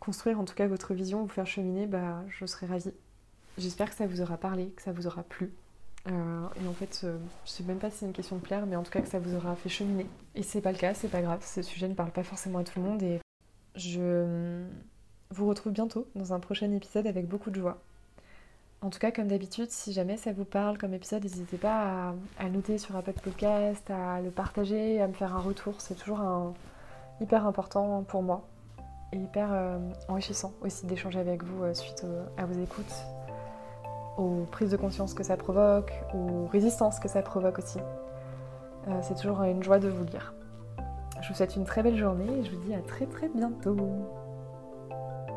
construire 0.00 0.38
en 0.38 0.44
tout 0.44 0.54
cas 0.54 0.66
votre 0.66 0.94
vision, 0.94 1.22
vous 1.22 1.28
faire 1.28 1.46
cheminer, 1.46 1.86
bah, 1.86 2.22
je 2.28 2.46
serai 2.46 2.66
ravie. 2.66 2.92
J'espère 3.58 3.90
que 3.90 3.96
ça 3.96 4.06
vous 4.06 4.20
aura 4.20 4.36
parlé, 4.36 4.68
que 4.70 4.82
ça 4.82 4.92
vous 4.92 5.06
aura 5.06 5.22
plu. 5.22 5.52
Euh, 6.06 6.46
et 6.62 6.68
en 6.68 6.72
fait, 6.72 7.00
euh, 7.04 7.18
je 7.46 7.50
sais 7.50 7.62
même 7.62 7.78
pas 7.78 7.90
si 7.90 7.98
c'est 7.98 8.06
une 8.06 8.12
question 8.12 8.36
de 8.36 8.42
plaire, 8.42 8.66
mais 8.66 8.76
en 8.76 8.82
tout 8.82 8.90
cas 8.90 9.00
que 9.00 9.08
ça 9.08 9.18
vous 9.18 9.34
aura 9.34 9.54
fait 9.56 9.68
cheminer. 9.68 10.06
Et 10.34 10.42
c'est 10.42 10.60
pas 10.60 10.72
le 10.72 10.78
cas, 10.78 10.94
c'est 10.94 11.08
pas 11.08 11.22
grave. 11.22 11.42
Ce 11.44 11.62
sujet 11.62 11.88
ne 11.88 11.94
parle 11.94 12.10
pas 12.10 12.24
forcément 12.24 12.58
à 12.58 12.64
tout 12.64 12.80
le 12.80 12.86
monde 12.86 13.02
et 13.02 13.20
je 13.76 14.64
vous 15.30 15.48
retrouve 15.48 15.72
bientôt 15.72 16.06
dans 16.14 16.32
un 16.32 16.40
prochain 16.40 16.70
épisode 16.72 17.06
avec 17.06 17.26
beaucoup 17.26 17.50
de 17.50 17.56
joie. 17.56 17.78
En 18.82 18.90
tout 18.90 18.98
cas, 18.98 19.10
comme 19.10 19.28
d'habitude, 19.28 19.70
si 19.70 19.94
jamais 19.94 20.18
ça 20.18 20.32
vous 20.32 20.44
parle 20.44 20.76
comme 20.76 20.92
épisode, 20.92 21.22
n'hésitez 21.22 21.56
pas 21.56 22.14
à, 22.38 22.48
noter 22.50 22.76
sur 22.76 22.94
Apple 22.96 23.18
Podcast, 23.22 23.90
à 23.90 24.20
le 24.20 24.30
partager, 24.30 25.00
à 25.00 25.08
me 25.08 25.14
faire 25.14 25.34
un 25.34 25.40
retour. 25.40 25.80
C'est 25.80 25.94
toujours 25.94 26.20
hyper 27.20 27.46
important 27.46 28.02
pour 28.02 28.22
moi 28.22 28.46
et 29.12 29.16
hyper 29.16 29.48
euh, 29.52 29.78
enrichissant 30.08 30.52
aussi 30.60 30.86
d'échanger 30.86 31.18
avec 31.18 31.44
vous 31.44 31.62
euh, 31.62 31.72
suite 31.72 32.04
à 32.36 32.44
vos 32.44 32.62
écoutes, 32.62 32.92
aux 34.16 34.46
prises 34.50 34.70
de 34.70 34.76
conscience 34.76 35.14
que 35.14 35.22
ça 35.22 35.36
provoque, 35.36 35.92
aux 36.14 36.46
résistances 36.46 36.98
que 37.00 37.08
ça 37.08 37.22
provoque 37.22 37.58
aussi. 37.58 37.78
Euh, 38.88 38.98
c'est 39.02 39.14
toujours 39.14 39.42
une 39.42 39.62
joie 39.62 39.78
de 39.78 39.88
vous 39.88 40.04
lire. 40.04 40.34
Je 41.20 41.28
vous 41.28 41.34
souhaite 41.34 41.56
une 41.56 41.64
très 41.64 41.82
belle 41.82 41.96
journée 41.96 42.40
et 42.40 42.44
je 42.44 42.50
vous 42.50 42.62
dis 42.64 42.74
à 42.74 42.80
très 42.80 43.06
très 43.06 43.28
bientôt. 43.28 43.76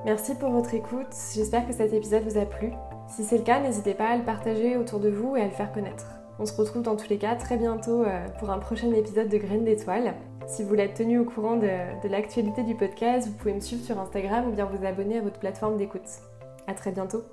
Merci 0.05 0.35
pour 0.35 0.49
votre 0.49 0.73
écoute, 0.73 1.07
j'espère 1.33 1.67
que 1.67 1.73
cet 1.73 1.93
épisode 1.93 2.23
vous 2.23 2.37
a 2.37 2.45
plu. 2.45 2.71
Si 3.07 3.23
c'est 3.23 3.37
le 3.37 3.43
cas, 3.43 3.59
n'hésitez 3.59 3.93
pas 3.93 4.09
à 4.09 4.17
le 4.17 4.23
partager 4.23 4.77
autour 4.77 4.99
de 4.99 5.09
vous 5.09 5.35
et 5.35 5.41
à 5.41 5.45
le 5.45 5.51
faire 5.51 5.71
connaître. 5.71 6.05
On 6.39 6.45
se 6.45 6.55
retrouve 6.55 6.83
dans 6.83 6.95
tous 6.95 7.09
les 7.09 7.17
cas 7.17 7.35
très 7.35 7.57
bientôt 7.57 8.03
euh, 8.03 8.27
pour 8.39 8.49
un 8.51 8.59
prochain 8.59 8.91
épisode 8.91 9.29
de 9.29 9.37
Graines 9.37 9.63
d'étoiles. 9.63 10.13
Si 10.45 10.63
vous 10.63 10.75
être 10.75 10.93
tenu 10.93 11.19
au 11.19 11.25
courant 11.25 11.55
de, 11.55 11.67
de 12.03 12.07
l'actualité 12.09 12.63
du 12.63 12.75
podcast, 12.75 13.27
vous 13.27 13.33
pouvez 13.33 13.53
me 13.53 13.59
suivre 13.59 13.83
sur 13.83 13.99
Instagram 13.99 14.47
ou 14.47 14.51
bien 14.51 14.65
vous 14.65 14.85
abonner 14.85 15.17
à 15.17 15.21
votre 15.21 15.39
plateforme 15.39 15.77
d'écoute. 15.77 16.07
A 16.67 16.73
très 16.73 16.91
bientôt 16.91 17.23